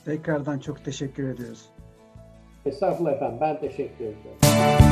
Tekrardan 0.05 0.59
çok 0.59 0.85
teşekkür 0.85 1.29
ediyoruz. 1.29 1.69
Estağfurullah 2.65 3.13
efendim 3.13 3.37
ben 3.41 3.59
teşekkür 3.59 4.05
ediyorum. 4.05 4.84